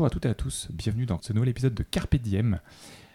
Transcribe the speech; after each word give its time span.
Bonjour 0.00 0.06
à 0.06 0.10
toutes 0.14 0.24
et 0.24 0.30
à 0.30 0.34
tous, 0.34 0.68
bienvenue 0.72 1.04
dans 1.04 1.20
ce 1.20 1.34
nouvel 1.34 1.50
épisode 1.50 1.74
de 1.74 1.82
Carpe 1.82 2.16
Diem, 2.16 2.60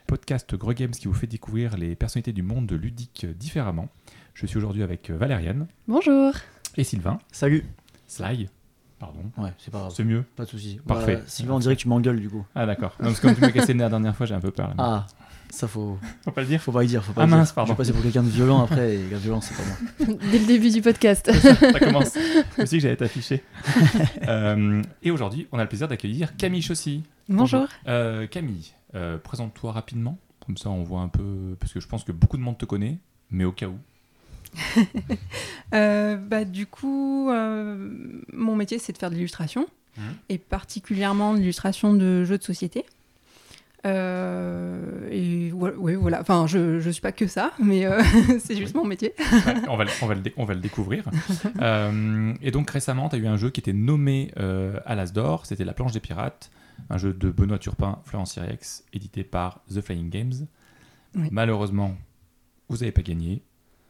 podcast 0.06 0.54
Gros 0.54 0.72
Games 0.74 0.92
qui 0.92 1.08
vous 1.08 1.16
fait 1.16 1.26
découvrir 1.26 1.78
les 1.78 1.96
personnalités 1.96 2.32
du 2.32 2.44
monde 2.44 2.72
ludique 2.74 3.26
différemment. 3.26 3.90
Je 4.36 4.46
suis 4.46 4.58
aujourd'hui 4.60 4.84
avec 4.84 5.10
Valériane 5.10 5.66
Bonjour. 5.88 6.34
et 6.78 6.84
Sylvain. 6.84 7.18
Salut. 7.32 7.66
Sly, 8.06 8.50
pardon, 9.00 9.32
Ouais, 9.36 9.52
c'est 9.58 9.72
pas 9.72 9.80
grave. 9.80 9.94
c'est 9.96 10.04
mieux. 10.04 10.26
Pas 10.36 10.44
de 10.46 10.50
soucis. 10.50 10.80
Parfait. 10.86 11.16
Bah, 11.16 11.22
Sylvain, 11.26 11.56
on 11.56 11.60
dirait 11.60 11.76
que 11.76 11.82
tu 11.82 11.88
m'engueules 11.88 12.20
du 12.20 12.30
coup. 12.30 12.46
Ah 12.54 12.68
d'accord, 12.68 12.96
non 13.00 13.06
parce 13.08 13.20
que 13.20 13.26
comme 13.30 13.36
tu 13.36 13.42
m'as 13.42 13.50
cassé 13.52 13.74
le 13.74 13.78
nez 13.80 13.84
la 13.84 13.90
dernière 13.90 14.16
fois 14.16 14.28
j'ai 14.28 14.36
un 14.36 14.40
peu 14.40 14.52
peur 14.52 14.68
là. 14.68 14.76
Ah, 14.78 15.08
ça 15.50 15.68
faut, 15.68 15.98
Faut 16.24 16.32
pas 16.32 16.42
le 16.42 16.48
dire 16.48 16.62
faut 16.62 16.72
pas 16.72 16.84
y 16.84 16.88
dire. 16.88 17.04
Faut 17.04 17.14
pas 17.14 17.24
Ah 17.24 17.28
mince, 17.28 17.52
pardon. 17.54 17.70
Je 17.70 17.74
vais 17.74 17.78
passer 17.78 17.94
pour 17.94 18.02
quelqu'un 18.02 18.24
de 18.24 18.30
violent 18.30 18.64
après 18.64 18.96
et 18.96 19.10
la 19.10 19.18
violence, 19.18 19.48
c'est 19.52 19.56
pas 19.56 19.64
moi. 20.08 20.18
Dès 20.32 20.40
le 20.40 20.46
début 20.46 20.70
du 20.70 20.82
podcast. 20.82 21.32
Ça 21.32 21.80
commence, 21.80 22.14
je 22.58 22.62
me 22.62 22.66
suis 22.66 22.78
dit 22.78 22.78
que 22.78 22.80
j'allais 22.84 22.96
t'afficher. 22.98 23.44
Euh, 24.28 24.82
et 25.04 25.12
aujourd'hui 25.12 25.48
on 25.52 25.60
a 25.60 25.62
le 25.64 25.68
plaisir 25.70 25.88
d'accueillir 25.88 26.36
Camille 26.36 26.62
Chaussy. 26.62 27.04
Bonjour. 27.30 27.68
Euh, 27.88 28.26
Camille, 28.28 28.72
euh, 28.96 29.18
présente-toi 29.18 29.72
rapidement, 29.72 30.18
comme 30.46 30.58
ça 30.58 30.70
on 30.70 30.84
voit 30.84 31.02
un 31.02 31.08
peu, 31.10 31.56
parce 31.60 31.72
que 31.74 31.80
je 31.80 31.88
pense 31.88 32.04
que 32.04 32.12
beaucoup 32.12 32.38
de 32.38 32.42
monde 32.42 32.58
te 32.58 32.66
connaît, 32.66 32.98
mais 33.30 33.44
au 33.46 33.52
cas 33.52 33.68
où. 33.68 33.78
Euh, 35.74 36.16
bah, 36.18 36.46
du 36.46 36.66
coup, 36.66 37.30
euh, 37.30 37.90
mon 38.34 38.56
métier, 38.56 38.80
c'est 38.80 38.94
de 38.94 38.98
faire 38.98 39.10
de 39.10 39.16
l'illustration, 39.16 39.68
Mhm. 39.98 40.04
et 40.30 40.38
particulièrement 40.38 41.34
de 41.34 41.40
l'illustration 41.40 41.94
de 41.94 42.24
jeux 42.26 42.38
de 42.38 42.44
société. 42.44 42.86
Euh, 43.86 45.08
et 45.12 45.52
voilà. 45.52 46.22
Enfin, 46.22 46.48
je 46.48 46.86
ne 46.86 46.92
suis 46.92 47.02
pas 47.02 47.12
que 47.12 47.28
ça, 47.28 47.52
mais 47.60 47.86
euh, 47.86 48.02
c'est 48.40 48.56
juste 48.56 48.76
mon 48.76 48.86
métier. 48.86 49.14
Ouais, 49.20 49.54
on, 49.68 49.78
va, 49.78 49.84
le- 49.86 49.92
on, 50.02 50.08
va 50.08 50.16
le 50.16 50.22
dé- 50.22 50.34
on 50.38 50.46
va 50.46 50.54
le 50.54 50.60
découvrir. 50.60 51.04
Euh, 51.62 52.34
et 52.42 52.52
donc 52.52 52.70
récemment, 52.70 53.08
tu 53.10 53.16
as 53.16 53.20
eu 53.20 53.28
un 53.28 53.38
jeu 53.38 53.50
qui 53.50 53.60
était 53.62 53.74
nommé 53.74 54.32
à 54.86 54.96
l'As 54.96 55.12
d'Or, 55.14 55.46
c'était 55.46 55.64
La 55.64 55.74
planche 55.74 55.92
des 55.94 56.00
pirates, 56.00 56.52
un 56.90 56.98
jeu 56.98 57.14
de 57.14 57.30
Benoît 57.32 57.58
Turpin, 57.60 58.00
Florence 58.04 58.34
Sirex, 58.34 58.84
édité 58.94 59.24
par 59.24 59.62
The 59.74 59.82
Flying 59.82 60.10
Games. 60.10 60.34
Oui. 61.16 61.28
Malheureusement, 61.32 61.96
vous 62.70 62.78
n'avez 62.78 62.92
pas 62.92 63.02
gagné, 63.04 63.42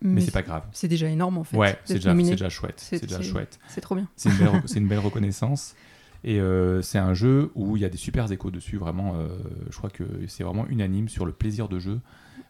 mais, 0.01 0.21
c'est 0.21 0.31
pas 0.31 0.43
grave. 0.43 0.63
C'est 0.73 0.87
déjà 0.87 1.07
énorme, 1.09 1.37
en 1.39 1.43
fait. 1.43 1.57
ouais, 1.57 1.77
c'est 1.85 1.95
déjà, 1.95 2.49
chouette. 2.49 2.79
C'est- 2.79 3.01
déjà 3.01 3.21
chouette. 3.21 3.59
C'est 3.67 3.81
trop 3.81 3.95
bien. 3.95 4.07
Une, 4.25 4.31
c'est 4.65 4.79
une 4.79 4.87
belle 4.87 4.99
reconnaissance. 4.99 5.75
Et 6.27 6.39
euh, 6.41 6.81
c'est 6.81 6.97
un 6.97 7.13
jeu 7.13 7.51
où 7.55 7.77
il 7.77 7.81
y 7.83 7.85
a 7.85 7.89
des 7.89 7.97
super 7.97 8.29
échos 8.31 8.49
dessus, 8.51 8.77
vraiment. 8.77 9.13
euh, 9.15 9.27
je 9.69 9.77
crois 9.77 9.89
que 9.91 10.03
c'est 10.27 10.43
vraiment 10.43 10.65
unanime 10.67 11.07
sur 11.07 11.25
le 11.25 11.31
plaisir 11.31 11.69
de 11.69 11.77
jeu 11.79 11.99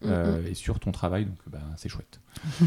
euh, 0.05 0.41
et 0.49 0.53
sur 0.55 0.79
ton 0.79 0.91
travail, 0.93 1.25
donc 1.25 1.37
bah, 1.47 1.59
c'est 1.77 1.89
chouette. 1.89 2.19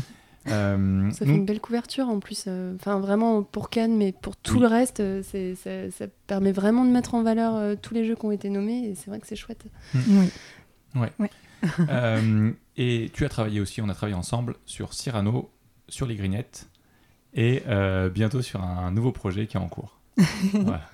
Euh, 0.46 1.10
Ça 1.10 1.26
fait 1.26 1.32
une 1.34 1.44
belle 1.44 1.60
couverture 1.60 2.08
en 2.08 2.20
plus. 2.20 2.44
euh, 2.46 2.74
Enfin, 2.76 3.00
vraiment 3.00 3.42
pour 3.42 3.68
Cannes, 3.68 3.96
mais 3.98 4.12
pour 4.12 4.34
tout 4.34 4.54
Oui. 4.54 4.60
le 4.60 4.66
reste, 4.68 5.00
euh, 5.00 5.22
ça, 5.22 5.90
ça 5.90 6.06
permet 6.26 6.52
vraiment 6.52 6.86
de 6.86 6.90
mettre 6.90 7.14
en 7.14 7.22
valeur 7.22 7.54
euh, 7.56 7.74
tous 7.74 7.92
les 7.92 8.06
jeux 8.06 8.14
qui 8.14 8.24
ont 8.24 8.30
été 8.30 8.48
nommés. 8.48 8.88
Et 8.88 8.94
c'est 8.94 9.10
vrai 9.10 9.18
que 9.20 9.26
c'est 9.26 9.36
chouette. 9.36 9.66
Oui. 10.94 11.08
Euh, 11.90 12.52
et 12.76 13.10
tu 13.12 13.24
as 13.24 13.28
travaillé 13.28 13.60
aussi, 13.60 13.82
on 13.82 13.88
a 13.88 13.94
travaillé 13.94 14.16
ensemble 14.16 14.54
sur 14.64 14.94
Cyrano, 14.94 15.50
sur 15.88 16.06
les 16.06 16.14
grignettes, 16.14 16.68
et 17.34 17.62
euh, 17.66 18.08
bientôt 18.08 18.40
sur 18.42 18.62
un 18.62 18.92
nouveau 18.92 19.10
projet 19.12 19.46
qui 19.48 19.56
est 19.56 19.60
en 19.60 19.68
cours. 19.68 19.98
Voilà. 20.54 20.88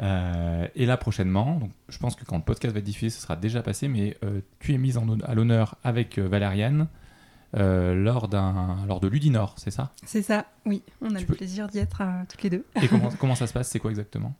Euh, 0.00 0.66
et 0.74 0.86
là 0.86 0.96
prochainement, 0.96 1.58
donc, 1.58 1.70
je 1.88 1.98
pense 1.98 2.14
que 2.16 2.24
quand 2.24 2.36
le 2.36 2.42
podcast 2.42 2.72
va 2.74 2.78
être 2.80 2.84
diffusé, 2.84 3.10
ce 3.10 3.20
sera 3.20 3.36
déjà 3.36 3.62
passé, 3.62 3.88
mais 3.88 4.16
euh, 4.24 4.40
tu 4.60 4.74
es 4.74 4.78
mise 4.78 4.98
en, 4.98 5.06
à 5.20 5.34
l'honneur 5.34 5.76
avec 5.84 6.18
euh, 6.18 6.26
Valériane 6.28 6.88
lors, 7.54 8.28
de 8.28 9.06
Ludinor, 9.08 9.54
c'est 9.56 9.70
ça? 9.70 9.92
C'est 10.04 10.22
ça, 10.22 10.46
oui. 10.66 10.82
On 11.00 11.06
a 11.14 11.18
Tu 11.18 11.20
le 11.22 11.26
peux- 11.26 11.34
plaisir 11.36 11.68
d'y 11.68 11.78
être 11.78 12.02
toutes 12.28 12.42
les 12.42 12.50
deux. 12.50 12.64
Et 12.82 12.88
comment, 12.88 13.08
comment 13.18 13.34
ça 13.34 13.46
se 13.46 13.52
passe? 13.52 13.68
C'est 13.68 13.78
quoi 13.78 13.90
exactement? 13.90 14.34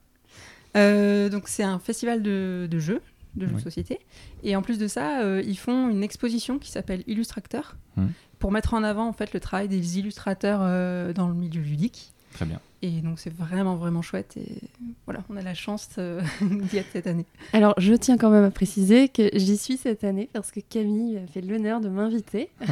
Donc 0.75 1.49
c'est 1.49 1.63
un 1.63 1.79
festival 1.79 2.23
de, 2.23 2.69
de 2.71 2.79
jeux, 2.79 3.01
de 3.37 3.47
jeux 3.47 3.53
Oui. 3.53 3.59
de 3.59 3.63
société. 3.65 4.01
Et 4.43 4.55
en 4.57 4.61
plus 4.63 4.79
de 4.79 4.87
ça, 4.89 5.23
euh, 5.23 5.43
ils 5.47 5.57
font 5.57 5.89
une 5.89 6.03
exposition 6.03 6.59
qui 6.59 6.71
s'appelle 6.71 7.03
Illustracteur 7.07 7.77
Mhm. 7.97 8.11
pour 8.39 8.53
mettre 8.53 8.75
en 8.75 8.83
avant 8.83 9.09
en 9.09 9.15
fait 9.15 9.33
le 9.33 9.41
travail 9.41 9.69
des 9.69 9.99
illustrateurs 9.99 10.61
euh, 10.63 11.15
dans 11.15 11.29
le 11.29 11.35
milieu 11.35 11.63
ludique. 11.63 12.13
Très 12.35 12.45
bien. 12.45 12.61
Et 12.87 13.01
donc 13.01 13.19
c'est 13.19 13.35
vraiment 13.35 13.75
vraiment 13.75 14.01
chouette 14.01 14.37
et 14.37 14.61
voilà, 15.07 15.25
on 15.29 15.37
a 15.37 15.43
la 15.43 15.55
chance 15.55 15.89
euh, 15.99 16.23
d'y 16.41 16.77
être 16.77 16.87
cette 16.93 17.09
année. 17.09 17.25
Alors, 17.53 17.75
je 17.79 17.95
tiens 17.95 18.17
quand 18.17 18.31
même 18.31 18.45
à 18.45 18.51
préciser 18.53 19.09
que 19.09 19.29
j'y 19.33 19.57
suis 19.57 19.77
cette 19.77 20.05
année 20.05 20.29
parce 20.33 20.53
que 20.53 20.61
Camille 20.61 21.19
a 21.19 21.27
fait 21.27 21.41
l'honneur 21.41 21.81
de 21.81 21.89
m'inviter. 21.89 22.51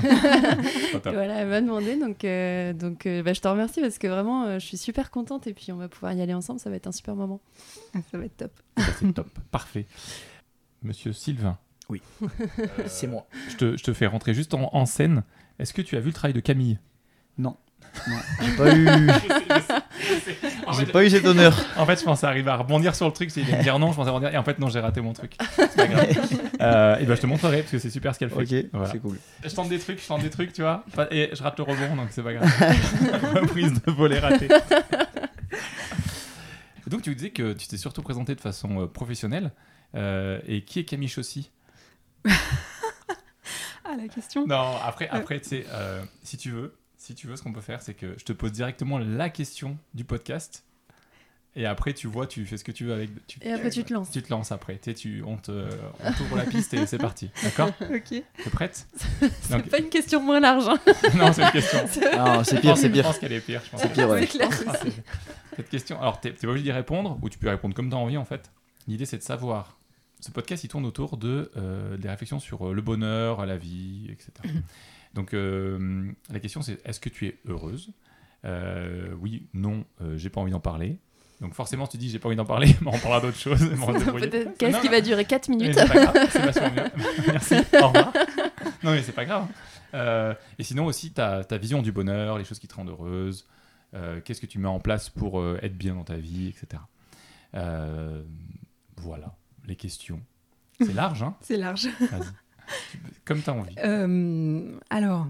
Voilà, 1.05 1.41
elle 1.41 1.49
m'a 1.49 1.61
demandé. 1.61 1.97
Donc, 1.97 2.25
euh, 2.25 2.73
donc 2.73 3.07
euh, 3.07 3.23
bah, 3.23 3.33
je 3.33 3.41
te 3.41 3.49
remercie 3.49 3.81
parce 3.81 3.99
que 3.99 4.07
vraiment, 4.07 4.45
euh, 4.45 4.59
je 4.59 4.67
suis 4.67 4.77
super 4.77 5.11
contente. 5.11 5.47
Et 5.47 5.55
puis, 5.55 5.73
on 5.73 5.77
va 5.77 5.89
pouvoir 5.89 6.13
y 6.13 6.23
aller 6.23 6.35
ensemble. 6.35 6.61
Ça 6.61 6.71
va 6.71 6.77
être 6.77 6.87
un 6.87 6.93
super 6.93 7.17
moment. 7.17 7.41
Ça 8.11 8.19
va 8.19 8.25
être 8.25 8.37
top. 8.37 8.53
Ça, 8.79 8.85
c'est 9.01 9.13
top. 9.13 9.29
Parfait. 9.51 9.87
Monsieur 10.83 11.13
Sylvain, 11.13 11.59
C'est 12.87 13.07
moi. 13.07 13.27
je 13.49 13.57
te, 13.57 13.77
je 13.77 13.83
te 13.83 13.93
fais 13.93 14.07
rentrer 14.07 14.35
juste 14.35 14.55
en, 14.55 14.71
en 14.73 14.87
scène. 14.87 15.25
Est-ce 15.59 15.73
que 15.73 15.83
tu 15.83 15.97
as 15.97 16.01
vu 16.01 16.07
le 16.09 16.13
travail 16.13 16.35
de 16.35 16.41
Camille? 16.41 16.79
Non. 17.39 17.57
J'ai 18.43 18.57
pas 18.57 18.75
eu. 18.77 18.89
J'ai 20.79 20.87
pas 20.87 21.05
eu 21.05 21.11
cet 21.11 21.25
honneur. 21.25 21.55
En 21.77 21.87
fait, 21.87 21.99
je 22.01 22.05
pensais 22.05 22.27
arriver 22.27 22.51
à 22.51 22.57
rebondir 22.57 22.95
sur 22.95 23.07
le 23.07 23.13
truc, 23.13 23.31
c'est 23.31 23.43
de 23.43 23.51
me 23.51 23.63
dire 23.63 23.79
non, 23.79 23.93
je 23.93 23.97
pensais 23.97 24.11
rebondir, 24.11 24.35
et 24.35 24.37
en 24.37 24.43
fait, 24.45 24.59
non, 24.59 24.69
j'ai 24.69 24.81
raté 24.81 25.01
mon 25.01 25.13
truc. 25.13 25.37
C'est 25.57 25.77
pas 25.77 25.87
grave. 25.87 26.07
Euh, 26.61 26.99
et 26.99 27.05
ben, 27.05 27.15
je 27.15 27.21
te 27.21 27.27
montrerai 27.27 27.59
parce 27.61 27.71
que 27.73 27.79
c'est 27.79 27.91
super 27.91 28.15
ce 28.15 28.19
qu'elle 28.19 28.31
fait. 28.31 28.63
Ok, 28.63 28.67
Voilà. 28.73 28.91
c'est 28.91 28.99
cool. 28.99 29.19
Je 29.45 29.55
tente 29.55 29.69
des 29.69 29.79
trucs, 29.79 30.01
je 30.03 30.07
tente 30.07 30.23
des 30.23 30.31
trucs, 30.31 30.53
tu 30.53 30.63
vois, 30.63 30.85
et 31.11 31.31
je 31.33 31.43
rate 31.43 31.57
le 31.59 31.65
rebond, 31.65 31.97
donc 31.97 32.09
c'est 32.11 32.23
pas 32.23 32.33
grave. 32.35 32.51
Reprise 33.35 33.73
de 33.73 33.91
volet 33.93 34.19
raté. 34.19 34.49
Donc, 36.87 37.03
tu 37.03 37.15
disais 37.15 37.31
que 37.31 37.53
tu 37.55 37.67
t'es 37.67 37.77
surtout 37.77 38.03
présenté 38.03 38.35
de 38.35 38.41
façon 38.41 38.83
euh, 38.83 38.87
professionnelle. 38.87 39.53
Euh, 39.95 40.41
et 40.47 40.63
qui 40.65 40.81
est 40.81 40.85
Camille 40.85 41.09
Chaussy 41.09 41.51
Ah 43.85 43.97
la 43.97 44.09
question. 44.09 44.47
Non, 44.47 44.77
après, 44.85 45.09
après 45.09 45.41
tu 45.41 45.49
sais, 45.51 45.67
euh, 45.71 46.03
si 46.23 46.37
tu 46.37 46.51
veux, 46.51 46.75
si 47.05 47.15
tu 47.15 47.27
veux, 47.27 47.37
ce 47.37 47.43
qu'on 47.43 47.53
peut 47.53 47.61
faire, 47.61 47.83
c'est 47.83 47.95
que 47.95 48.15
je 48.19 48.25
te 48.25 48.33
pose 48.33 48.53
directement 48.53 48.99
la 48.99 49.29
question 49.29 49.77
du 49.93 50.05
podcast. 50.05 50.65
Et 51.57 51.67
après, 51.67 51.93
tu 51.93 52.09
vois, 52.09 52.27
tu 52.27 52.45
fais 52.47 52.57
ce 52.57 52.65
que 52.65 52.73
tu 52.73 52.85
veux 52.87 52.95
avec. 52.95 53.11
Tu, 53.29 53.39
Et 53.43 53.53
après, 53.53 53.71
tu 53.71 53.85
te 53.85 53.93
lances. 53.95 54.11
tu 54.11 54.21
te 54.23 54.31
lances 54.31 54.51
après. 54.51 54.75
Tu 54.79 54.91
sais, 54.91 54.95
tu, 54.95 55.23
on 55.25 55.37
te, 55.37 55.53
on 56.03 56.13
t'ouvre 56.15 56.37
la 56.37 56.45
piste 56.47 56.75
et 56.75 56.85
c'est 56.87 56.99
parti. 56.99 57.31
D'accord 57.45 57.69
Ok. 57.95 58.09
T'es 58.09 58.51
prête 58.51 58.89
C'est 59.21 59.51
Donc- 59.51 59.69
pas 59.69 59.79
une 59.79 59.89
question 59.89 60.21
moins 60.21 60.41
large. 60.41 60.67
hein. 60.67 60.79
Non, 61.15 61.33
c'est 61.33 61.43
une 61.45 61.51
question. 61.53 61.79
Non, 62.17 62.43
c'est 62.43 62.57
Je 62.57 62.61
pire, 62.61 62.77
c'est 62.77 62.89
Je 62.89 62.93
pire. 62.93 63.05
pense 63.05 63.19
qu'elle 63.19 63.33
est 63.33 63.41
pire. 63.41 63.63
Je 63.65 63.71
pense 63.71 63.83
C'est 63.83 63.93
pire, 63.93 64.09
ouais. 64.09 64.23
C'est 64.27 64.39
clair. 64.39 64.51
Cette 65.55 65.69
question, 65.69 66.01
alors 66.01 66.19
t'es 66.21 66.33
t'es 66.33 66.47
pas 66.47 66.51
obligé 66.53 66.65
d'y 66.65 66.73
répondre, 66.73 67.19
ou 67.23 67.29
tu 67.29 67.39
peux 67.39 67.47
y 67.47 67.51
répondre 67.51 67.75
comme 67.75 67.89
tu 67.89 67.95
as 67.95 67.99
envie 67.99 68.17
en 68.17 68.25
fait. 68.25 68.51
L'idée 68.89 69.07
c'est 69.07 69.19
de 69.19 69.23
savoir. 69.23 69.79
Ce 70.25 70.31
podcast 70.31 70.65
il 70.65 70.69
tourne 70.69 70.87
autour 70.87 71.19
de 71.19 71.51
euh, 71.59 71.99
des 71.99 72.09
réflexions 72.09 72.41
sur 72.41 72.67
euh, 72.69 72.73
le 72.73 72.81
bonheur, 72.81 73.45
la 73.45 73.59
vie, 73.59 74.09
etc. 74.11 74.31
Donc 75.13 75.35
euh, 75.35 76.11
la 76.33 76.41
question 76.41 76.63
c'est 76.63 76.81
est-ce 76.87 76.99
que 76.99 77.11
tu 77.11 77.27
es 77.27 77.37
heureuse? 77.47 77.93
Euh, 78.47 79.13
Oui, 79.21 79.49
non, 79.53 79.85
j'ai 80.17 80.31
pas 80.31 80.41
envie 80.41 80.53
d'en 80.53 80.61
parler. 80.61 80.97
Donc 81.43 81.53
forcément 81.53 81.87
tu 81.87 81.99
dis 81.99 82.09
j'ai 82.09 82.19
pas 82.19 82.29
envie 82.29 82.37
d'en 82.39 82.47
parler, 82.47 82.75
mais 82.81 82.87
on 82.95 82.99
parlera 82.99 83.21
d'autre 83.21 83.37
chose. 83.37 83.61
qu'est-ce 84.59 84.81
qui 84.81 84.89
va 84.89 85.03
durer 85.03 85.27
4 85.27 85.51
Mais 85.51 85.57
minutes 85.57 85.75
c'est 85.79 85.93
pas 85.93 86.07
grave, 86.07 86.29
c'est 86.31 86.39
vachement 86.39 86.71
mieux. 86.71 86.91
Merci, 87.27 87.57
au 87.83 87.89
revoir. 87.89 88.11
Non, 88.83 88.93
mais 88.93 89.03
c'est 89.03 89.13
pas 89.13 89.27
grave. 89.27 89.47
Euh, 89.93 90.33
et 90.59 90.63
sinon 90.63 90.87
aussi, 90.87 91.13
ta, 91.13 91.45
ta 91.45 91.59
vision 91.59 91.83
du 91.83 91.93
bonheur, 91.93 92.39
les 92.39 92.45
choses 92.45 92.61
qui 92.61 92.67
te 92.67 92.75
rendent 92.75 92.89
heureuse, 92.89 93.47
qu'est-ce 94.25 94.41
que 94.41 94.47
tu 94.47 94.59
mets 94.59 94.69
en 94.69 94.81
place 94.81 95.11
pour 95.11 95.45
être 95.63 95.77
bien 95.77 95.95
dans 95.95 96.05
ta 96.05 96.17
vie, 96.17 96.49
etc. 96.49 96.81
Voilà, 98.97 99.35
les 99.67 99.77
questions. 99.77 100.21
C'est 100.81 100.93
large, 100.93 101.23
hein 101.23 101.35
C'est 101.41 101.57
large. 101.57 101.89
Comme 103.25 103.43
tu 103.43 103.51
as 103.51 103.53
envie. 103.55 103.75
Euh, 103.85 104.79
alors, 104.91 105.27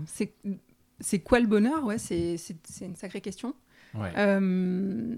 c'est 1.00 1.18
quoi 1.20 1.40
le 1.40 1.46
bonheur? 1.46 1.84
Ouais, 1.84 1.98
c'est 1.98 2.36
une 2.80 2.96
sacrée 2.96 3.20
question. 3.20 3.54
Ouais. 3.94 4.12
Euh, 4.16 5.14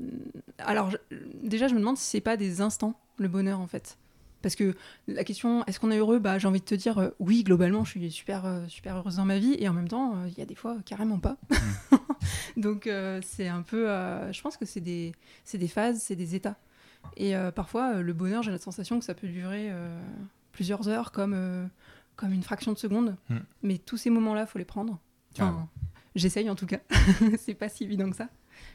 alors, 0.58 0.90
je- 0.90 0.96
déjà, 1.42 1.68
je 1.68 1.74
me 1.74 1.78
demande 1.80 1.96
si 1.96 2.04
c'est 2.04 2.20
pas 2.20 2.36
des 2.36 2.60
instants, 2.60 2.98
le 3.18 3.28
bonheur, 3.28 3.60
en 3.60 3.66
fait. 3.66 3.96
Parce 4.42 4.54
que 4.54 4.74
la 5.08 5.24
question, 5.24 5.64
est-ce 5.66 5.80
qu'on 5.80 5.90
est 5.90 5.96
heureux? 5.98 6.18
Bah, 6.18 6.38
J'ai 6.38 6.46
envie 6.46 6.60
de 6.60 6.64
te 6.64 6.74
dire, 6.74 6.98
euh, 6.98 7.10
oui, 7.18 7.42
globalement, 7.42 7.84
je 7.84 7.90
suis 7.90 8.10
super, 8.10 8.44
euh, 8.44 8.66
super 8.68 8.96
heureuse 8.96 9.16
dans 9.16 9.24
ma 9.24 9.38
vie. 9.38 9.56
Et 9.58 9.68
en 9.68 9.72
même 9.72 9.88
temps, 9.88 10.14
il 10.26 10.38
y 10.38 10.42
a 10.42 10.46
des 10.46 10.54
fois, 10.54 10.76
carrément 10.84 11.18
pas. 11.18 11.36
Donc, 12.56 12.86
euh, 12.86 13.20
c'est 13.24 13.48
un 13.48 13.62
peu. 13.62 13.86
je 14.32 14.40
pense 14.42 14.56
que 14.56 14.64
c'est 14.66 14.80
des, 14.80 15.12
c'est 15.44 15.58
des 15.58 15.68
phases, 15.68 16.00
c'est 16.02 16.16
des 16.16 16.34
états. 16.34 16.56
Et 17.16 17.36
euh, 17.36 17.50
parfois, 17.50 17.96
euh, 17.96 18.02
le 18.02 18.12
bonheur, 18.12 18.42
j'ai 18.42 18.50
la 18.50 18.58
sensation 18.58 18.98
que 18.98 19.04
ça 19.04 19.14
peut 19.14 19.28
durer 19.28 19.68
euh, 19.70 20.00
plusieurs 20.52 20.88
heures, 20.88 21.12
comme, 21.12 21.34
euh, 21.34 21.66
comme 22.16 22.32
une 22.32 22.42
fraction 22.42 22.72
de 22.72 22.78
seconde. 22.78 23.16
Hmm. 23.28 23.38
Mais 23.62 23.78
tous 23.78 23.96
ces 23.96 24.10
moments-là, 24.10 24.46
faut 24.46 24.58
les 24.58 24.64
prendre. 24.64 24.98
Enfin, 25.34 25.68
J'essaye 26.14 26.48
en 26.48 26.54
tout 26.54 26.66
cas. 26.66 26.78
c'est 27.38 27.54
pas 27.54 27.68
si 27.68 27.84
évident 27.84 28.08
que 28.08 28.16
ça. 28.16 28.28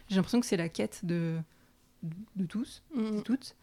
J'ai 0.07 0.16
l'impression 0.16 0.39
que 0.39 0.45
c'est 0.45 0.57
la 0.57 0.69
quête 0.69 1.04
de, 1.04 1.39
de 2.36 2.45
tous, 2.45 2.83
Mm. 2.95 3.18
de 3.18 3.22
toutes. 3.22 3.56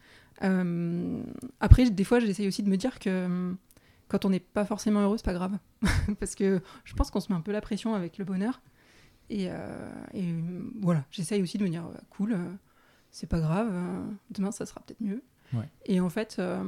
Euh, 0.42 1.22
après, 1.60 1.88
des 1.90 2.04
fois, 2.04 2.20
j'essaye 2.20 2.48
aussi 2.48 2.62
de 2.62 2.68
me 2.68 2.76
dire 2.76 2.98
que 2.98 3.54
quand 4.08 4.24
on 4.24 4.30
n'est 4.30 4.40
pas 4.40 4.64
forcément 4.64 5.00
heureux, 5.00 5.16
c'est 5.16 5.24
pas 5.24 5.34
grave. 5.34 5.58
Parce 6.20 6.34
que 6.34 6.60
je 6.84 6.94
pense 6.94 7.10
qu'on 7.10 7.20
se 7.20 7.30
met 7.32 7.38
un 7.38 7.40
peu 7.40 7.52
la 7.52 7.60
pression 7.60 7.94
avec 7.94 8.18
le 8.18 8.24
bonheur. 8.24 8.60
Et, 9.30 9.46
euh, 9.50 9.90
et, 10.14 10.34
voilà, 10.80 11.04
j'essaye 11.10 11.42
aussi 11.42 11.58
de 11.58 11.64
me 11.64 11.68
dire, 11.68 11.84
cool, 12.10 12.32
euh, 12.32 12.50
c'est 13.10 13.26
pas 13.28 13.40
grave, 13.40 13.68
euh, 13.72 14.02
demain 14.30 14.50
ça 14.52 14.66
sera 14.66 14.80
peut-être 14.80 15.00
mieux. 15.00 15.22
Ouais. 15.54 15.68
Et 15.86 15.98
en 16.00 16.10
fait, 16.10 16.36
euh, 16.38 16.62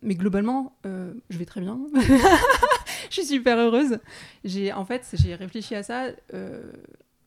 mais 0.00 0.14
globalement, 0.14 0.74
euh, 0.86 1.12
je 1.28 1.36
vais 1.38 1.44
très 1.44 1.60
bien. 1.60 1.78
je 3.10 3.14
suis 3.14 3.24
super 3.26 3.58
heureuse. 3.58 3.98
J'ai, 4.44 4.72
en 4.72 4.84
fait, 4.86 5.06
j'ai 5.14 5.34
réfléchi 5.34 5.74
à 5.74 5.82
ça. 5.82 6.06
euh, 6.32 6.72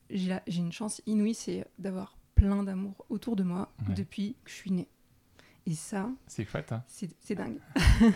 j'ai 0.09 0.39
une 0.57 0.71
chance 0.71 1.01
inouïe, 1.05 1.33
c'est 1.35 1.65
d'avoir 1.79 2.17
plein 2.33 2.63
d'amour 2.63 3.05
autour 3.09 3.35
de 3.35 3.43
moi 3.43 3.71
Ouais. 3.87 3.93
depuis 3.95 4.35
que 4.43 4.49
je 4.49 4.55
suis 4.55 4.71
née. 4.71 4.87
Et 5.67 5.73
ça, 5.73 6.09
C'est 6.27 6.45
chouette. 6.45 6.71
hein. 6.71 6.83
c'est 6.87 7.33
dingue. 7.35 7.57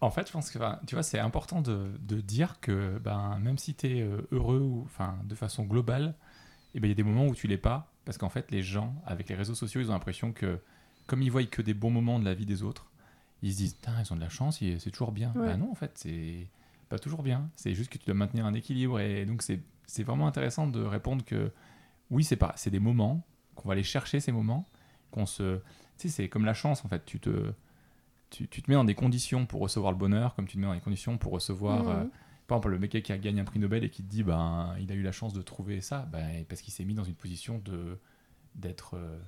En 0.00 0.10
fait, 0.10 0.28
je 0.28 0.32
pense 0.32 0.50
que 0.50 0.58
tu 0.86 0.94
vois, 0.94 1.02
c'est 1.02 1.18
important 1.18 1.60
de, 1.60 1.90
de 2.00 2.20
dire 2.20 2.60
que 2.60 2.98
ben, 2.98 3.38
même 3.40 3.58
si 3.58 3.74
tu 3.74 3.86
es 3.88 4.08
heureux 4.30 4.60
ou 4.60 4.82
enfin 4.84 5.16
de 5.24 5.34
façon 5.34 5.64
globale, 5.64 6.14
eh 6.74 6.80
ben, 6.80 6.86
il 6.86 6.90
y 6.90 6.92
a 6.92 6.94
des 6.94 7.02
moments 7.02 7.26
où 7.26 7.34
tu 7.34 7.48
l'es 7.48 7.58
pas 7.58 7.90
parce 8.08 8.16
qu'en 8.16 8.30
fait 8.30 8.50
les 8.50 8.62
gens 8.62 8.94
avec 9.04 9.28
les 9.28 9.34
réseaux 9.34 9.54
sociaux, 9.54 9.82
ils 9.82 9.90
ont 9.90 9.92
l'impression 9.92 10.32
que 10.32 10.58
comme 11.06 11.20
ils 11.20 11.30
voient 11.30 11.44
que 11.44 11.60
des 11.60 11.74
bons 11.74 11.90
moments 11.90 12.18
de 12.18 12.24
la 12.24 12.32
vie 12.32 12.46
des 12.46 12.62
autres, 12.62 12.90
ils 13.42 13.52
se 13.52 13.58
disent 13.58 13.76
ils 13.86 14.12
ont 14.14 14.16
de 14.16 14.20
la 14.22 14.30
chance, 14.30 14.60
c'est 14.60 14.90
toujours 14.90 15.12
bien. 15.12 15.30
Ouais. 15.36 15.48
Ben 15.48 15.58
non, 15.58 15.70
en 15.70 15.74
fait, 15.74 15.90
c'est 15.96 16.46
pas 16.88 16.98
toujours 16.98 17.22
bien. 17.22 17.50
C'est 17.54 17.74
juste 17.74 17.90
que 17.90 17.98
tu 17.98 18.06
dois 18.06 18.14
maintenir 18.14 18.46
un 18.46 18.54
équilibre 18.54 18.98
et 18.98 19.26
donc 19.26 19.42
c'est 19.42 20.02
vraiment 20.04 20.26
intéressant 20.26 20.66
de 20.66 20.82
répondre 20.82 21.22
que 21.22 21.52
oui, 22.10 22.24
c'est 22.24 22.36
pas 22.36 22.54
c'est 22.56 22.70
des 22.70 22.80
moments 22.80 23.26
qu'on 23.56 23.68
va 23.68 23.74
aller 23.74 23.82
chercher 23.82 24.20
ces 24.20 24.32
moments, 24.32 24.64
qu'on 25.10 25.26
se 25.26 25.58
tu 25.58 25.62
sais, 25.98 26.08
c'est 26.08 26.28
comme 26.30 26.46
la 26.46 26.54
chance 26.54 26.86
en 26.86 26.88
fait, 26.88 27.04
tu 27.04 27.20
te 27.20 27.52
tu, 28.30 28.48
tu 28.48 28.62
te 28.62 28.70
mets 28.70 28.76
dans 28.76 28.84
des 28.84 28.94
conditions 28.94 29.44
pour 29.44 29.60
recevoir 29.60 29.92
le 29.92 29.98
bonheur, 29.98 30.34
comme 30.34 30.46
tu 30.46 30.54
te 30.54 30.60
mets 30.60 30.66
dans 30.66 30.74
des 30.74 30.80
conditions 30.80 31.18
pour 31.18 31.32
recevoir. 31.32 31.84
Mhm. 31.84 31.90
euh, 31.90 32.04
par 32.48 32.56
exemple, 32.56 32.70
le 32.70 32.78
mec 32.78 33.02
qui 33.02 33.12
a 33.12 33.18
gagné 33.18 33.42
un 33.42 33.44
prix 33.44 33.58
Nobel 33.58 33.84
et 33.84 33.90
qui 33.90 34.02
te 34.02 34.08
dit 34.08 34.22
ben, 34.22 34.74
il 34.80 34.90
a 34.90 34.94
eu 34.94 35.02
la 35.02 35.12
chance 35.12 35.34
de 35.34 35.42
trouver 35.42 35.82
ça, 35.82 36.08
ben, 36.10 36.44
parce 36.48 36.62
qu'il 36.62 36.72
s'est 36.72 36.84
mis 36.84 36.94
dans 36.94 37.04
une 37.04 37.14
position 37.14 37.58
de 37.58 37.98
d'être 38.54 38.96
euh, 38.96 39.18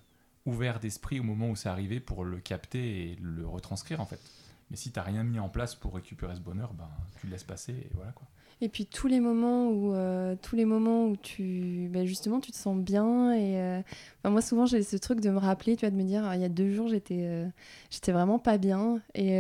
ouvert 0.46 0.81
d'esprit 0.81 1.20
au 1.20 1.22
moment 1.22 1.50
où 1.50 1.55
c'est 1.55 1.69
arrivé 1.69 2.00
pour 2.00 2.25
le 2.25 2.40
capter 2.40 3.12
et 3.12 3.17
le 3.17 3.46
retranscrire 3.46 4.00
en 4.00 4.06
fait. 4.06 4.19
Mais 4.70 4.76
si 4.76 4.90
t'as 4.90 5.02
rien 5.02 5.22
mis 5.22 5.38
en 5.38 5.50
place 5.50 5.75
pour 5.75 5.94
récupérer 5.94 6.34
ce 6.34 6.40
bonheur, 6.40 6.72
ben, 6.72 6.88
tu 7.20 7.26
le 7.26 7.32
laisses 7.32 7.44
passer 7.44 7.72
et 7.75 7.90
voilà 7.94 8.12
quoi. 8.12 8.26
Et 8.62 8.68
puis 8.68 8.84
tous 8.84 9.06
les 9.06 9.20
moments 9.20 9.68
où 9.70 9.94
euh, 9.94 10.36
tous 10.42 10.54
les 10.54 10.66
moments 10.66 11.06
où 11.06 11.16
tu 11.16 11.88
ben 11.90 12.04
justement 12.04 12.40
tu 12.40 12.52
te 12.52 12.56
sens 12.56 12.76
bien 12.76 13.32
et 13.32 13.58
euh, 13.58 13.80
moi 14.24 14.42
souvent 14.42 14.66
j'ai 14.66 14.82
ce 14.82 14.98
truc 14.98 15.20
de 15.20 15.30
me 15.30 15.38
rappeler 15.38 15.76
tu 15.76 15.86
vois 15.86 15.90
de 15.90 15.96
me 15.96 16.02
dire 16.02 16.30
il 16.34 16.42
y 16.42 16.44
a 16.44 16.50
deux 16.50 16.70
jours 16.70 16.88
j'étais 16.88 17.22
euh, 17.22 17.46
vraiment 18.08 18.38
pas 18.38 18.58
bien 18.58 19.00
et, 19.14 19.30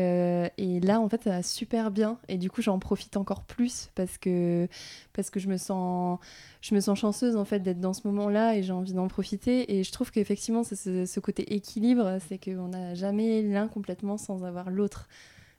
et 0.56 0.80
là 0.80 1.00
en 1.00 1.08
fait 1.10 1.24
ça 1.24 1.30
va 1.30 1.42
super 1.42 1.90
bien 1.90 2.18
et 2.28 2.38
du 2.38 2.50
coup 2.50 2.62
j'en 2.62 2.78
profite 2.78 3.18
encore 3.18 3.42
plus 3.42 3.90
parce 3.94 4.16
que 4.16 4.68
parce 5.12 5.28
que 5.28 5.38
je 5.38 5.48
me 5.48 5.58
sens 5.58 6.18
je 6.62 6.74
me 6.74 6.80
sens 6.80 6.98
chanceuse 6.98 7.36
en 7.36 7.44
fait 7.44 7.60
d'être 7.60 7.80
dans 7.80 7.92
ce 7.92 8.06
moment 8.06 8.30
là 8.30 8.56
et 8.56 8.62
j'ai 8.62 8.72
envie 8.72 8.94
d'en 8.94 9.08
profiter 9.08 9.78
et 9.78 9.84
je 9.84 9.92
trouve 9.92 10.10
qu'effectivement 10.10 10.62
c'est 10.62 10.76
ce, 10.76 11.20
côté 11.20 11.54
équilibre 11.54 12.16
c'est 12.26 12.38
qu'on 12.42 12.68
n'a 12.68 12.94
jamais 12.94 13.42
l'un 13.42 13.68
complètement 13.68 14.16
sans 14.16 14.44
avoir 14.44 14.70
l'autre. 14.70 15.08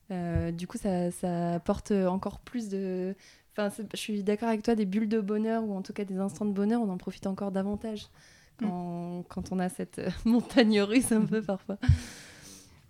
Du 0.10 0.68
coup 0.68 0.78
ça, 0.78 1.10
ça 1.12 1.54
apporte 1.54 1.92
encore 1.92 2.40
plus 2.40 2.68
de 2.68 3.16
Enfin, 3.58 3.70
je 3.92 3.98
suis 3.98 4.24
d'accord 4.24 4.50
avec 4.50 4.64
toi, 4.64 4.76
des 4.76 4.86
bulles 4.86 5.10
de 5.10 5.20
bonheur 5.20 5.64
ou 5.64 5.76
en 5.76 5.82
tout 5.82 5.94
cas 5.94 6.06
des 6.06 6.18
instants 6.18 6.46
de 6.46 6.54
bonheur, 6.54 6.82
on 6.82 6.90
en 6.90 6.98
profite 6.98 7.28
encore 7.28 7.52
davantage 7.52 8.08
quand, 8.58 9.24
quand 9.28 9.52
on 9.52 9.60
a 9.60 9.68
cette 9.70 10.00
euh, 10.00 10.10
montagne 10.26 10.82
russe 10.82 11.12
un 11.12 11.26
peu 11.26 11.42
parfois. 11.42 11.78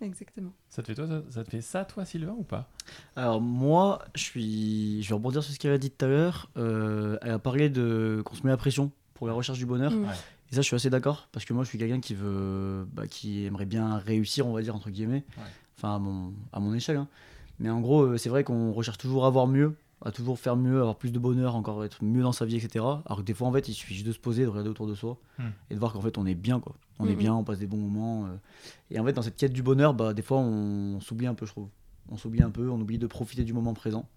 Exactement. 0.00 0.52
Ça 0.68 0.82
te 0.82 0.88
fait 0.88 0.94
toi, 0.94 1.06
ça, 1.06 1.22
ça 1.30 1.44
te 1.44 1.50
fait 1.50 1.60
ça 1.60 1.84
toi 1.84 2.04
Sylvain 2.04 2.34
ou 2.36 2.42
pas? 2.42 2.68
Alors 3.14 3.40
moi, 3.40 4.04
je 4.14 4.22
suis, 4.22 5.02
je 5.02 5.08
vais 5.08 5.14
rebondir 5.14 5.42
sur 5.44 5.54
ce 5.54 5.58
qu'elle 5.58 5.72
a 5.72 5.78
dit 5.78 5.90
tout 5.90 6.04
à 6.04 6.08
l'heure. 6.08 6.50
Euh, 6.56 7.18
elle 7.22 7.30
a 7.32 7.38
parlé 7.38 7.70
de 7.70 8.20
qu'on 8.24 8.34
se 8.34 8.42
met 8.42 8.50
la 8.50 8.56
pression 8.56 8.90
pour 9.14 9.28
la 9.28 9.32
recherche 9.32 9.58
du 9.58 9.66
bonheur. 9.66 9.92
Mm. 9.92 10.04
Ouais. 10.04 10.14
Et 10.50 10.54
ça, 10.54 10.60
je 10.60 10.66
suis 10.66 10.76
assez 10.76 10.90
d'accord 10.90 11.28
parce 11.32 11.44
que 11.44 11.52
moi, 11.54 11.62
je 11.64 11.68
suis 11.68 11.78
quelqu'un 11.78 12.00
qui 12.00 12.14
veut, 12.14 12.86
bah, 12.92 13.06
qui 13.06 13.46
aimerait 13.46 13.64
bien 13.64 13.96
réussir, 13.98 14.46
on 14.46 14.52
va 14.52 14.62
dire 14.62 14.74
entre 14.74 14.90
guillemets. 14.90 15.24
Ouais. 15.36 15.44
Enfin, 15.78 15.94
à 15.94 15.98
mon, 15.98 16.32
à 16.52 16.60
mon 16.60 16.74
échelle. 16.74 16.96
hein. 16.96 17.08
Mais 17.60 17.70
en 17.70 17.80
gros, 17.80 18.02
euh, 18.02 18.16
c'est 18.16 18.28
vrai 18.28 18.42
qu'on 18.42 18.72
recherche 18.72 18.98
toujours 18.98 19.24
à 19.24 19.28
avoir 19.28 19.46
mieux, 19.46 19.76
à 20.04 20.10
toujours 20.12 20.38
faire 20.38 20.56
mieux, 20.56 20.80
avoir 20.80 20.96
plus 20.96 21.12
de 21.12 21.18
bonheur, 21.18 21.54
encore 21.56 21.84
être 21.84 22.02
mieux 22.04 22.22
dans 22.22 22.32
sa 22.32 22.44
vie, 22.44 22.56
etc. 22.56 22.84
Alors 23.06 23.18
que 23.18 23.22
des 23.22 23.34
fois, 23.34 23.48
en 23.48 23.52
fait, 23.52 23.68
il 23.68 23.74
suffit 23.74 23.94
juste 23.94 24.06
de 24.06 24.12
se 24.12 24.18
poser, 24.18 24.42
de 24.44 24.48
regarder 24.48 24.70
autour 24.70 24.86
de 24.86 24.94
soi 24.94 25.18
Mm. 25.38 25.42
et 25.70 25.74
de 25.74 25.78
voir 25.78 25.92
qu'en 25.92 26.00
fait, 26.00 26.18
on 26.18 26.26
est 26.26 26.34
bien, 26.34 26.60
quoi. 26.60 26.74
On 26.98 27.06
est 27.06 27.12
Mhm. 27.12 27.18
bien, 27.18 27.34
on 27.34 27.44
passe 27.44 27.58
des 27.58 27.66
bons 27.66 27.78
moments. 27.78 28.26
euh. 28.26 28.36
Et 28.90 28.98
en 29.00 29.04
fait, 29.04 29.12
dans 29.12 29.22
cette 29.22 29.36
quête 29.36 29.52
du 29.52 29.62
bonheur, 29.62 29.94
bah, 29.94 30.12
des 30.14 30.22
fois, 30.22 30.38
on, 30.38 31.00
s'oublie 31.00 31.26
un 31.26 31.34
peu, 31.34 31.46
je 31.46 31.52
trouve. 31.52 31.68
On 32.08 32.16
s'oublie 32.16 32.42
un 32.42 32.50
peu, 32.50 32.68
on 32.68 32.80
oublie 32.80 32.98
de 32.98 33.06
profiter 33.06 33.44
du 33.44 33.52
moment 33.52 33.74
présent. 33.74 34.08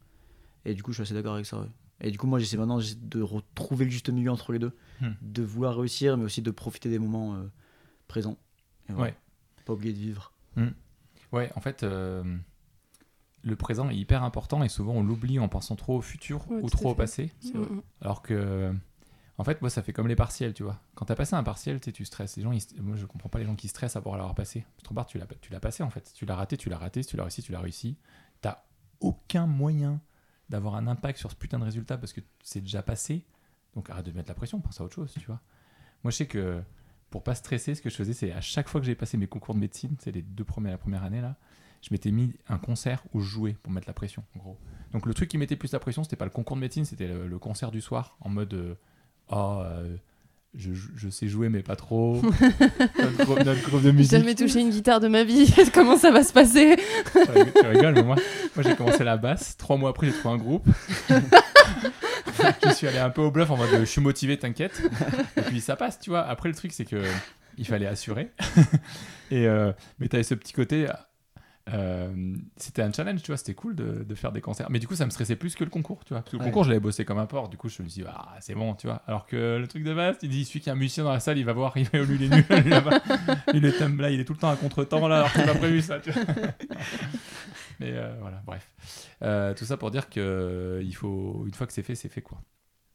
Et 0.66 0.74
du 0.74 0.84
coup, 0.84 0.92
je 0.92 0.96
suis 0.98 1.04
assez 1.04 1.14
d'accord 1.14 1.34
avec 1.36 1.46
ça. 1.46 1.60
ouais. 1.60 1.68
Et 2.02 2.12
du 2.12 2.18
coup, 2.18 2.28
moi, 2.28 2.40
j'essaie 2.40 2.58
maintenant 2.58 2.80
de 2.80 3.22
retrouver 3.22 3.86
le 3.86 3.92
juste 3.92 4.10
milieu 4.10 4.30
entre 4.32 4.52
les 4.52 4.60
deux, 4.60 4.74
Hmm. 5.02 5.12
de 5.22 5.44
vouloir 5.44 5.78
réussir, 5.78 6.18
mais 6.18 6.26
aussi 6.26 6.42
de 6.42 6.52
profiter 6.52 6.90
des 6.90 7.00
moments 7.00 7.36
euh, 7.36 7.44
présents. 8.08 8.38
Et 8.90 8.94
voilà. 8.94 9.12
Ouais. 9.12 9.18
Pas 9.66 9.74
oublier 9.74 9.94
de 9.94 10.00
vivre. 10.00 10.32
Ouais, 11.32 11.52
en 11.56 11.60
fait, 11.62 11.84
euh, 11.84 12.24
le 13.46 13.56
présent 13.56 13.90
est 13.90 13.96
hyper 13.96 14.24
important 14.24 14.64
et 14.64 14.70
souvent 14.70 14.94
on 14.94 15.04
l'oublie 15.04 15.40
en 15.40 15.48
pensant 15.48 15.76
trop 15.76 15.98
au 15.98 16.02
futur 16.02 16.50
Ouais, 16.52 16.60
ou 16.62 16.70
trop 16.70 16.90
au 16.92 16.96
passé. 16.96 17.32
Vrai. 17.54 17.60
Mm, 17.60 17.76
mm. 17.76 17.82
Alors 18.02 18.22
que, 18.22 18.74
en 19.38 19.44
fait, 19.44 19.62
moi, 19.62 19.70
ça 19.70 19.82
fait 19.84 19.94
comme 19.94 20.08
les 20.08 20.16
partiels, 20.16 20.54
tu 20.54 20.64
vois. 20.64 20.80
Quand 20.96 21.06
t'as 21.06 21.16
passé 21.16 21.36
un 21.36 21.44
partiel, 21.44 21.80
tu 21.80 22.04
stresses. 22.06 22.36
Les 22.38 22.44
gens, 22.44 22.52
ils- 22.52 22.82
moi, 22.82 22.96
je 22.98 23.06
comprends 23.06 23.30
pas 23.30 23.40
les 23.40 23.46
gens 23.46 23.56
qui 23.56 23.68
stressent 23.68 23.96
à 23.96 24.02
pouvoir 24.02 24.18
l'avoir 24.18 24.34
passé. 24.36 24.66
Trop 24.84 24.94
part, 24.96 25.06
tu 25.06 25.18
l'as, 25.20 25.28
tu 25.42 25.52
l'as 25.52 25.60
passé 25.60 25.84
en 25.84 25.90
fait. 25.90 26.12
Tu 26.16 26.26
l'as 26.26 26.36
raté, 26.36 26.58
tu 26.58 26.70
l'as 26.70 26.78
raté. 26.78 27.04
Si 27.04 27.10
tu 27.10 27.18
l'as 27.18 27.24
réussi, 27.24 27.44
tu 27.44 27.52
l'as 27.52 27.60
réussi. 27.60 27.98
T'as 28.42 28.64
aucun 29.00 29.46
moyen 29.46 30.02
d'avoir 30.50 30.76
un 30.76 30.88
impact 30.88 31.20
sur 31.20 31.30
ce 31.32 31.36
putain 31.36 31.60
de 31.60 31.66
résultat 31.66 31.98
parce 31.98 32.14
que 32.14 32.22
c'est 32.44 32.62
déjà 32.62 32.82
passé. 32.82 33.26
Donc 33.76 33.90
arrête 33.90 34.06
de 34.06 34.12
mettre 34.12 34.30
la 34.30 34.36
pression, 34.36 34.60
pense 34.62 34.80
à 34.80 34.84
autre 34.86 34.96
chose, 34.96 35.12
tu 35.14 35.26
vois. 35.28 35.42
Moi, 36.04 36.12
je 36.12 36.18
sais 36.18 36.28
que 36.28 36.62
pour 37.10 37.24
pas 37.24 37.36
stresser, 37.36 37.76
ce 37.76 37.82
que 37.82 37.90
je 37.90 37.96
faisais, 37.96 38.14
c'est 38.14 38.32
à 38.32 38.42
chaque 38.42 38.70
fois 38.70 38.80
que 38.82 38.86
j'ai 38.88 38.96
passé 38.96 39.18
mes 39.18 39.28
concours 39.28 39.54
de 39.54 39.60
médecine, 39.60 39.96
c'est 40.00 40.12
les 40.12 40.22
deux 40.22 40.44
premières, 40.46 40.72
la 40.74 40.78
première 40.78 41.04
année 41.04 41.20
là, 41.22 41.36
je 41.86 41.94
m'étais 41.94 42.10
mis 42.10 42.34
un 42.50 42.58
concert 42.58 43.04
où 43.14 43.22
je 43.22 43.28
jouais 43.28 43.56
pour 43.62 43.72
mettre 43.72 43.88
la 43.88 43.94
pression, 43.94 44.24
en 44.36 44.40
gros. 44.40 44.58
Donc 44.92 45.06
le 45.06 45.14
truc 45.14 45.30
qui 45.30 45.38
mettait 45.38 45.56
plus 45.56 45.72
la 45.72 45.80
pression, 45.80 46.04
c'était 46.04 46.16
pas 46.16 46.26
le 46.26 46.32
concours 46.32 46.56
de 46.56 46.62
médecine, 46.62 46.84
c'était 46.84 47.08
le, 47.08 47.28
le 47.28 47.38
concert 47.38 47.70
du 47.70 47.80
soir, 47.80 48.18
en 48.22 48.30
mode 48.30 48.54
euh, 48.56 48.74
oh, 49.30 49.60
euh, 49.64 49.96
je, 50.56 50.72
je 50.74 51.10
sais 51.10 51.28
jouer 51.28 51.50
mais 51.50 51.62
pas 51.62 51.76
trop. 51.76 52.22
notre, 53.00 53.24
groupe, 53.26 53.44
notre 53.44 53.62
groupe 53.70 53.82
de 53.84 53.90
J'ai 53.90 53.94
musique. 53.94 54.12
jamais 54.12 54.34
touché 54.34 54.62
une 54.62 54.72
guitare 54.72 55.00
de 55.00 55.08
ma 55.08 55.24
vie, 55.24 55.54
comment 55.74 55.98
ça 55.98 56.10
va 56.12 56.24
se 56.24 56.34
passer? 56.34 56.76
Ouais, 57.16 57.52
tu 57.52 57.68
rigoles, 57.68 57.94
mais 57.94 58.04
moi, 58.04 58.16
moi 58.56 58.64
j'ai 58.64 58.76
commencé 58.76 59.04
la 59.04 59.18
basse. 59.18 59.56
Trois 59.58 59.78
mois 59.78 59.92
après, 59.92 60.08
j'ai 60.08 60.14
trouvé 60.14 60.34
un 60.34 60.38
groupe. 60.38 60.66
je 62.66 62.74
suis 62.74 62.88
allé 62.88 62.98
un 62.98 63.10
peu 63.12 63.22
au 63.22 63.30
bluff 63.32 63.52
en 63.52 63.58
mode 63.58 63.70
je 63.80 63.86
suis 63.86 64.02
motivé, 64.02 64.38
t'inquiète. 64.40 64.82
Et 65.38 65.42
puis 65.42 65.62
ça 65.62 65.76
passe, 65.76 66.00
tu 66.00 66.10
vois. 66.10 66.22
Après, 66.22 66.50
le 66.50 66.56
truc, 66.56 66.72
c'est 66.74 66.86
que 66.86 67.04
il 67.58 67.66
fallait 67.68 67.88
assurer. 67.88 68.32
Et, 69.32 69.46
euh, 69.48 69.72
mais 70.00 70.08
t'avais 70.08 70.24
ce 70.24 70.34
petit 70.34 70.54
côté. 70.54 70.88
Euh, 71.74 72.36
c'était 72.58 72.82
un 72.84 72.92
challenge, 72.94 73.22
tu 73.24 73.28
vois, 73.32 73.38
c'était 73.38 73.56
cool 73.56 73.76
de, 73.76 74.04
de 74.04 74.16
faire 74.16 74.32
des 74.32 74.42
concerts. 74.42 74.70
Mais 74.70 74.80
du 74.80 74.88
coup, 74.88 74.96
ça 74.96 75.06
me 75.06 75.10
stressait 75.10 75.36
plus 75.36 75.56
que 75.56 75.64
le 75.64 75.70
concours, 75.70 76.06
tu 76.06 76.14
vois. 76.14 76.22
Parce 76.22 76.32
que 76.32 76.38
le 76.38 76.42
Ouais. 76.44 76.50
concours, 76.50 76.64
je 76.64 76.70
l'avais 76.70 76.80
bossé 76.80 77.06
comme 77.06 77.18
un 77.18 77.26
porc. 77.26 77.50
Du 77.50 77.58
coup, 77.58 77.70
je 77.70 77.82
me 77.82 77.88
suis 77.90 78.02
dit, 78.04 78.08
ah, 78.08 78.36
c'est 78.40 78.54
bon, 78.56 78.76
tu 78.76 78.88
vois. 78.88 79.02
Alors 79.08 79.26
que 79.26 79.58
le 79.60 79.68
truc 79.68 79.84
de 79.84 79.94
base, 79.94 80.18
il 80.22 80.30
dit, 80.30 80.46
celui 80.46 80.60
qui 80.62 80.70
est 80.70 80.72
un 80.72 80.76
musicien 80.76 81.04
dans 81.04 81.12
la 81.14 81.20
salle, 81.20 81.38
il 81.38 81.46
va 81.46 81.54
voir, 81.54 81.74
il 81.78 81.86
va 81.90 82.00
lui, 82.00 82.16
il 82.16 82.24
est 82.24 82.30
nul, 82.36 82.46
lui, 82.64 82.70
là-bas. 82.70 83.02
Il 83.54 83.66
est 83.66 83.80
là, 83.80 84.10
il 84.12 84.20
est 84.20 84.26
tout 84.26 84.34
le 84.34 84.40
temps 84.40 84.50
à 84.50 84.56
contre-temps, 84.56 85.08
là, 85.08 85.18
alors 85.18 85.30
c'est 85.32 85.46
pas 85.46 85.56
prévu, 85.56 85.82
ça, 85.82 86.00
tu 86.00 86.12
vois. 86.12 86.22
Mais 87.80 87.92
euh, 87.94 88.16
voilà, 88.22 88.42
bref. 88.46 88.70
Euh, 89.22 89.54
tout 89.54 89.66
ça 89.66 89.76
pour 89.78 89.92
dire 89.92 90.10
que 90.10 90.82
il 90.84 90.96
faut, 90.96 91.44
une 91.48 91.54
fois 91.54 91.68
que 91.68 91.74
c'est 91.74 91.84
fait, 91.84 91.96
c'est 91.96 92.10
fait, 92.10 92.22
quoi. 92.22 92.42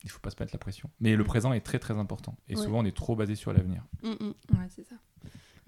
Il 0.04 0.10
faut 0.10 0.20
pas 0.20 0.30
se 0.30 0.36
mettre 0.40 0.54
la 0.54 0.58
pression. 0.58 0.88
Mais 1.00 1.14
le 1.14 1.24
présent 1.24 1.52
est 1.52 1.60
très 1.60 1.78
très 1.78 1.94
important. 1.98 2.34
Et 2.48 2.56
Ouais. 2.56 2.62
souvent, 2.62 2.78
on 2.78 2.84
est 2.86 2.96
trop 2.96 3.14
basé 3.16 3.34
sur 3.34 3.52
l'avenir. 3.52 3.84
Mm, 4.02 4.08
mm. 4.08 4.28
Ouais, 4.58 4.66
c'est 4.70 4.84
ça. 4.86 4.94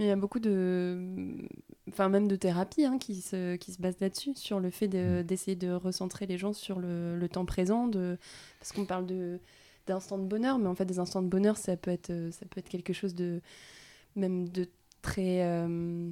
Il 0.03 0.09
y 0.09 0.11
a 0.11 0.17
beaucoup 0.17 0.41
de. 0.41 0.99
Enfin, 1.89 2.09
même 2.09 2.29
de 2.29 2.37
thérapie 2.37 2.85
hein, 2.85 2.99
qui, 2.99 3.21
se, 3.21 3.57
qui 3.57 3.73
se 3.73 3.81
base 3.81 3.97
là-dessus, 4.01 4.35
sur 4.35 4.61
le 4.61 4.71
fait 4.71 4.89
de- 4.89 5.23
d'essayer 5.23 5.57
de, 5.57 5.71
recentrer 5.73 6.27
les 6.27 6.39
gens 6.39 6.53
sur 6.53 6.79
le, 6.81 7.19
le 7.19 7.29
temps 7.29 7.45
présent. 7.45 7.89
De... 7.89 8.19
Parce 8.59 8.73
qu'on 8.73 8.85
parle 8.87 9.07
de 9.07 9.41
d'instants 9.87 10.19
de 10.19 10.25
bonheur, 10.27 10.59
mais 10.59 10.69
en 10.69 10.75
fait, 10.77 10.85
des 10.85 11.01
instants 11.01 11.23
de 11.23 11.29
bonheur, 11.29 11.57
ça 11.57 11.77
peut 11.77 11.91
être, 11.91 12.13
ça 12.33 12.47
peut 12.47 12.61
être 12.61 12.69
quelque 12.69 12.93
chose 12.93 13.15
de. 13.15 13.41
même 14.17 14.49
de 14.49 14.69
très. 15.03 15.43
euh, 15.45 16.11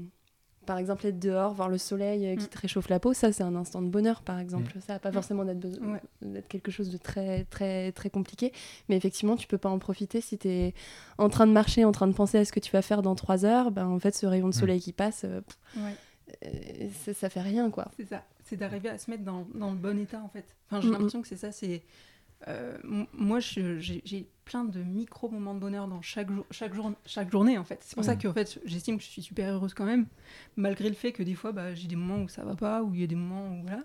Par 0.70 0.78
exemple, 0.78 1.04
être 1.08 1.18
dehors, 1.18 1.52
voir 1.52 1.68
le 1.68 1.78
soleil 1.78 2.24
euh, 2.28 2.36
qui 2.36 2.44
Mm. 2.44 2.48
te 2.48 2.58
réchauffe 2.60 2.88
la 2.90 3.00
peau, 3.00 3.12
ça, 3.12 3.32
c'est 3.32 3.42
un 3.42 3.56
instant 3.56 3.82
de 3.82 3.88
bonheur, 3.88 4.22
par 4.22 4.38
exemple. 4.38 4.70
Ça 4.86 4.92
n'a 4.92 4.98
pas 5.00 5.10
forcément 5.10 5.44
d'être 5.44 5.58
beso- 5.58 5.80
Ouais. 5.84 6.00
d'être 6.22 6.46
quelque 6.46 6.70
chose 6.70 6.90
de 6.90 6.96
très, 6.96 7.42
très, 7.46 7.90
très 7.90 8.08
compliqué. 8.08 8.52
Mais 8.88 8.96
effectivement, 8.96 9.34
tu 9.34 9.48
peux 9.48 9.58
pas 9.58 9.68
en 9.68 9.80
profiter 9.80 10.20
si 10.20 10.38
tu 10.38 10.46
es 10.48 10.74
en 11.18 11.28
train 11.28 11.48
de 11.48 11.52
marcher, 11.52 11.84
en 11.84 11.90
train 11.90 12.06
de 12.06 12.12
penser 12.12 12.38
à 12.38 12.44
ce 12.44 12.52
que 12.52 12.60
tu 12.60 12.70
vas 12.70 12.82
faire 12.82 13.02
dans 13.02 13.16
trois 13.16 13.44
heures. 13.44 13.72
Ben, 13.72 13.86
en 13.88 13.98
fait, 13.98 14.14
ce 14.14 14.26
rayon 14.26 14.46
de 14.48 14.54
soleil 14.54 14.80
qui 14.80 14.92
passe, 14.92 15.22
euh, 15.24 15.40
pff, 15.40 15.58
Ouais. 15.82 15.96
euh, 16.44 16.88
ça, 17.04 17.14
ça 17.14 17.28
fait 17.30 17.40
rien, 17.42 17.68
quoi. 17.68 17.88
C'est 17.96 18.06
ça, 18.06 18.22
c'est 18.44 18.56
d'arriver 18.56 18.90
à 18.90 18.98
se 18.98 19.10
mettre 19.10 19.24
dans, 19.24 19.48
dans 19.56 19.72
le 19.72 19.76
bon 19.76 19.98
état 19.98 20.20
en 20.22 20.28
fait. 20.28 20.44
Enfin, 20.70 20.80
j'ai 20.80 20.88
Mm, 20.88 20.92
l'impression 20.92 21.20
que 21.22 21.26
c'est 21.26 21.36
ça, 21.36 21.50
c'est... 21.50 21.82
euh, 22.48 22.76
moi, 23.12 23.38
j'ai 23.40 24.26
plein 24.44 24.64
de 24.64 24.82
micro-moments 24.82 25.54
de 25.54 25.60
bonheur 25.60 25.86
dans 25.88 26.02
chaque, 26.02 26.30
jour, 26.30 26.44
chaque, 26.50 26.74
jour, 26.74 26.92
chaque 27.06 27.30
journée 27.30 27.58
en 27.58 27.64
fait. 27.64 27.78
C'est 27.82 27.94
pour 27.94 28.04
ça 28.04 28.14
Mm. 28.14 28.18
que 28.18 28.28
en 28.28 28.32
fait, 28.32 28.60
j'estime 28.64 28.96
que 28.98 29.02
je 29.04 29.08
suis 29.08 29.22
super 29.22 29.52
heureuse 29.52 29.74
quand 29.74 29.84
même, 29.84 30.06
malgré 30.56 30.88
le 30.88 30.94
fait 30.94 31.12
que 31.12 31.22
des 31.22 31.34
fois, 31.34 31.52
bah, 31.52 31.74
j'ai 31.74 31.86
des 31.88 31.96
moments 31.96 32.22
où 32.22 32.28
ça 32.28 32.44
va 32.44 32.54
pas, 32.56 32.82
où 32.82 32.94
il 32.94 33.00
y 33.00 33.04
a 33.04 33.06
des 33.06 33.14
moments 33.14 33.48
où 33.48 33.62
voilà. 33.62 33.84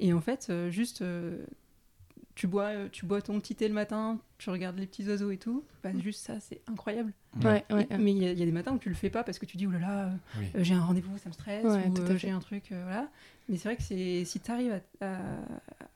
Et 0.00 0.12
en 0.12 0.20
fait, 0.20 0.48
euh, 0.50 0.70
juste... 0.70 1.02
euh, 1.02 1.44
tu 2.34 2.48
bois, 2.48 2.88
tu 2.90 3.06
bois 3.06 3.22
ton 3.22 3.38
petit 3.38 3.54
thé 3.54 3.68
le 3.68 3.74
matin, 3.74 4.18
tu 4.38 4.50
regardes 4.50 4.76
les 4.76 4.86
petits 4.88 5.06
oiseaux 5.08 5.30
et 5.30 5.38
tout, 5.38 5.64
bah, 5.84 5.90
juste 6.02 6.20
ça, 6.20 6.40
c'est 6.40 6.60
incroyable. 6.66 7.12
Ouais, 7.44 7.64
ouais, 7.70 7.86
Mais 7.98 8.10
il 8.10 8.18
y, 8.18 8.26
a- 8.26 8.32
il 8.32 8.38
y 8.38 8.42
a 8.42 8.44
des 8.46 8.50
matins 8.52 8.72
où 8.72 8.78
tu 8.78 8.88
le 8.88 8.94
fais 8.96 9.08
pas 9.10 9.22
parce 9.22 9.38
que 9.38 9.46
tu 9.46 9.56
dis, 9.56 9.68
oulala, 9.68 10.10
Oui. 10.40 10.46
euh, 10.56 10.64
j'ai 10.64 10.74
un 10.74 10.80
rendez-vous, 10.84 11.16
ça 11.18 11.28
me 11.28 11.32
stresse, 11.32 11.64
Ouais, 11.64 11.86
ou 11.88 12.16
j'ai 12.18 12.30
un 12.30 12.40
truc, 12.40 12.64
voilà. 12.70 13.08
Mais 13.48 13.56
c'est 13.56 13.68
vrai 13.68 13.76
que 13.76 13.82
si 13.84 14.40
tu 14.40 14.50
arrives 14.50 14.80
à, 15.00 15.06
à- 15.06 15.20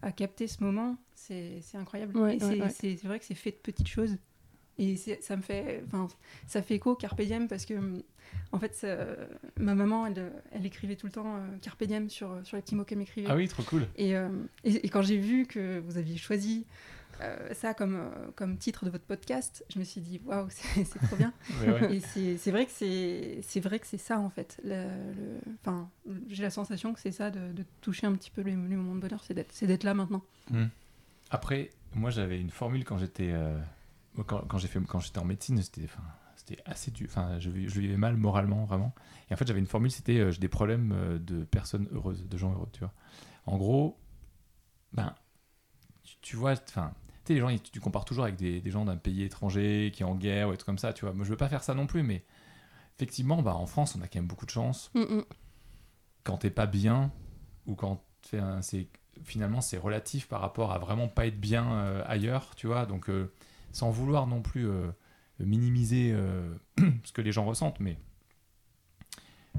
à 0.02 0.12
capter 0.12 0.46
ce 0.46 0.62
moment, 0.62 0.96
c'est, 1.14 1.60
c'est 1.62 1.76
incroyable. 1.76 2.16
Ouais, 2.16 2.38
c'est, 2.40 2.60
ouais. 2.60 2.94
vrai 3.04 3.18
que 3.18 3.24
c'est 3.24 3.34
fait 3.34 3.50
de 3.50 3.56
petites 3.56 3.88
choses. 3.88 4.16
Et 4.80 4.96
ça 4.96 5.36
me 5.36 5.42
fait, 5.42 5.82
enfin, 5.86 6.06
ça 6.46 6.62
fait 6.62 6.76
écho 6.76 6.94
Carpe 6.94 7.20
Diem 7.22 7.48
parce 7.48 7.66
que, 7.66 7.74
hum, 7.74 8.00
en 8.52 8.60
fait, 8.60 8.74
ça- 8.76 8.96
ma 9.58 9.74
maman, 9.74 10.06
elle, 10.06 10.32
elle 10.52 10.64
écrivait 10.66 10.94
tout 10.94 11.06
le 11.06 11.12
temps 11.12 11.36
euh, 11.36 11.58
Carpe 11.60 11.82
Diem 11.82 12.08
sur, 12.08 12.38
sur 12.44 12.56
les 12.56 12.62
petits 12.62 12.76
mots 12.76 12.84
qu'elle 12.84 12.98
m'écrivait. 12.98 13.26
Ah 13.28 13.34
oui, 13.34 13.48
trop 13.48 13.64
cool. 13.64 13.88
Et, 13.96 14.14
euh, 14.14 14.28
et, 14.62 14.86
et 14.86 14.88
quand 14.88 15.02
j'ai 15.02 15.16
vu 15.18 15.46
que 15.46 15.80
vous 15.80 15.98
aviez 15.98 16.16
choisi 16.16 16.64
euh, 17.20 17.52
ça 17.54 17.74
comme, 17.74 17.96
euh, 17.96 18.30
comme 18.36 18.56
titre 18.58 18.84
de 18.84 18.90
votre 18.90 19.04
podcast, 19.04 19.64
je 19.72 19.78
me 19.78 19.84
suis 19.84 20.00
dit 20.00 20.20
waouh, 20.24 20.46
c'est 20.50 20.84
c'est 20.84 20.98
trop 20.98 21.16
bien. 21.16 21.32
Ouais, 21.66 21.96
et 21.96 22.00
c'est 22.00 22.36
c'est 22.36 22.50
vrai 22.50 22.66
que 22.66 22.72
c'est 22.72 23.40
c'est 23.42 23.60
vrai 23.60 23.78
que 23.78 23.86
c'est 23.86 23.98
ça 23.98 24.18
en 24.18 24.30
fait. 24.30 24.60
Le- 24.64 24.84
le- 25.14 25.40
Enfin, 25.60 25.90
j'ai 26.28 26.42
la 26.42 26.50
sensation 26.50 26.92
que 26.94 27.00
c'est 27.00 27.12
ça 27.12 27.30
de, 27.30 27.52
de 27.52 27.64
toucher 27.80 28.06
un 28.06 28.14
petit 28.14 28.30
peu 28.30 28.42
les, 28.42 28.52
les 28.52 28.56
moments 28.76 28.94
de 28.94 29.00
bonheur, 29.00 29.22
c'est 29.24 29.66
d'être 29.66 29.84
là 29.84 29.94
maintenant. 29.94 30.22
Après, 31.30 31.70
moi 31.94 32.10
j'avais 32.10 32.40
une 32.40 32.50
formule 32.50 32.84
quand 32.84 32.98
j'étais 32.98 33.30
euh, 33.32 33.58
quand, 34.26 34.46
quand 34.46 34.58
j'ai 34.58 34.68
fait 34.68 34.80
quand 34.80 35.00
j'étais 35.00 35.18
en 35.18 35.24
médecine, 35.24 35.60
c'était 35.62 35.84
enfin 35.84 36.02
c'était 36.36 36.62
assez 36.64 36.90
dur. 36.90 37.06
Enfin, 37.10 37.38
je, 37.38 37.50
vivais 37.50 37.96
mal 37.96 38.16
moralement 38.16 38.64
vraiment. 38.64 38.94
Et 39.30 39.34
en 39.34 39.36
fait, 39.36 39.46
j'avais 39.46 39.58
une 39.60 39.66
formule, 39.66 39.90
c'était 39.90 40.18
euh, 40.18 40.30
j'ai 40.30 40.40
des 40.40 40.48
problèmes 40.48 41.18
de 41.20 41.44
personnes 41.44 41.88
heureuses, 41.92 42.26
de 42.26 42.36
gens 42.38 42.52
heureux, 42.52 42.68
tu 42.72 42.80
vois. 42.80 42.92
En 43.44 43.58
gros, 43.58 43.98
ben 44.92 45.14
tu, 46.04 46.16
tu 46.22 46.36
vois, 46.36 46.52
enfin, 46.52 46.92
sais 47.28 47.34
les 47.34 47.40
gens, 47.40 47.48
ils- 47.48 47.60
tu 47.62 47.80
compares 47.80 48.04
toujours 48.04 48.24
avec 48.24 48.36
des, 48.36 48.60
des 48.60 48.70
gens 48.70 48.84
d'un 48.84 48.96
pays 48.96 49.22
étranger 49.22 49.90
qui 49.94 50.02
est 50.02 50.06
en 50.06 50.14
guerre 50.16 50.48
ou 50.48 50.50
des 50.52 50.56
trucs 50.58 50.66
comme 50.66 50.78
ça, 50.78 50.92
tu 50.92 51.04
vois. 51.04 51.14
Moi, 51.14 51.24
je 51.24 51.30
veux 51.30 51.36
pas 51.36 51.48
faire 51.48 51.62
ça 51.62 51.74
non 51.74 51.86
plus, 51.86 52.02
mais 52.02 52.24
effectivement, 52.96 53.40
bah 53.42 53.54
en 53.54 53.66
France, 53.66 53.94
on 53.96 54.02
a 54.02 54.08
quand 54.08 54.18
même 54.18 54.26
beaucoup 54.26 54.46
de 54.46 54.50
chance. 54.50 54.90
Mm, 54.94 55.00
mm. 55.02 55.24
quand 56.24 56.38
t'es 56.38 56.50
pas 56.50 56.66
bien 56.66 57.10
ou 57.66 57.74
quand 57.74 58.02
t'es 58.28 58.38
un- 58.38 58.60
c'est 58.62 58.88
finalement 59.24 59.60
c'est 59.60 59.78
relatif 59.78 60.28
par 60.28 60.40
rapport 60.40 60.72
à 60.72 60.78
vraiment 60.78 61.08
pas 61.08 61.26
être 61.26 61.40
bien 61.40 61.72
euh, 61.72 62.02
ailleurs 62.06 62.54
tu 62.54 62.66
vois 62.68 62.86
donc 62.86 63.08
euh, 63.10 63.32
sans 63.72 63.90
vouloir 63.90 64.26
non 64.28 64.42
plus 64.42 64.68
euh, 64.68 64.90
minimiser 65.40 66.14
ce 67.04 67.12
que 67.12 67.20
les 67.22 67.32
gens 67.32 67.44
ressentent 67.44 67.80
mais 67.80 67.96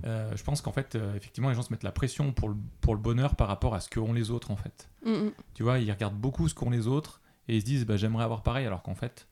je 0.03 0.43
pense 0.43 0.61
qu'en 0.61 0.71
fait 0.71 0.95
effectivement 1.15 1.49
les 1.49 1.55
gens 1.55 1.61
se 1.63 1.73
mettent 1.73 1.83
la 1.83 1.91
pression 1.91 2.31
pour 2.31 2.49
le, 2.49 2.55
pour 2.81 2.93
le 2.95 3.01
bonheur 3.01 3.35
par 3.35 3.47
rapport 3.49 3.75
à 3.75 3.79
ce 3.81 3.89
qu'ont 3.89 4.13
les 4.13 4.31
autres 4.31 4.51
en 4.51 4.55
fait 4.55 4.89
Mm, 5.05 5.11
mm. 5.11 5.31
tu 5.53 5.63
vois 5.63 5.79
ils 5.79 5.91
regardent 5.91 6.15
beaucoup 6.19 6.47
ce 6.47 6.53
qu'ont 6.55 6.69
les 6.69 6.87
autres 6.87 7.21
et 7.49 7.55
ils 7.57 7.61
se 7.61 7.65
disent 7.65 7.85
bah, 7.85 7.97
j'aimerais 7.97 8.23
avoir 8.23 8.41
pareil 8.43 8.65
alors 8.65 8.81
qu'en 8.83 8.95
fait 8.95 9.27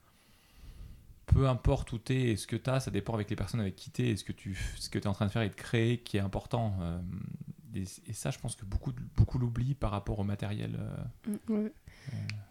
peu 1.26 1.46
importe 1.48 1.92
où 1.92 1.98
t'es 1.98 2.30
et 2.30 2.36
ce 2.36 2.46
que 2.46 2.56
t'as 2.56 2.80
ça 2.80 2.90
dépend 2.90 3.14
avec 3.14 3.28
les 3.30 3.36
personnes 3.36 3.60
avec 3.60 3.76
qui 3.76 3.90
t'es 3.90 4.08
et 4.08 4.16
ce 4.16 4.24
que 4.24 4.32
tu 4.32 4.54
ce 4.78 4.88
que 4.90 4.98
es 4.98 5.06
en 5.06 5.12
train 5.12 5.26
de 5.26 5.30
faire 5.30 5.42
et 5.42 5.48
de 5.50 5.54
créer 5.54 5.98
qui 5.98 6.16
est 6.16 6.20
important 6.20 6.74
Euh, 6.80 6.98
et, 7.74 7.82
et 8.06 8.12
ça 8.14 8.30
je 8.30 8.38
pense 8.38 8.56
que 8.56 8.64
beaucoup 8.64 8.92
beaucoup 9.16 9.38
l'oublient 9.38 9.74
par 9.74 9.90
rapport 9.90 10.18
au 10.18 10.24
matériel 10.24 10.78
euh. 10.78 11.36
Ouais. 11.48 11.72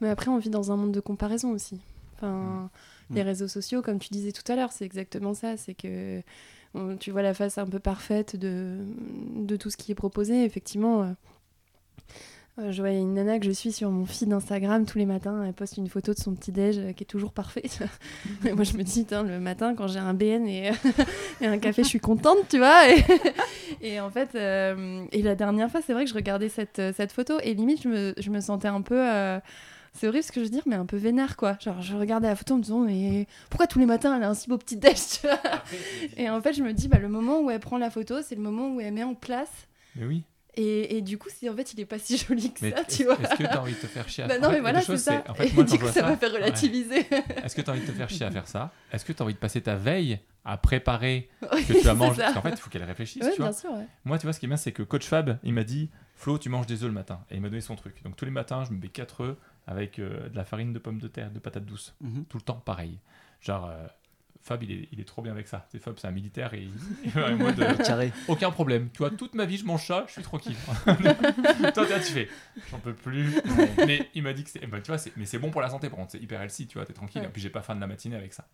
Mais 0.02 0.10
après, 0.10 0.30
on 0.30 0.38
vit 0.38 0.52
dans 0.52 0.72
un 0.72 0.76
monde 0.78 0.92
de 0.92 1.00
comparaison 1.00 1.50
aussi. 1.52 1.80
Enfin, 2.16 2.70
Mm. 3.10 3.16
les 3.16 3.24
réseaux 3.24 3.48
sociaux, 3.48 3.82
comme 3.82 3.98
tu 4.00 4.10
disais 4.10 4.32
tout 4.34 4.44
à 4.52 4.56
l'heure, 4.56 4.72
c'est 4.74 4.86
exactement 4.86 5.34
ça. 5.34 5.56
C'est 5.58 5.74
que 5.74 6.22
on- 6.76 6.98
tu 6.98 7.10
vois 7.10 7.22
la 7.24 7.34
face 7.34 7.58
un 7.58 7.66
peu 7.66 7.80
parfaite 7.80 8.36
de, 8.36 8.86
de 9.38 9.56
tout 9.56 9.70
ce 9.72 9.78
qui 9.78 9.92
est 9.92 9.96
proposé. 9.96 10.44
Effectivement, 10.44 11.16
euh, 12.60 12.72
je 12.72 12.82
vois 12.82 12.92
une 12.92 13.14
nana 13.14 13.38
que 13.38 13.46
je 13.46 13.52
suis 13.52 13.72
sur 13.72 13.92
mon 13.92 14.06
feed 14.06 14.34
Instagram 14.34 14.86
tous 14.86 14.98
les 14.98 15.06
matins. 15.06 15.44
Elle 15.46 15.54
poste 15.54 15.78
une 15.78 15.88
photo 15.88 16.14
de 16.14 16.20
son 16.20 16.34
petit 16.34 16.52
déj 16.52 16.78
euh, 16.78 16.92
qui 16.92 17.04
est 17.04 17.08
toujours 17.08 17.32
parfait. 17.32 17.64
et 18.46 18.54
moi, 18.54 18.64
je 18.64 18.76
me 18.78 18.84
dis, 18.84 19.06
le 19.12 19.40
matin, 19.40 19.76
quand 19.76 19.88
j'ai 19.88 20.00
un 20.00 20.14
BN 20.14 20.48
et, 20.48 20.72
et 21.42 21.46
un 21.46 21.60
café, 21.60 21.84
je 21.84 21.88
suis 21.88 22.00
contente, 22.00 22.48
tu 22.50 22.58
vois. 22.58 22.90
Et, 22.90 23.04
et 23.82 24.00
en 24.00 24.10
fait, 24.10 24.30
euh, 24.36 25.06
et 25.12 25.22
la 25.22 25.36
dernière 25.36 25.70
fois, 25.70 25.82
c'est 25.86 25.94
vrai 25.94 26.06
que 26.06 26.10
je 26.10 26.16
regardais 26.16 26.50
cette, 26.50 26.82
cette 26.96 27.12
photo 27.12 27.40
et 27.44 27.54
limite, 27.54 27.84
je 27.84 27.90
me, 27.90 28.14
je 28.18 28.30
me 28.32 28.40
sentais 28.40 28.68
un 28.68 28.82
peu. 28.82 29.06
c'est 29.94 30.08
horrible 30.08 30.24
ce 30.24 30.32
que 30.32 30.40
je 30.40 30.46
veux 30.46 30.52
dire, 30.52 30.64
mais 30.66 30.76
un 30.76 30.88
peu 30.88 30.98
vénère, 30.98 31.38
quoi. 31.38 31.58
Genre, 31.60 31.82
je 31.82 31.96
regardais 31.96 32.28
la 32.28 32.36
photo 32.36 32.56
en 32.56 32.58
me 32.58 32.64
disant, 32.64 32.80
mais 32.80 33.28
pourquoi 33.52 33.68
tous 33.68 33.78
les 33.78 33.86
matins 33.86 34.16
elle 34.18 34.24
a 34.24 34.30
un 34.30 34.34
si 34.34 34.50
beau 34.50 34.58
petit 34.58 34.78
déj, 34.78 34.98
tu 35.22 35.28
vois? 35.28 35.40
Et 36.18 36.28
en 36.30 36.42
fait, 36.42 36.54
je 36.54 36.64
me 36.64 36.74
dis, 36.74 36.88
bah, 36.88 36.98
le 36.98 37.10
moment 37.10 37.40
où 37.42 37.52
elle 37.52 37.60
prend 37.60 37.78
la 37.78 37.92
photo, 37.92 38.16
c'est 38.24 38.36
le 38.36 38.42
moment 38.42 38.70
où 38.74 38.82
elle 38.82 38.94
met 38.94 39.04
en 39.04 39.14
place. 39.14 39.68
mais 39.96 40.06
oui 40.06 40.24
Et, 40.58 40.98
et 40.98 41.02
du 41.02 41.18
coup, 41.18 41.30
c'est 41.34 41.48
en 41.50 41.56
fait, 41.56 41.72
il 41.74 41.80
est 41.80 41.86
pas 41.86 42.00
si 42.00 42.18
joli 42.28 42.52
que 42.52 42.60
mais 42.66 42.72
ça, 42.72 42.82
est-ce 42.82 42.98
tu 42.98 43.04
vois. 43.06 43.14
est-ce 43.22 43.36
que 43.36 43.44
t'as 43.44 43.60
envie 43.62 43.74
de 43.76 43.80
te 43.80 43.86
faire 43.88 44.10
chier 44.10 44.24
à 44.24 44.28
Bah 44.28 44.34
faire 44.34 44.44
non, 44.44 44.50
mais 44.52 44.60
voilà, 44.60 44.82
c'est 44.82 44.98
ça. 44.98 45.24
en 45.30 45.34
fait, 45.36 45.48
et 45.48 45.54
moi, 45.54 45.64
quand 45.64 45.70
du 45.70 45.72
je 45.74 45.76
coup, 45.78 45.84
vois 45.84 45.92
ça 45.94 46.02
m'a 46.02 46.18
fait 46.18 46.26
ouais. 46.28 46.34
relativiser. 46.34 47.06
est-ce 47.44 47.56
que 47.56 47.62
t'as 47.62 47.72
envie 47.72 47.82
de 47.82 47.86
te 47.86 47.92
faire 47.92 48.10
chier 48.10 48.26
à 48.26 48.32
faire 48.32 48.48
ça? 48.48 48.72
Est-ce 48.92 49.06
que 49.06 49.14
t'as 49.14 49.24
envie 49.24 49.34
de 49.36 49.40
passer 49.40 49.62
ta 49.62 49.76
veille 49.76 50.20
à 50.44 50.58
préparer 50.58 51.30
Oui, 51.54 51.64
que 51.66 51.74
tu 51.74 51.80
vas 51.82 51.94
manger 51.94 52.22
parce 52.22 52.34
qu'en 52.34 52.42
fait 52.42 52.50
il 52.52 52.58
faut 52.58 52.70
qu'elle 52.70 52.84
réfléchisse 52.84 53.22
Ouais, 53.24 53.32
tu 53.32 53.38
vois 53.42 53.50
bien 53.50 53.58
sûr, 53.58 53.72
ouais. 53.72 53.86
Moi, 54.06 54.18
tu 54.18 54.26
vois, 54.26 54.34
ce 54.34 54.40
qui 54.40 54.46
est 54.46 54.50
bien, 54.50 54.58
c'est 54.58 54.72
que 54.72 54.82
Coach 54.84 55.06
Fab, 55.06 55.38
il 55.44 55.54
m'a 55.54 55.64
dit 55.64 55.90
Flo, 56.16 56.40
tu 56.40 56.50
manges 56.50 56.66
des 56.66 56.82
œufs 56.84 56.88
le 56.90 56.94
matin. 56.96 57.20
Et 57.30 57.36
il 57.36 57.42
m'a 57.42 57.50
donné 57.50 57.62
son 57.62 57.76
truc. 57.76 58.02
Donc, 58.04 58.16
tous 58.16 58.26
les 58.26 58.32
matins, 58.32 58.64
je 58.66 58.72
me 58.74 58.80
mets 58.80 58.88
4 58.88 59.22
œufs 59.24 59.36
avec 59.68 60.00
euh, 60.00 60.30
de 60.30 60.36
la 60.36 60.46
farine 60.46 60.74
de 60.74 60.80
pommes 60.80 60.98
de 61.00 61.08
terre, 61.08 61.30
de 61.30 61.38
patates 61.40 61.66
douces. 61.66 61.94
Mhm. 62.02 62.26
Tout 62.26 62.38
le 62.38 62.44
temps, 62.44 62.56
pareil. 62.66 62.98
Genre, 63.42 63.70
euh, 63.70 63.86
Fab, 64.48 64.64
il 64.64 64.72
est, 64.72 64.88
il 64.92 65.00
est 65.00 65.04
trop 65.04 65.22
bien 65.22 65.32
avec 65.32 65.48
ça. 65.48 65.68
C'est 65.72 65.80
Fab, 65.80 65.98
c'est 66.00 66.08
un 66.08 66.12
militaire 66.12 66.54
et 66.54 66.62
il 66.62 66.72
il 67.04 67.12
est 67.18 67.24
en 67.24 67.36
mode, 67.38 67.60
euh, 67.60 67.74
Carré. 67.76 68.12
aucun 68.28 68.50
problème. 68.50 68.90
Tu 68.94 69.00
vois, 69.00 69.10
toute 69.12 69.36
ma 69.36 69.46
vie, 69.46 69.58
je 69.58 69.66
mange 69.66 69.86
ça, 69.86 70.06
je 70.08 70.14
suis 70.14 70.22
tranquille. 70.24 70.56
Toi, 71.74 71.86
tu 71.86 72.14
fais 72.14 72.30
J'en 72.72 72.80
peux 72.80 72.94
plus. 72.94 73.36
Mais 73.86 74.10
il 74.16 74.24
m'a 74.24 74.34
dit 74.34 74.44
que 74.44 74.50
c'est. 74.50 74.66
bah, 74.68 74.80
tu 74.82 74.92
vois, 74.92 75.00
mais 75.16 75.26
c'est 75.26 75.40
bon 75.40 75.52
pour 75.52 75.62
la 75.62 75.70
santé, 75.70 75.90
par 75.90 76.00
contre. 76.00 76.12
C'est 76.14 76.20
hyper 76.22 76.42
healthy, 76.42 76.68
tu 76.68 76.78
vois, 76.78 76.86
t'es 76.86 76.94
tranquille. 76.94 77.22
Ouais. 77.22 77.28
Et 77.28 77.32
puis, 77.32 77.42
j'ai 77.42 77.50
pas 77.50 77.62
faim 77.62 77.76
de 77.76 77.82
la 77.82 77.88
matinée 77.88 78.16
avec 78.16 78.34
ça. 78.34 78.48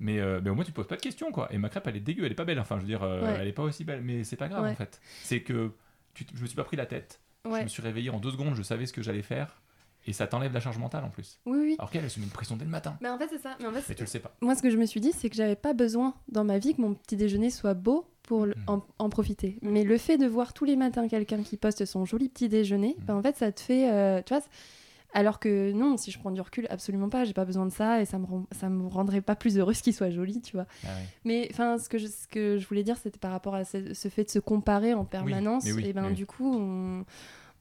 Mais, 0.00 0.18
euh, 0.18 0.40
mais 0.42 0.50
au 0.50 0.54
moins, 0.54 0.64
tu 0.64 0.72
te 0.72 0.76
poses 0.76 0.88
pas 0.88 0.96
de 0.96 1.00
questions, 1.02 1.30
quoi. 1.30 1.48
Et 1.52 1.58
ma 1.58 1.68
crêpe, 1.68 1.86
elle 1.86 1.96
est 1.96 2.00
dégueu, 2.00 2.24
elle 2.26 2.32
est 2.32 2.36
pas 2.36 2.44
belle. 2.44 2.58
Enfin, 2.58 2.76
je 2.76 2.80
veux 2.82 2.86
dire, 2.88 3.02
euh, 3.02 3.22
Ouais. 3.22 3.36
elle 3.40 3.48
est 3.48 3.52
pas 3.52 3.62
aussi 3.62 3.84
belle. 3.84 4.02
Mais 4.02 4.24
c'est 4.24 4.36
pas 4.36 4.48
grave, 4.48 4.64
Ouais. 4.64 4.70
en 4.70 4.74
fait. 4.74 5.00
C'est 5.22 5.42
que 5.42 5.72
tu, 6.14 6.26
je 6.34 6.42
me 6.42 6.46
suis 6.46 6.56
pas 6.56 6.64
pris 6.64 6.76
la 6.76 6.86
tête. 6.86 7.20
Je 7.44 7.50
me 7.62 7.68
suis 7.68 7.82
réveillé 7.82 8.10
en 8.10 8.18
deux 8.20 8.30
secondes, 8.30 8.54
je 8.54 8.62
savais 8.62 8.86
ce 8.86 8.92
que 8.92 9.02
j'allais 9.02 9.22
faire. 9.22 9.60
Et 10.06 10.12
ça 10.12 10.26
t'enlève 10.26 10.52
la 10.52 10.60
charge 10.60 10.78
mentale 10.78 11.04
en 11.04 11.10
plus. 11.10 11.38
Oui, 11.46 11.58
oui. 11.60 11.76
Alors 11.78 11.90
qu'elle, 11.90 12.02
elle 12.04 12.10
se 12.10 12.18
met 12.18 12.26
une 12.26 12.32
pression 12.32 12.56
dès 12.56 12.64
le 12.64 12.70
matin. 12.70 12.96
Mais 13.00 13.08
en 13.08 13.18
fait, 13.18 13.28
c'est 13.30 13.40
ça. 13.40 13.56
Mais 13.60 13.66
en 13.66 13.72
fait, 13.72 13.82
Mais 13.88 13.94
tu 13.94 14.02
le 14.02 14.06
sais 14.08 14.18
pas. 14.20 14.34
moi, 14.40 14.54
ce 14.56 14.62
que 14.62 14.70
je 14.70 14.76
me 14.76 14.86
suis 14.86 15.00
dit, 15.00 15.12
c'est 15.12 15.30
que 15.30 15.36
j'avais 15.36 15.56
pas 15.56 15.72
besoin 15.74 16.14
dans 16.28 16.44
ma 16.44 16.58
vie 16.58 16.74
que 16.74 16.80
mon 16.80 16.94
petit 16.94 17.16
déjeuner 17.16 17.50
soit 17.50 17.74
beau 17.74 18.06
pour 18.22 18.46
le- 18.46 18.54
Mm. 18.54 18.64
en, 18.70 18.82
en 18.98 19.08
profiter. 19.08 19.58
Mais 19.62 19.84
le 19.84 19.98
fait 19.98 20.16
de 20.18 20.26
voir 20.26 20.52
tous 20.54 20.64
les 20.64 20.76
matins 20.76 21.06
quelqu'un 21.08 21.42
qui 21.42 21.56
poste 21.56 21.84
son 21.84 22.04
joli 22.04 22.28
petit 22.28 22.48
déjeuner, 22.48 22.96
Mm. 22.98 23.04
ben, 23.04 23.14
en 23.16 23.22
fait, 23.22 23.36
ça 23.36 23.52
te 23.52 23.60
fait. 23.60 23.90
euh, 23.92 24.22
tu 24.24 24.34
vois, 24.34 24.42
alors 25.14 25.38
que 25.40 25.72
non, 25.72 25.96
si 25.98 26.10
je 26.10 26.18
prends 26.18 26.30
du 26.30 26.40
recul, 26.40 26.66
absolument 26.70 27.08
pas. 27.10 27.24
J'ai 27.24 27.34
pas 27.34 27.44
besoin 27.44 27.66
de 27.66 27.70
ça 27.72 28.00
et 28.00 28.06
ça 28.06 28.18
me, 28.18 28.24
rend- 28.24 28.46
ça 28.50 28.68
me 28.70 28.86
rendrait 28.88 29.20
pas 29.20 29.36
plus 29.36 29.58
heureuse 29.58 29.82
qu'il 29.82 29.92
soit 29.92 30.08
joli, 30.10 30.40
tu 30.40 30.56
vois. 30.56 30.66
Ah. 30.84 30.88
Mais 31.24 31.48
enfin, 31.52 31.76
ce 31.78 31.88
que 31.90 31.98
je, 31.98 32.06
ce 32.06 32.26
que 32.26 32.56
je 32.58 32.66
voulais 32.66 32.82
dire, 32.82 32.96
c'était 32.96 33.18
par 33.18 33.30
rapport 33.30 33.54
à 33.54 33.64
ce, 33.64 33.92
ce 33.92 34.08
fait 34.08 34.24
de 34.24 34.30
se 34.30 34.38
comparer 34.38 34.94
en 34.94 35.04
permanence. 35.04 35.64
oui, 35.64 35.84
et 35.86 35.92
ben 35.92 36.10
du 36.12 36.24
coup, 36.26 36.50
on, 36.56 37.04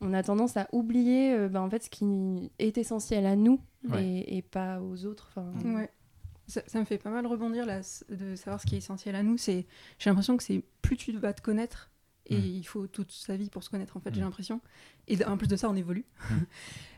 on 0.02 0.14
a 0.14 0.24
tendance 0.24 0.58
à 0.58 0.68
oublier 0.72 1.34
euh, 1.34 1.48
ben, 1.50 1.62
en 1.62 1.70
fait 1.70 1.84
ce 1.84 1.90
qui 1.90 2.52
est 2.60 2.78
essentiel 2.78 3.26
à 3.26 3.36
nous 3.36 3.60
Ouais. 3.90 4.04
et, 4.06 4.38
et 4.38 4.42
pas 4.44 4.80
aux 4.82 5.06
autres. 5.06 5.30
Enfin, 5.36 5.52
Ouais. 5.76 5.90
Ça, 6.48 6.62
ça 6.68 6.80
me 6.80 6.86
fait 6.86 6.98
pas 6.98 7.10
mal 7.12 7.26
rebondir 7.26 7.66
là, 7.66 7.80
de 8.10 8.36
savoir 8.36 8.60
ce 8.60 8.66
qui 8.66 8.76
est 8.76 8.80
essentiel 8.80 9.16
à 9.16 9.24
nous. 9.24 9.38
C'est, 9.38 9.66
j'ai 10.00 10.10
l'impression 10.10 10.36
que 10.38 10.44
c'est 10.44 10.64
plus 10.82 10.98
tu 10.98 11.12
vas 11.18 11.34
te 11.34 11.42
connaître 11.42 11.90
et 12.28 12.38
Mm. 12.38 12.46
il 12.46 12.64
faut 12.64 12.88
toute 12.88 13.12
sa 13.12 13.36
vie 13.38 13.50
pour 13.50 13.64
se 13.64 13.70
connaître 13.70 13.96
en 13.96 14.00
fait. 14.02 14.10
Mm. 14.12 14.16
J'ai 14.16 14.22
l'impression. 14.22 14.62
Et 15.08 15.24
en 15.26 15.38
plus 15.38 15.48
de 15.48 15.56
ça, 15.56 15.70
on 15.70 15.76
évolue. 15.76 16.06
Mm. 16.30 16.34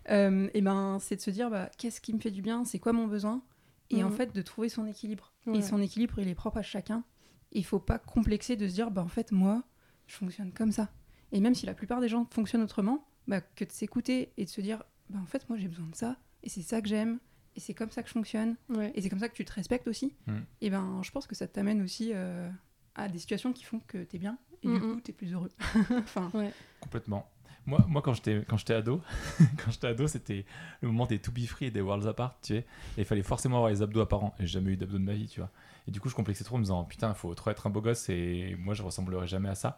Euh, 0.10 0.50
et 0.53 0.60
ben, 0.62 0.98
c'est 1.00 1.15
de 1.15 1.22
se 1.22 1.31
dire 1.31 1.50
bah, 1.50 1.69
qu'est-ce 1.77 2.01
qui 2.01 2.13
me 2.13 2.19
fait 2.19 2.29
du 2.29 2.41
bien, 2.41 2.65
c'est 2.65 2.77
quoi 2.77 2.91
mon 2.91 3.07
besoin, 3.07 3.41
et 3.89 4.03
en 4.03 4.12
fait 4.12 4.36
de 4.36 4.41
trouver 4.41 4.67
son 4.67 4.86
équilibre. 4.86 5.31
Ouais. 5.45 5.60
Et 5.60 5.62
son 5.62 5.81
équilibre, 5.81 6.19
il 6.19 6.27
est 6.27 6.36
propre 6.36 6.57
à 6.57 6.62
chacun. 6.62 7.05
Il 7.53 7.63
faut 7.63 7.79
pas 7.79 8.00
complexer 8.00 8.57
de 8.57 8.67
se 8.67 8.74
dire 8.74 8.91
bah 8.91 9.01
en 9.01 9.07
fait 9.07 9.31
moi, 9.31 9.63
je 10.07 10.15
fonctionne 10.15 10.51
comme 10.51 10.74
ça. 10.74 10.89
Et 11.34 11.42
même 11.42 11.54
si 11.56 11.66
la 11.66 11.74
plupart 11.74 12.00
des 12.00 12.08
gens 12.08 12.25
fonctionnent 12.32 12.62
autrement, 12.63 13.06
bah, 13.28 13.42
que 13.42 13.66
de 13.66 13.72
s'écouter 13.72 14.32
et 14.38 14.46
de 14.46 14.50
se 14.50 14.62
dire 14.62 14.84
bah 15.10 15.20
en 15.22 15.25
fait 15.25 15.48
moi 15.50 15.58
j'ai 15.58 15.68
besoin 15.68 15.88
de 15.88 15.96
ça 15.96 16.16
et 16.44 16.50
c'est 16.50 16.62
ça 16.62 16.82
que 16.82 16.88
j'aime 16.88 17.20
et 17.56 17.60
c'est 17.60 17.74
comme 17.74 17.92
ça 17.92 18.02
que 18.04 18.08
je 18.08 18.13
fonctionne 18.13 18.56
ouais. 18.70 18.92
et 18.96 19.02
c'est 19.02 19.10
comme 19.10 19.20
ça 19.20 19.28
que 19.30 19.36
tu 19.36 19.44
te 19.46 19.52
respectes 19.54 19.88
aussi, 19.88 20.13
Mm. 20.28 20.38
et 20.62 20.70
ben 20.70 21.02
je 21.04 21.12
pense 21.12 21.28
que 21.28 21.36
ça 21.36 21.48
t'amène 21.48 21.82
aussi 21.82 22.12
euh, 22.13 22.50
à 22.96 23.10
des 23.10 23.20
situations 23.20 23.52
qui 23.54 23.63
font 23.66 23.80
que 23.88 24.04
t'es 24.04 24.18
bien 24.18 24.38
et 24.63 24.68
du 24.68 24.74
Mm, 24.74 24.94
coup 24.96 25.02
t'es 25.02 25.12
plus 25.13 25.34
heureux. 25.34 25.50
enfin, 26.00 26.32
Complètement. 26.80 27.30
Moi, 27.66 27.84
moi 27.88 28.02
quand 28.02 28.13
j'étais 28.13 28.44
quand 28.48 28.58
j'étais 28.58 28.74
ado, 28.74 29.02
quand 29.63 29.72
j'étais 29.72 29.88
ado, 29.88 30.06
c'était 30.08 30.46
le 30.82 30.88
moment 30.90 31.06
des 31.06 31.20
to 31.20 31.32
be 31.32 31.46
free 31.46 31.68
et 31.68 31.72
des 31.72 31.80
worlds 31.82 32.08
apart, 32.08 32.38
tu 32.42 32.54
sais. 32.56 32.60
Et 32.98 33.02
il 33.02 33.06
fallait 33.06 33.24
forcément 33.24 33.58
avoir 33.58 33.72
les 33.72 33.82
abdos 33.82 34.02
apparents. 34.02 34.36
Et 34.40 34.44
j'ai 34.46 34.54
jamais 34.60 34.72
eu 34.72 34.78
d'abdos 34.78 34.98
de 34.98 35.04
ma 35.04 35.13
vie, 35.13 35.28
tu 35.28 35.40
vois. 35.40 35.50
Et 35.88 35.92
du 35.92 36.02
coup, 36.02 36.10
je 36.10 36.16
complexais 36.16 36.44
trop 36.44 36.56
en 36.56 36.60
me 36.60 36.63
disant 36.63 36.84
putain, 36.84 37.10
il 37.10 37.16
faut 37.16 37.34
trop 37.36 37.52
être 37.52 37.66
un 37.68 37.70
beau 37.70 37.80
gosse 37.82 38.10
et 38.10 38.56
moi, 38.60 38.74
je 38.74 38.84
ressemblerai 38.84 39.28
jamais 39.28 39.48
à 39.50 39.56
ça. 39.56 39.78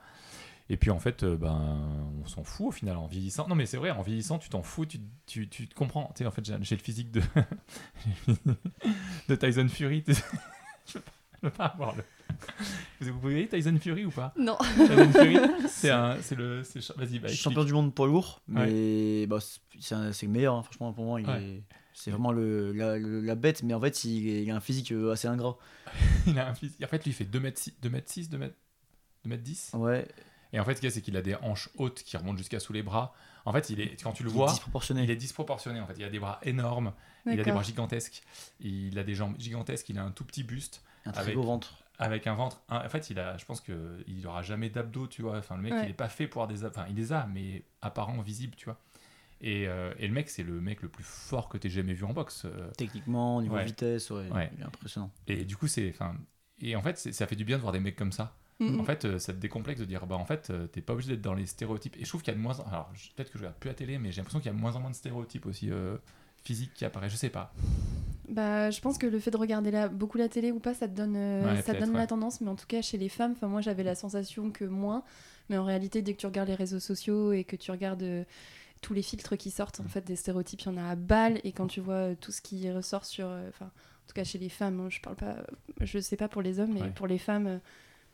Et 0.70 0.78
puis 0.78 0.90
en 0.90 0.98
fait, 1.00 1.22
euh, 1.24 1.38
ben, 1.38 2.12
on 2.24 2.28
s'en 2.28 2.44
fout 2.44 2.68
au 2.68 2.72
final 2.72 2.98
en 2.98 3.06
vieillissant. 3.06 3.48
Non, 3.48 3.54
mais 3.56 3.66
c'est 3.68 3.78
vrai, 3.78 3.92
en 3.92 4.02
vieillissant, 4.02 4.40
tu 4.40 4.50
t'en 4.50 4.64
fous, 4.64 4.86
tu, 4.88 5.00
tu, 5.28 5.48
tu 5.48 5.68
te 5.68 5.76
comprends. 5.76 6.12
Tu 6.16 6.24
sais, 6.24 6.28
en 6.28 6.32
fait, 6.32 6.44
j'ai 6.44 6.76
le 6.76 6.82
physique 6.82 7.12
de, 7.12 7.22
de 9.30 9.36
Tyson 9.36 9.68
Fury. 9.68 10.04
je, 10.08 10.14
veux 10.14 10.20
pas, 10.22 10.32
je 10.88 10.94
Je 11.42 11.46
veux 11.48 11.52
pas 11.52 11.66
avoir 11.66 11.96
le. 11.96 12.04
Vous 13.12 13.20
voyez 13.20 13.48
Tyson 13.48 13.78
Fury 13.80 14.06
ou 14.06 14.10
pas? 14.12 14.34
Non. 14.38 14.58
Tyson 14.76 15.12
Fury, 15.12 15.38
c'est 15.70 15.92
un, 15.92 16.18
c'est 16.22 16.36
le, 16.36 16.64
c'est 16.64 16.82
cha- 16.82 16.94
vas-y, 16.98 17.20
bah, 17.20 17.28
champion 17.28 17.64
du 17.64 17.74
monde 17.74 17.94
poids 17.94 18.08
lourd, 18.08 18.42
mais 18.48 19.28
bah, 19.28 19.38
c'est- 19.40 19.60
c'est 19.80 19.96
un- 19.96 20.12
c'est 20.14 20.26
le 20.26 20.32
meilleur, 20.32 20.56
hein, 20.56 20.64
franchement, 20.64 20.92
pour 20.94 21.06
moi. 21.06 21.22
il 21.22 21.28
Ouais. 21.28 21.44
est- 21.44 21.64
C'est 21.94 22.12
vraiment 22.12 22.32
le, 22.32 22.72
la, 22.74 22.98
le- 22.98 23.22
la 23.22 23.36
bête, 23.36 23.64
mais 23.64 23.74
en 23.74 23.80
fait, 23.80 24.04
il, 24.04 24.28
il 24.28 24.52
a 24.52 24.56
un 24.56 24.60
physique 24.60 24.92
euh, 24.92 25.12
assez 25.14 25.28
ingrat. 25.28 25.58
Il 26.28 26.38
a 26.40 26.50
un 26.50 26.54
physique. 26.56 26.84
En 26.84 26.88
fait, 26.88 27.04
lui, 27.06 27.12
il 27.12 27.14
fait 27.14 27.24
2 27.26 27.40
mètres 27.40 27.60
6, 27.60 27.76
2 27.82 27.90
mètres 27.90 28.12
6, 28.12 28.30
2 28.30 28.38
mètres, 28.38 28.56
2 29.24 29.30
mètres 29.30 29.44
10. 29.44 29.72
Ouais, 29.76 30.06
Et 30.56 30.60
en 30.60 30.64
fait, 30.66 30.76
ce 30.76 30.80
qu'il 30.80 30.88
y 30.90 30.92
a, 30.92 30.94
c'est 30.96 31.02
qu'il 31.02 31.18
a 31.18 31.22
des 31.22 31.36
hanches 31.36 31.70
hautes 31.78 32.02
qui 32.04 32.16
remontent 32.18 32.38
jusqu'à 32.38 32.60
sous 32.60 32.74
les 32.74 32.82
bras. 32.82 33.14
En 33.46 33.52
fait, 33.54 33.70
il 33.70 33.80
est, 33.82 34.02
quand 34.02 34.14
tu 34.14 34.24
le 34.24 34.30
il 34.30 34.34
est 34.34 34.36
vois, 34.38 34.50
disproportionné. 34.50 35.04
il 35.04 35.12
est 35.12 35.16
disproportionné. 35.16 35.80
En 35.82 35.86
fait, 35.86 35.96
il 35.98 36.04
a 36.04 36.10
des 36.10 36.18
bras 36.20 36.40
énormes, 36.44 36.94
il 37.28 37.40
a 37.40 37.44
des 37.44 37.52
bras 37.52 37.62
gigantesques, 37.62 38.24
il 38.60 38.98
a 38.98 39.04
des 39.04 39.14
jambes 39.14 39.36
gigantesques, 39.38 39.90
il 39.90 40.00
a 40.00 40.04
un 40.04 40.12
tout 40.12 40.24
petit 40.24 40.44
buste 40.44 40.82
un 41.06 41.12
très 41.12 41.22
avec- 41.24 41.36
beau 41.36 41.44
ventre. 41.44 41.84
avec 42.00 42.26
un 42.26 42.34
ventre. 42.34 42.62
un- 42.70 42.84
En 42.86 42.90
fait, 42.90 43.10
il 43.12 43.20
a, 43.20 43.38
je 43.38 43.46
pense 43.46 43.62
que 43.62 44.04
il 44.08 44.26
aura 44.26 44.42
jamais 44.42 44.70
d'abdos, 44.70 45.08
tu 45.08 45.22
vois. 45.22 45.38
Enfin, 45.38 45.58
le 45.58 45.62
mec, 45.62 45.74
Ouais. 45.74 45.84
il 45.84 45.90
est 45.90 45.94
pas 45.94 46.10
fait 46.10 46.26
pour 46.28 46.42
avoir 46.42 46.58
des, 46.58 46.66
enfin, 46.66 46.86
il 46.90 46.96
les 46.96 47.12
a, 47.14 47.28
mais 47.32 47.64
apparents, 47.82 48.22
visibles, 48.22 48.56
tu 48.56 48.66
vois. 48.66 48.80
Et, 49.42 49.68
euh, 49.68 49.94
et 50.00 50.08
le 50.08 50.14
mec, 50.14 50.30
c'est 50.30 50.44
le 50.44 50.62
mec 50.62 50.82
le 50.82 50.88
plus 50.88 51.04
fort 51.04 51.50
que 51.50 51.58
tu 51.58 51.70
jamais 51.70 51.94
vu 51.94 52.06
en 52.06 52.14
boxe. 52.14 52.44
euh, 52.46 52.72
Techniquement, 52.78 53.36
au 53.36 53.42
niveau 53.42 53.56
Ouais. 53.56 53.66
vitesse, 53.66 54.10
ouais, 54.10 54.30
Ouais. 54.32 54.50
il 54.56 54.62
est 54.62 54.66
impressionnant. 54.66 55.12
Et 55.28 55.44
du 55.44 55.58
coup, 55.58 55.68
c'est, 55.68 55.90
enfin, 55.94 56.16
et 56.62 56.76
en 56.78 56.82
fait, 56.82 56.98
ça 56.98 57.28
fait 57.28 57.36
du 57.36 57.44
bien 57.44 57.58
de 57.58 57.62
voir 57.62 57.74
des 57.74 57.82
mecs 57.82 57.98
comme 57.98 58.14
ça. 58.14 58.34
Mm. 58.60 58.80
En 58.80 58.84
fait, 58.86 59.04
euh, 59.06 59.20
ça 59.20 59.34
te 59.34 59.38
décomplexe 59.40 59.80
de 59.82 59.86
dire, 59.86 60.06
bah 60.08 60.16
en 60.16 60.26
fait, 60.26 60.50
euh, 60.50 60.68
t'es 60.68 60.82
pas 60.82 60.94
obligé 60.94 61.12
d'être 61.12 61.22
dans 61.22 61.34
les 61.34 61.46
stéréotypes. 61.46 61.98
Et 61.98 62.06
je 62.06 62.10
trouve 62.10 62.22
qu'il 62.22 62.32
y 62.34 62.36
a 62.36 62.38
de 62.38 62.42
moins, 62.44 62.58
en- 62.60 62.68
alors 62.68 62.90
peut-être 63.16 63.30
que 63.32 63.38
je 63.38 63.44
regarde 63.44 63.58
plus 63.58 63.68
la 63.68 63.74
télé, 63.74 63.98
mais 63.98 64.12
j'ai 64.12 64.18
l'impression 64.22 64.40
qu'il 64.40 64.48
y 64.48 64.54
a 64.54 64.56
de 64.56 64.62
moins 64.62 64.76
en 64.76 64.80
moins 64.80 64.92
de 64.92 64.96
stéréotypes 64.96 65.46
aussi 65.46 65.70
euh, 65.72 65.98
physiques 66.44 66.74
qui 66.74 66.86
apparaissent. 66.86 67.12
Je 67.12 67.18
sais 67.18 67.30
pas. 67.30 67.54
Bah, 68.30 68.72
je 68.72 68.80
pense 68.82 68.98
que 68.98 69.06
le 69.06 69.20
fait 69.20 69.30
de 69.32 69.38
regarder 69.38 69.72
la, 69.72 69.88
beaucoup 69.88 70.18
la 70.18 70.30
télé 70.30 70.52
ou 70.52 70.60
pas, 70.60 70.74
ça 70.74 70.88
te 70.88 70.94
donne, 70.94 71.16
Ouais, 71.16 71.62
ça 71.62 71.74
te 71.74 71.80
donne 71.80 71.92
ouais. 71.92 71.98
la 71.98 72.08
tendance. 72.08 72.42
Mais 72.42 72.50
en 72.50 72.56
tout 72.56 72.66
cas, 72.68 72.82
chez 72.82 72.98
les 72.98 73.10
femmes, 73.10 73.34
enfin 73.34 73.48
moi 73.48 73.62
j'avais 73.62 73.84
la 73.84 73.94
sensation 73.96 74.50
que 74.52 74.66
moins. 74.66 75.04
Mais 75.50 75.58
en 75.58 75.64
réalité, 75.66 76.02
dès 76.02 76.14
que 76.14 76.20
tu 76.20 76.26
regardes 76.26 76.50
les 76.50 76.56
réseaux 76.56 76.80
sociaux 76.80 77.32
et 77.34 77.44
que 77.44 77.56
tu 77.56 77.70
regardes 77.72 78.02
euh, 78.04 78.24
tous 78.82 78.94
les 78.94 79.02
filtres 79.04 79.38
qui 79.38 79.52
sortent, 79.52 79.80
Mm. 79.80 79.86
en 79.86 79.90
fait, 79.90 80.02
des 80.06 80.16
stéréotypes, 80.16 80.62
il 80.62 80.66
y 80.66 80.70
en 80.70 80.78
a 80.78 80.90
à 80.90 80.96
balle. 80.96 81.40
Et 81.44 81.52
quand 81.52 81.68
tu 81.68 81.82
vois 81.82 82.16
tout 82.16 82.32
ce 82.32 82.42
qui 82.42 82.72
ressort 82.72 83.06
sur, 83.06 83.28
euh, 83.28 83.50
enfin, 83.50 83.66
en 83.66 84.08
tout 84.08 84.14
cas 84.16 84.24
chez 84.24 84.40
les 84.40 84.50
femmes, 84.50 84.80
hein, 84.80 84.88
je 84.90 85.02
parle 85.02 85.18
pas, 85.18 85.36
je 85.82 86.00
sais 86.00 86.16
pas 86.18 86.28
pour 86.28 86.42
les 86.42 86.60
hommes, 86.60 86.74
mais 86.74 86.82
Ouais. 86.84 86.92
pour 86.96 87.06
les 87.08 87.18
femmes. 87.20 87.60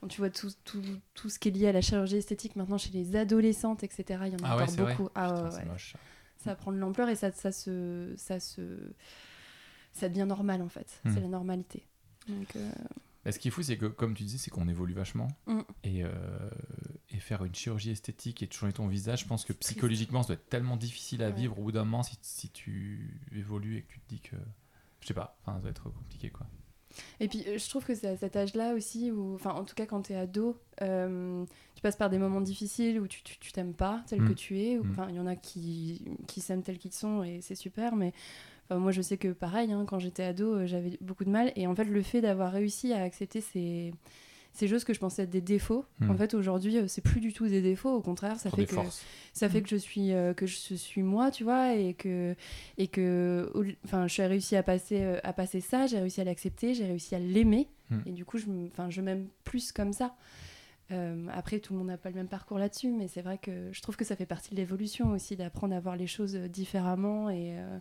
Quand 0.02 0.08
tu 0.08 0.18
vois 0.20 0.30
tout, 0.32 0.50
tout, 0.66 0.82
tout 1.14 1.30
ce 1.30 1.38
qui 1.40 1.48
est 1.50 1.52
lié 1.52 1.68
à 1.68 1.72
la 1.72 1.82
chirurgie 1.82 2.18
esthétique 2.18 2.56
maintenant 2.56 2.78
chez 2.80 2.90
les 2.92 3.16
adolescentes, 3.16 3.84
etc., 3.84 4.04
il 4.26 4.34
y 4.34 4.36
en 4.36 4.40
a 4.40 4.50
Ah 4.50 4.56
encore 4.64 4.76
beaucoup. 4.76 5.10
Ah 5.16 5.28
Putain, 5.30 5.44
ouais, 5.46 5.52
c'est 5.52 5.58
ouais. 5.60 5.66
moche. 5.66 5.96
ça 6.38 6.56
prend 6.56 6.72
de 6.72 6.78
l'ampleur 6.78 7.08
et 7.10 7.16
ça, 7.16 7.32
ça, 7.32 7.52
se, 7.52 8.14
ça, 8.18 8.40
se, 8.40 8.94
ça 9.94 10.10
devient 10.10 10.26
normal 10.28 10.62
en 10.64 10.70
fait. 10.70 11.00
Hmm. 11.06 11.14
C'est 11.14 11.20
la 11.22 11.28
normalité. 11.28 11.86
Donc, 12.28 12.56
euh, 12.56 12.72
ce 13.32 13.38
qui 13.38 13.48
est 13.50 13.52
fou, 13.52 13.62
c'est 13.62 13.78
que, 13.78 13.86
comme 13.86 14.16
tu 14.16 14.24
dis, 14.24 14.38
c'est 14.40 14.50
qu'on 14.50 14.68
évolue 14.68 14.94
vachement. 14.94 15.28
Mm. 15.48 15.60
Et, 15.84 16.04
euh, 16.04 16.10
et 17.12 17.18
faire 17.20 17.44
une 17.44 17.54
chirurgie 17.54 17.92
esthétique 17.92 18.42
et 18.44 18.48
de 18.48 18.54
changer 18.54 18.74
ton 18.74 18.88
visage, 18.88 19.22
je 19.22 19.28
pense 19.28 19.46
que 19.46 19.54
psychologiquement, 19.54 20.24
ça 20.24 20.28
doit 20.30 20.36
être 20.36 20.50
tellement 20.50 20.78
difficile 20.78 21.22
à 21.24 21.28
Ouais. 21.30 21.34
vivre 21.36 21.60
au 21.60 21.64
bout 21.64 21.72
d'un 21.72 21.84
moment 21.84 22.02
si, 22.04 22.18
si 22.22 22.50
tu 22.50 23.20
évolues 23.36 23.78
et 23.78 23.82
que 23.84 23.94
tu 23.94 24.00
te 24.00 24.10
dis 24.10 24.20
que. 24.22 24.36
Je 25.02 25.08
sais 25.08 25.14
pas, 25.14 25.40
ça 25.46 25.54
doit 25.60 25.70
être 25.72 25.90
compliqué 25.90 26.30
quoi. 26.32 26.48
Et 27.20 27.28
puis 27.28 27.44
euh, 27.48 27.58
je 27.58 27.70
trouve 27.70 27.86
que 27.86 27.94
c'est 27.96 28.08
à 28.08 28.18
cet 28.18 28.36
âge-là 28.36 28.74
aussi, 28.74 29.12
où, 29.12 29.36
enfin 29.36 29.52
en 29.52 29.64
tout 29.64 29.76
cas 29.76 29.86
quand 29.86 30.02
tu 30.04 30.14
es 30.14 30.16
ado, 30.16 30.58
euh, 30.82 31.44
tu 31.76 31.82
passes 31.82 31.96
par 31.96 32.10
des 32.10 32.18
moments 32.18 32.42
difficiles 32.42 33.00
où 33.00 33.08
tu 33.08 33.24
tu- 33.24 33.38
tu 33.40 33.52
t'aimes 33.52 33.74
pas 33.74 34.04
tel 34.08 34.22
Mm. 34.22 34.28
que 34.30 34.34
tu 34.34 34.60
es. 34.60 34.78
ou- 34.78 34.84
Mm. 34.84 34.92
Enfin 34.92 35.08
il 35.10 35.16
y 35.16 35.20
en 35.20 35.28
a 35.28 35.36
qui, 35.36 36.02
qui 36.28 36.42
s'aiment 36.42 36.64
tels 36.64 36.78
qu'ils 36.78 36.94
sont 36.94 37.24
et 37.24 37.40
c'est 37.42 37.56
super, 37.56 37.96
mais 37.96 38.14
moi 38.70 38.92
je 38.94 39.02
sais 39.02 39.18
que 39.18 39.28
pareil, 39.34 39.72
hein, 39.74 39.84
quand 39.86 40.00
j'étais 40.00 40.24
ado, 40.24 40.54
euh, 40.56 40.66
j'avais 40.66 40.98
beaucoup 41.02 41.26
de 41.26 41.30
mal. 41.30 41.52
Et 41.58 41.68
en 41.68 41.76
fait 41.76 41.84
le 41.84 42.02
fait 42.02 42.22
d'avoir 42.22 42.54
réussi 42.54 42.94
à 42.94 43.04
accepter 43.04 43.42
ces, 43.42 43.94
ces 44.54 44.68
choses 44.68 44.84
que 44.84 44.94
je 44.94 45.00
pensais 45.00 45.24
être 45.24 45.30
des 45.30 45.42
défauts, 45.42 45.86
Mm. 46.00 46.12
en 46.12 46.16
fait 46.18 46.34
aujourd'hui 46.34 46.78
euh, 46.78 46.88
c'est 46.88 47.02
plus 47.02 47.22
du 47.22 47.32
tout 47.34 47.48
des 47.48 47.62
défauts, 47.62 47.92
au 47.92 48.02
contraire 48.02 48.38
ça 48.40 48.50
Pour 48.50 48.60
fait 48.60 48.66
que 48.66 48.76
forces. 48.76 49.04
ça 49.34 49.48
fait 49.50 49.60
Mm. 49.60 49.64
que 49.64 49.70
je 49.70 49.76
suis 49.78 50.12
euh, 50.14 50.34
que 50.34 50.46
je 50.46 50.56
suis 50.76 51.04
moi 51.04 51.32
tu 51.32 51.44
vois 51.44 51.74
et 51.76 51.94
que 51.94 52.36
et 52.78 52.88
que 52.88 53.52
enfin 53.86 54.08
je 54.08 54.14
suis 54.14 54.24
réussi 54.24 54.56
à 54.56 54.64
passer 54.64 55.02
euh, 55.02 55.20
à 55.24 55.34
passer 55.34 55.62
ça 55.62 55.88
j'ai 55.88 56.00
réussi 56.00 56.20
à 56.22 56.24
l'accepter 56.26 56.74
j'ai 56.74 56.86
réussi 56.86 57.16
à 57.16 57.20
l'aimer 57.20 57.68
Mm. 57.90 58.00
et 58.06 58.12
du 58.12 58.24
coup 58.26 58.38
je 58.38 58.46
enfin 58.68 58.90
je 58.90 59.02
m'aime 59.02 59.28
plus 59.44 59.72
comme 59.72 59.94
ça 59.94 60.16
Euh, 60.92 61.28
après 61.32 61.60
tout 61.60 61.72
le 61.72 61.80
monde 61.80 61.88
n'a 61.88 61.98
pas 61.98 62.10
le 62.10 62.16
même 62.16 62.28
parcours 62.28 62.60
là-dessus 62.60 62.92
mais 62.92 63.08
c'est 63.08 63.22
vrai 63.22 63.38
que 63.38 63.70
je 63.72 63.82
trouve 63.82 63.96
que 63.96 64.04
ça 64.04 64.18
fait 64.18 64.26
partie 64.26 64.52
de 64.52 64.58
l'évolution 64.58 65.12
aussi 65.12 65.38
d'apprendre 65.38 65.74
à 65.74 65.80
voir 65.80 65.96
les 65.96 66.08
choses 66.08 66.36
différemment 66.36 67.30
et 67.30 67.58
euh, 67.58 67.80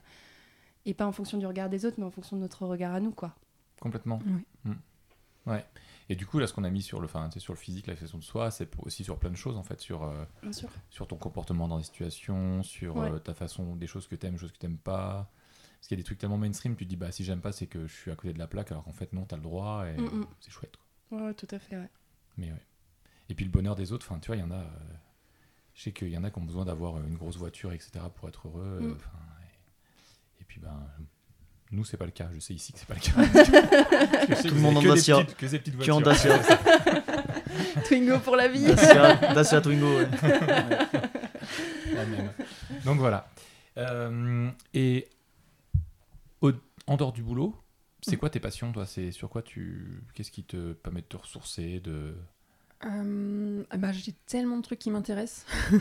et 0.87 0.95
pas 0.95 1.07
en 1.07 1.13
fonction 1.13 1.37
du 1.37 1.45
regard 1.45 1.69
des 1.69 1.85
autres 1.85 1.97
mais 1.99 2.05
en 2.07 2.11
fonction 2.13 2.37
de 2.37 2.43
notre 2.43 2.67
regard 2.67 2.95
à 2.95 3.01
nous 3.01 3.11
quoi 3.11 3.35
Complètement. 3.81 4.21
Oui. 4.25 4.45
Mm. 4.65 5.51
Ouais. 5.51 5.65
Et 6.11 6.17
du 6.17 6.27
coup, 6.27 6.39
là, 6.41 6.47
ce 6.49 6.53
qu'on 6.53 6.65
a 6.65 6.71
mis 6.71 6.83
sur 6.83 7.01
le, 7.01 7.07
sais, 7.33 7.39
sur 7.39 7.53
le 7.55 7.59
physique, 7.59 7.87
l'accession 7.87 8.19
de 8.19 8.25
soi, 8.25 8.51
c'est 8.51 8.69
aussi 8.81 9.05
sur 9.05 9.17
plein 9.19 9.31
de 9.31 9.37
choses, 9.37 9.57
en 9.57 9.63
fait, 9.63 9.81
sur, 9.81 10.03
euh, 10.03 10.25
bien 10.43 10.53
sûr 10.53 10.69
sur 10.91 11.07
ton 11.07 11.17
comportement 11.17 11.69
dans 11.69 11.79
des 11.79 11.85
situations, 11.85 12.63
sur 12.65 12.97
Ouais. 12.97 13.13
euh, 13.13 13.19
ta 13.21 13.33
façon, 13.33 13.77
des 13.77 13.87
choses 13.87 14.09
que 14.09 14.17
t'aimes, 14.17 14.33
des 14.33 14.39
choses 14.39 14.51
que 14.53 14.59
t'aimes 14.59 14.77
pas. 14.79 15.31
Parce 15.79 15.87
qu'il 15.89 15.97
y 15.97 16.01
a 16.01 16.03
des 16.03 16.05
trucs 16.05 16.19
tellement 16.19 16.37
mainstream, 16.37 16.75
tu 16.75 16.85
te 16.85 16.89
dis, 16.91 16.97
bah, 16.97 17.13
si 17.13 17.23
j'aime 17.25 17.41
pas, 17.41 17.53
c'est 17.53 17.69
que 17.69 17.87
je 17.87 17.95
suis 17.95 18.11
à 18.11 18.17
côté 18.17 18.33
de 18.35 18.39
la 18.41 18.49
plaque, 18.49 18.73
alors 18.73 18.83
qu'en 18.85 18.93
fait, 18.93 19.13
non, 19.13 19.25
t'as 19.25 19.37
le 19.37 19.43
droit, 19.43 19.87
et 19.87 19.97
Mm, 19.99 20.05
mm. 20.21 20.27
c'est 20.41 20.51
chouette, 20.51 20.77
quoi. 20.77 21.19
ouais, 21.19 21.25
ouais, 21.27 21.35
tout 21.35 21.47
à 21.53 21.59
fait 21.61 21.77
ouais. 21.77 21.89
Mais 22.37 22.51
ouais. 22.51 22.67
Et 23.29 23.35
puis 23.37 23.45
le 23.45 23.51
bonheur 23.53 23.77
des 23.77 23.93
autres, 23.93 24.05
enfin, 24.11 24.19
tu 24.19 24.27
vois, 24.27 24.37
il 24.37 24.41
y 24.41 24.43
en 24.43 24.51
a. 24.51 24.57
euh, 24.57 24.69
je 25.75 25.83
sais 25.83 25.93
qu'il 25.93 26.09
y 26.11 26.19
en 26.19 26.25
a 26.25 26.31
qui 26.33 26.39
ont 26.41 26.45
besoin 26.45 26.65
d'avoir 26.65 26.99
une 26.99 27.15
grosse 27.15 27.37
voiture, 27.37 27.73
etc., 27.73 27.91
pour 28.17 28.29
être 28.29 28.49
heureux. 28.49 28.81
Mm. 28.81 28.99
et 30.41 30.45
puis, 30.45 30.59
ben. 30.61 30.89
Nous, 31.73 31.85
c'est 31.85 31.97
pas 31.97 32.05
le 32.07 32.11
cas. 32.11 32.29
Je 32.35 32.41
sais 32.41 32.53
ici 32.55 32.73
que 32.73 32.79
c'est 32.81 32.89
pas 32.89 32.95
le 32.95 33.01
cas. 33.01 33.13
Que 34.27 34.43
que 34.43 34.49
Tout 34.49 34.55
le 34.55 34.61
monde 34.61 34.79
en 34.79 34.83
Dacia. 34.83 35.19
petites- 35.19 35.37
Que 35.37 35.47
des 35.47 35.59
petites 35.61 35.79
Qui 35.79 35.91
en 35.91 36.01
voitures. 36.01 36.31
Dacia. 36.37 36.59
Twingo 37.87 38.19
pour 38.19 38.37
la 38.37 38.49
vie 38.49 38.65
Dacia, 38.65 39.15
Dacia 39.35 39.61
Twingo, 39.61 39.87
ouais. 39.99 40.07
Donc 42.85 42.99
voilà. 42.99 43.29
Euh, 43.77 44.51
et 44.75 45.09
au- 46.41 46.53
en 46.87 46.97
dehors 46.97 47.13
du 47.13 47.23
boulot, 47.23 47.55
c'est 48.03 48.17
quoi 48.17 48.31
tes 48.31 48.41
passions, 48.41 48.73
toi? 48.73 48.87
C'est 48.87 49.13
sur 49.13 49.29
quoi 49.29 49.43
tu. 49.43 50.03
Qu'est-ce 50.15 50.31
qui 50.31 50.45
te 50.45 50.73
permet 50.73 51.01
de 51.03 51.07
te 51.07 51.17
ressourcer 51.17 51.81
de... 51.81 52.17
Euh, 52.87 53.63
ah 53.71 53.77
bah, 53.77 53.93
j'ai 53.93 54.13
tellement 54.27 54.57
de 54.57 54.63
trucs 54.63 54.79
qui 54.79 54.91
m'intéressent. 54.91 55.45
Ouais. 55.73 55.81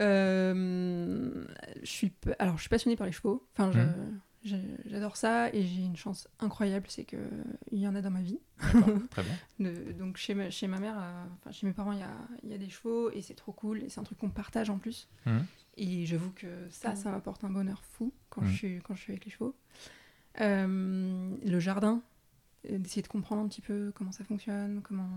Euh, 0.00 1.44
je 1.82 1.90
suis, 1.90 2.12
alors, 2.38 2.56
je 2.56 2.62
suis 2.62 2.68
passionnée 2.68 2.96
par 2.96 3.06
les 3.06 3.12
chevaux. 3.12 3.46
Enfin, 3.52 3.72
je- 3.72 3.78
Mhm. 3.80 4.20
J'adore 4.44 5.16
ça 5.16 5.48
et 5.54 5.62
j'ai 5.64 5.82
une 5.82 5.96
chance 5.96 6.28
incroyable, 6.38 6.86
c'est 6.88 7.04
que 7.04 7.16
il 7.72 7.78
y 7.78 7.88
en 7.88 7.94
a 7.94 8.02
dans 8.02 8.10
ma 8.10 8.20
vie. 8.22 8.38
Très 9.10 9.22
bien. 9.22 9.34
De- 9.58 9.92
donc 9.92 10.16
chez 10.16 10.34
ma, 10.34 10.50
chez 10.50 10.66
ma 10.68 10.78
mère, 10.80 10.96
euh, 10.98 11.24
enfin 11.40 11.50
chez 11.52 11.66
mes 11.66 11.72
parents, 11.72 11.92
il 11.92 11.98
y 12.00 12.02
a, 12.02 12.14
il 12.42 12.50
y 12.50 12.54
a 12.54 12.58
des 12.58 12.68
chevaux 12.68 13.10
et 13.10 13.22
c'est 13.22 13.34
trop 13.34 13.52
cool 13.52 13.82
et 13.82 13.88
c'est 13.88 14.00
un 14.00 14.04
truc 14.04 14.18
qu'on 14.18 14.30
partage 14.30 14.70
en 14.70 14.78
plus. 14.78 15.08
Mhm. 15.26 15.44
Et 15.76 16.06
j'avoue 16.06 16.30
que 16.32 16.46
ça, 16.70 16.90
Mhm. 16.90 16.96
ça 16.96 17.10
m'apporte 17.10 17.42
un 17.44 17.50
bonheur 17.50 17.82
fou 17.84 18.12
quand, 18.30 18.42
Mhm. 18.42 18.48
je 18.48 18.56
suis, 18.56 18.78
quand 18.82 18.94
je 18.94 19.00
suis 19.00 19.12
avec 19.12 19.24
les 19.24 19.30
chevaux. 19.30 19.56
Euh, 20.40 21.36
le 21.44 21.60
jardin, 21.60 22.02
euh, 22.70 22.78
d'essayer 22.78 23.02
de 23.02 23.08
comprendre 23.08 23.42
un 23.42 23.48
petit 23.48 23.60
peu 23.60 23.92
comment 23.94 24.12
ça 24.12 24.24
fonctionne, 24.24 24.80
comment... 24.82 25.08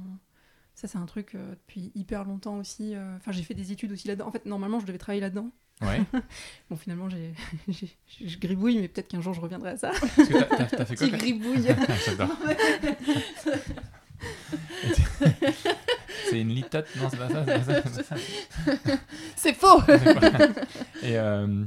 Ça, 0.75 0.87
c'est 0.87 0.99
un 0.99 1.07
truc 1.07 1.33
euh, 1.33 1.51
depuis 1.55 1.91
hyper 1.95 2.23
longtemps 2.23 2.57
aussi. 2.57 2.93
euh, 2.93 3.15
Enfin, 3.17 3.31
j'ai 3.31 3.41
fait 3.41 3.55
des 3.55 3.71
études 3.71 3.91
aussi 3.91 4.07
là-dedans. 4.07 4.27
En 4.27 4.31
fait, 4.31 4.45
normalement, 4.45 4.79
je 4.79 4.85
devais 4.85 4.99
travailler 4.99 5.21
là-dedans. 5.21 5.49
Ouais. 5.81 6.01
Bon, 6.69 6.75
finalement, 6.75 7.07
j'ai, 7.09 7.33
j'ai- 7.69 7.95
je 8.25 8.37
gribouille, 8.39 8.79
mais 8.79 8.87
peut-être 8.87 9.07
qu'un 9.09 9.21
jour, 9.21 9.33
je 9.33 9.39
reviendrai 9.41 9.71
à 9.71 9.77
ça. 9.77 9.91
Parce 9.91 10.27
que 10.27 10.33
t'as- 10.33 10.65
t'as 10.65 10.65
t'as 10.65 10.85
fait 10.85 10.95
quoi 10.95 11.07
petit 11.07 11.11
quand- 11.11 11.17
gribouille 11.17 11.67
Ah, 11.87 11.93
J'adore. 12.05 12.29
C'est 16.29 16.41
une 16.41 16.49
litote 16.49 16.87
Non, 16.97 17.09
c'est 17.09 17.17
pas 17.17 17.29
ça. 17.29 17.45
c'est 17.45 17.83
pas 17.83 18.03
ça, 18.03 18.15
c'est 19.35 19.53
faux 19.53 19.81
Et 21.03 21.17
euh, 21.17 21.65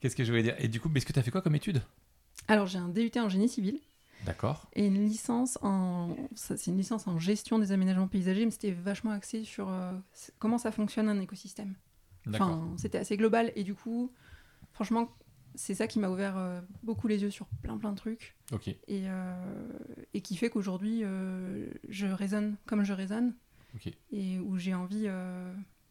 qu'est-ce 0.00 0.16
que 0.16 0.24
je 0.24 0.30
voulais 0.30 0.42
dire? 0.42 0.56
Et 0.58 0.68
du 0.68 0.80
coup, 0.80 0.88
mais 0.88 0.98
est-ce 0.98 1.06
que 1.06 1.12
tu 1.12 1.18
as 1.18 1.22
fait 1.22 1.30
quoi 1.30 1.40
comme 1.42 1.54
étude? 1.54 1.80
Alors, 2.48 2.66
j'ai 2.66 2.78
un 2.78 2.88
DUT 2.88 3.10
en 3.16 3.28
génie 3.28 3.48
civil. 3.48 3.78
D'accord. 4.26 4.68
Et 4.74 4.86
une 4.86 5.04
licence 5.06 5.58
en. 5.62 6.16
ça, 6.34 6.56
C'est 6.56 6.70
une 6.70 6.76
licence 6.78 7.06
en 7.06 7.18
gestion 7.18 7.58
des 7.58 7.72
aménagements 7.72 8.08
paysagers, 8.08 8.44
mais 8.44 8.50
c'était 8.50 8.70
vachement 8.72 9.10
axé 9.10 9.44
sur 9.44 9.68
euh, 9.70 9.92
comment 10.38 10.58
ça 10.58 10.72
fonctionne 10.72 11.08
un 11.08 11.20
écosystème. 11.20 11.74
Enfin, 12.40 12.72
c'était 12.78 12.98
assez 12.98 13.16
global. 13.16 13.52
Et 13.56 13.64
du 13.64 13.74
coup, 13.74 14.12
franchement, 14.72 15.08
c'est 15.54 15.74
ça 15.74 15.86
qui 15.86 15.98
m'a 15.98 16.08
ouvert 16.08 16.36
euh, 16.36 16.60
beaucoup 16.82 17.06
les 17.06 17.22
yeux 17.22 17.30
sur 17.30 17.46
plein 17.62 17.76
plein 17.78 17.92
de 17.92 17.96
trucs. 17.96 18.34
Et, 18.88 19.04
euh, 19.08 19.68
et 20.14 20.20
qui 20.20 20.36
fait 20.36 20.50
qu'aujourd'hui, 20.50 21.00
euh, 21.04 21.68
je 21.88 22.06
raisonne 22.06 22.56
comme 22.66 22.82
je 22.84 22.92
raisonne. 22.92 23.34
Et 24.10 24.38
où 24.38 24.56
j'ai 24.58 24.74
envie 24.74 25.08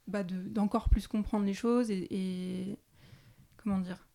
bah, 0.08 0.24
de- 0.24 0.42
d'encore 0.50 0.90
plus 0.90 1.08
comprendre 1.08 1.46
les 1.46 1.54
choses. 1.54 1.92
Et, 1.92 2.08
et- 2.12 2.78
comment 3.58 3.80
dire 3.80 4.06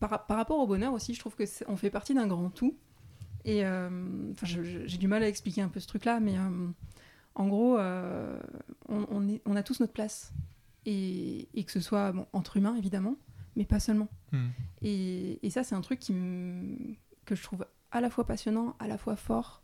par, 0.00 0.26
par 0.26 0.36
rapport 0.36 0.58
au 0.58 0.66
bonheur 0.66 0.92
aussi, 0.92 1.14
je 1.14 1.20
trouve 1.20 1.34
que 1.36 1.44
on 1.68 1.76
fait 1.76 1.90
partie 1.90 2.12
d'un 2.14 2.26
grand 2.26 2.50
tout. 2.50 2.76
Et 3.44 3.62
j'ai 4.42 4.98
du 4.98 5.06
mal 5.08 5.22
à 5.22 5.28
expliquer 5.28 5.62
un 5.62 5.68
peu 5.68 5.78
ce 5.80 5.86
truc-là, 5.86 6.18
mais 6.20 6.34
en 7.36 7.46
gros, 7.48 7.78
on, 7.78 9.06
on 9.08 9.28
est- 9.28 9.40
on 9.46 9.54
a 9.56 9.62
tous 9.62 9.78
notre 9.80 9.92
place. 9.92 10.32
Et, 10.86 11.48
et 11.54 11.64
que 11.64 11.72
ce 11.72 11.80
soit 11.80 12.12
bon, 12.12 12.26
entre 12.32 12.56
humains, 12.56 12.76
évidemment, 12.76 13.16
mais 13.56 13.64
pas 13.66 13.80
seulement. 13.80 14.08
Hmm. 14.32 14.48
Et, 14.82 15.38
et 15.44 15.50
ça, 15.50 15.62
c'est 15.64 15.74
un 15.74 15.80
truc 15.82 15.98
qui 16.00 16.14
que 17.24 17.34
je 17.34 17.42
trouve 17.42 17.66
à 17.90 18.00
la 18.00 18.08
fois 18.08 18.24
passionnant, 18.24 18.74
à 18.78 18.86
la 18.88 18.96
fois 18.96 19.16
fort. 19.16 19.62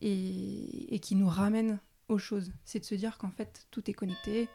et, 0.00 0.94
et 0.94 0.98
qui 1.00 1.14
nous 1.16 1.28
ramène 1.28 1.78
aux 2.08 2.18
choses. 2.18 2.52
C'est 2.64 2.78
de 2.80 2.84
se 2.84 2.94
dire 2.94 3.18
qu'en 3.18 3.30
fait, 3.30 3.66
tout 3.70 3.88
est 3.90 3.94
connecté 3.94 4.48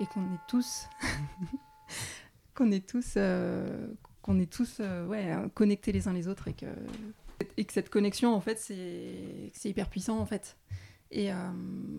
et 0.00 0.06
qu'on 0.06 0.22
est 0.34 0.40
tous. 0.48 0.86
qu'on 2.54 2.70
est 2.72 2.86
tous. 2.88 3.14
euh, 3.16 3.88
qu'on 4.22 4.38
est 4.40 4.50
tous 4.52 4.78
euh, 4.80 5.06
ouais, 5.06 5.34
connectés 5.54 5.92
les 5.92 6.06
uns 6.08 6.12
les 6.12 6.28
autres 6.28 6.48
et 6.48 6.52
que, 6.54 6.66
et 7.56 7.64
que 7.64 7.72
cette 7.72 7.88
connexion, 7.88 8.34
en 8.34 8.40
fait, 8.40 8.58
c'est 8.58 9.68
hyper 9.68 9.88
puissant, 9.88 10.18
en 10.18 10.26
fait. 10.26 10.56
Et 11.10 11.32
euh, 11.32 11.36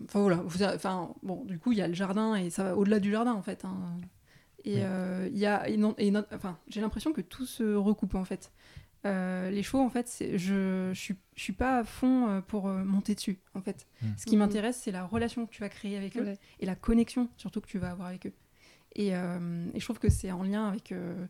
enfin 0.04 0.20
voilà, 0.20 0.36
Vous- 0.36 0.62
enfin 0.62 1.12
bon, 1.22 1.44
du 1.44 1.58
coup 1.58 1.72
il 1.72 1.78
y 1.78 1.82
a 1.82 1.88
le 1.88 1.94
jardin 1.94 2.36
et 2.36 2.48
ça 2.50 2.62
va 2.64 2.76
au-delà 2.76 3.00
du 3.00 3.10
jardin 3.10 3.32
en 3.32 3.42
fait. 3.42 3.64
hein. 3.64 3.76
Et 4.64 4.74
Oui. 4.76 4.80
euh, 4.84 5.28
il 5.32 5.38
y 5.38 5.46
a, 5.46 5.68
et 5.68 5.76
non- 5.76 5.94
et 5.98 6.10
non- 6.10 6.24
enfin 6.32 6.58
j'ai 6.68 6.80
l'impression 6.80 7.12
que 7.12 7.20
tout 7.20 7.46
se 7.46 7.74
recoupe 7.74 8.14
en 8.14 8.24
fait. 8.24 8.52
Euh, 9.06 9.50
les 9.50 9.62
chevaux 9.62 9.82
en 9.82 9.88
fait, 9.88 10.14
je, 10.36 10.90
je 10.92 11.00
suis, 11.00 11.16
je 11.34 11.42
suis 11.42 11.52
pas 11.54 11.78
à 11.78 11.84
fond 11.84 12.42
pour 12.46 12.68
euh, 12.68 12.84
monter 12.84 13.14
dessus 13.14 13.38
en 13.54 13.62
fait. 13.62 13.86
Mm. 14.02 14.06
Ce 14.18 14.26
qui 14.26 14.36
Mhm. 14.36 14.40
m'intéresse 14.40 14.76
c'est 14.84 14.92
la 14.92 15.04
relation 15.06 15.46
que 15.46 15.50
tu 15.50 15.60
vas 15.62 15.70
créer 15.70 15.96
avec 15.96 16.16
eux 16.18 16.22
Ouais. 16.22 16.38
et 16.60 16.66
la 16.66 16.74
connexion 16.76 17.28
surtout 17.38 17.60
que 17.62 17.66
tu 17.66 17.78
vas 17.78 17.90
avoir 17.90 18.08
avec 18.08 18.26
eux. 18.26 18.32
Et, 18.96 19.16
euh, 19.16 19.66
et 19.72 19.80
je 19.80 19.84
trouve 19.86 19.98
que 19.98 20.10
c'est 20.10 20.30
en 20.30 20.42
lien 20.42 20.68
avec 20.68 20.92
euh, 20.92 21.24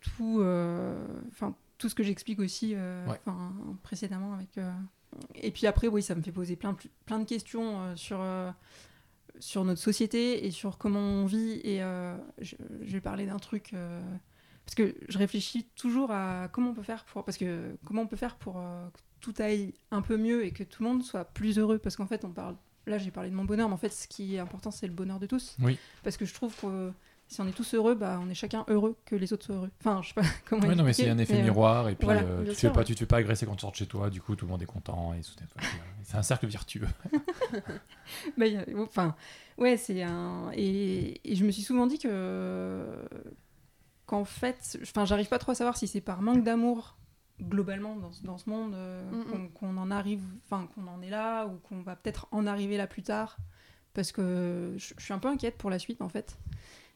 tout, 0.00 0.38
euh, 0.40 1.06
enfin 1.28 1.54
tout 1.76 1.88
ce 1.90 1.94
que 1.94 2.02
j'explique 2.02 2.40
aussi 2.40 2.72
euh, 2.74 3.06
Ouais. 3.06 3.20
enfin, 3.26 3.52
précédemment 3.82 4.32
avec. 4.32 4.56
Et 5.34 5.50
puis 5.50 5.66
après, 5.66 5.88
oui, 5.88 6.02
ça 6.02 6.14
me 6.14 6.22
fait 6.22 6.32
poser 6.32 6.56
plein, 6.56 6.76
plein 7.06 7.18
de 7.18 7.24
questions 7.24 7.82
euh, 7.82 7.96
sur, 7.96 8.18
euh, 8.20 8.50
sur 9.38 9.64
notre 9.64 9.80
société 9.80 10.46
et 10.46 10.50
sur 10.50 10.78
comment 10.78 11.00
on 11.00 11.26
vit. 11.26 11.60
Et 11.64 11.82
euh, 11.82 12.16
je, 12.40 12.56
je 12.82 12.92
vais 12.92 13.00
parler 13.00 13.26
d'un 13.26 13.38
truc. 13.38 13.74
parce 14.64 14.74
que 14.74 14.94
je 15.08 15.18
réfléchis 15.18 15.64
toujours 15.76 16.10
à 16.10 16.48
comment 16.52 16.70
on 16.70 16.74
peut 16.74 16.82
faire 16.82 17.04
pour. 17.04 17.24
Parce 17.24 17.38
que 17.38 17.76
comment 17.84 18.02
on 18.02 18.06
peut 18.06 18.16
faire 18.16 18.36
pour 18.36 18.54
que 18.54 19.00
tout 19.20 19.34
aille 19.38 19.74
un 19.90 20.02
peu 20.02 20.16
mieux 20.16 20.44
et 20.44 20.52
que 20.52 20.64
tout 20.64 20.82
le 20.82 20.88
monde 20.88 21.02
soit 21.02 21.24
plus 21.24 21.58
heureux. 21.58 21.78
Parce 21.78 21.96
qu'en 21.96 22.06
fait, 22.06 22.24
on 22.24 22.30
parle. 22.30 22.56
Là, 22.86 22.96
j'ai 22.96 23.10
parlé 23.10 23.30
de 23.30 23.34
mon 23.34 23.44
bonheur, 23.44 23.68
mais 23.68 23.74
en 23.74 23.78
fait, 23.78 23.90
ce 23.90 24.08
qui 24.08 24.36
est 24.36 24.38
important, 24.38 24.70
c'est 24.70 24.86
le 24.86 24.94
bonheur 24.94 25.20
de 25.20 25.26
tous. 25.26 25.56
Oui. 25.60 25.78
Parce 26.02 26.16
que 26.16 26.24
je 26.24 26.32
trouve 26.32 26.56
que 26.56 26.92
si 27.32 27.40
on 27.40 27.46
est 27.46 27.52
tous 27.52 27.74
heureux, 27.74 27.94
bah, 27.94 28.18
on 28.22 28.28
est 28.28 28.34
chacun 28.34 28.64
heureux 28.68 28.96
que 29.06 29.14
les 29.16 29.32
autres 29.32 29.46
soient 29.46 29.54
heureux. 29.54 29.70
Enfin, 29.80 30.02
je 30.02 30.08
sais 30.08 30.14
pas 30.14 30.22
comment. 30.48 30.66
Ouais, 30.66 30.74
non, 30.74 30.82
mais 30.84 30.92
c'est 30.92 31.08
un 31.08 31.16
effet 31.16 31.34
mais, 31.34 31.40
euh, 31.40 31.44
miroir, 31.44 31.88
et 31.88 31.94
puis 31.94 32.04
voilà, 32.04 32.22
euh, 32.22 32.40
tu, 32.44 32.50
te 32.50 32.54
sûr, 32.56 32.68
fais 32.70 32.74
pas, 32.74 32.84
tu 32.84 32.94
te 32.94 32.98
fais 32.98 33.06
pas 33.06 33.18
agresser 33.18 33.46
quand 33.46 33.54
tu 33.54 33.60
sors 33.60 33.70
de 33.70 33.76
chez 33.76 33.86
toi, 33.86 34.10
du 34.10 34.20
coup 34.20 34.34
tout 34.36 34.44
le 34.46 34.50
monde 34.50 34.60
est 34.62 34.66
content, 34.66 35.14
et 35.14 35.20
c'est 36.02 36.16
un 36.16 36.22
cercle 36.22 36.46
vertueux. 36.48 36.88
Bah, 38.36 38.46
a- 38.46 38.80
enfin, 38.82 39.14
ouais, 39.58 39.76
c'est 39.76 40.02
un. 40.02 40.50
Et, 40.54 41.20
et 41.30 41.36
je 41.36 41.44
me 41.44 41.50
suis 41.50 41.62
souvent 41.62 41.86
dit 41.86 41.98
que. 41.98 42.84
Qu'en 44.06 44.24
fait. 44.24 44.78
Enfin, 44.82 45.04
j'arrive 45.04 45.28
pas 45.28 45.38
trop 45.38 45.52
à 45.52 45.54
savoir 45.54 45.76
si 45.76 45.86
c'est 45.86 46.00
par 46.00 46.20
manque 46.22 46.42
d'amour, 46.42 46.96
globalement, 47.40 47.94
dans, 47.96 48.10
ce- 48.12 48.22
dans 48.24 48.38
ce 48.38 48.50
monde, 48.50 48.74
euh, 48.74 49.08
Mm, 49.10 49.18
mm. 49.18 49.24
qu'on 49.30 49.48
qu'on 49.48 49.76
en 49.76 49.90
arrive. 49.90 50.22
Enfin, 50.46 50.66
qu'on 50.74 50.86
en 50.88 51.00
est 51.02 51.10
là, 51.10 51.46
ou 51.46 51.58
qu'on 51.58 51.82
va 51.82 51.94
peut-être 51.96 52.26
en 52.32 52.46
arriver 52.46 52.76
là 52.76 52.86
plus 52.88 53.02
tard. 53.02 53.36
Parce 53.94 54.12
que 54.12 54.74
je, 54.76 54.94
je 54.98 55.04
suis 55.04 55.12
un 55.14 55.18
peu 55.18 55.28
inquiète 55.28 55.56
pour 55.58 55.70
la 55.70 55.78
suite, 55.78 56.00
en 56.02 56.08
fait. 56.08 56.36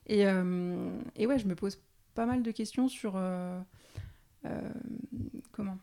Et, 0.07 0.27
euh, 0.27 0.91
et 1.17 1.27
ouais, 1.27 1.39
je 1.39 1.47
me 1.47 1.55
pose 1.55 1.81
pas 2.15 2.27
mal 2.27 2.43
de 2.43 2.51
questions 2.51 2.89
sur. 2.89 3.15
euh, 3.17 3.61
euh, 4.47 4.61
comment? 5.53 5.79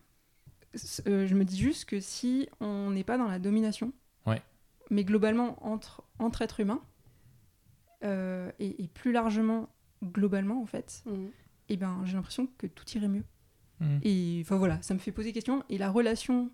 Euh, 1.07 1.27
Je 1.27 1.35
me 1.35 1.43
dis 1.43 1.57
juste 1.59 1.85
que 1.85 1.99
si 1.99 2.47
on 2.59 2.91
n'est 2.91 3.03
pas 3.03 3.17
dans 3.17 3.27
la 3.27 3.39
domination, 3.39 3.91
mais 4.89 5.03
globalement 5.05 5.57
entre, 5.65 6.03
entre 6.19 6.41
êtres 6.41 6.59
humains, 6.59 6.81
euh, 8.03 8.51
et, 8.59 8.83
et 8.83 8.87
plus 8.87 9.11
largement, 9.11 9.69
globalement 10.03 10.61
en 10.61 10.65
fait, 10.65 11.03
Mhm. 11.05 11.29
et 11.69 11.77
ben, 11.77 12.01
j'ai 12.05 12.13
l'impression 12.13 12.47
que 12.57 12.67
tout 12.67 12.85
irait 12.95 13.07
mieux. 13.07 13.23
Hmm. 13.79 13.99
Et 14.03 14.39
enfin 14.43 14.57
voilà, 14.57 14.81
ça 14.81 14.93
me 14.93 14.99
fait 14.99 15.11
poser 15.11 15.31
question. 15.33 15.63
Et 15.69 15.77
la 15.77 15.89
relation 15.89 16.51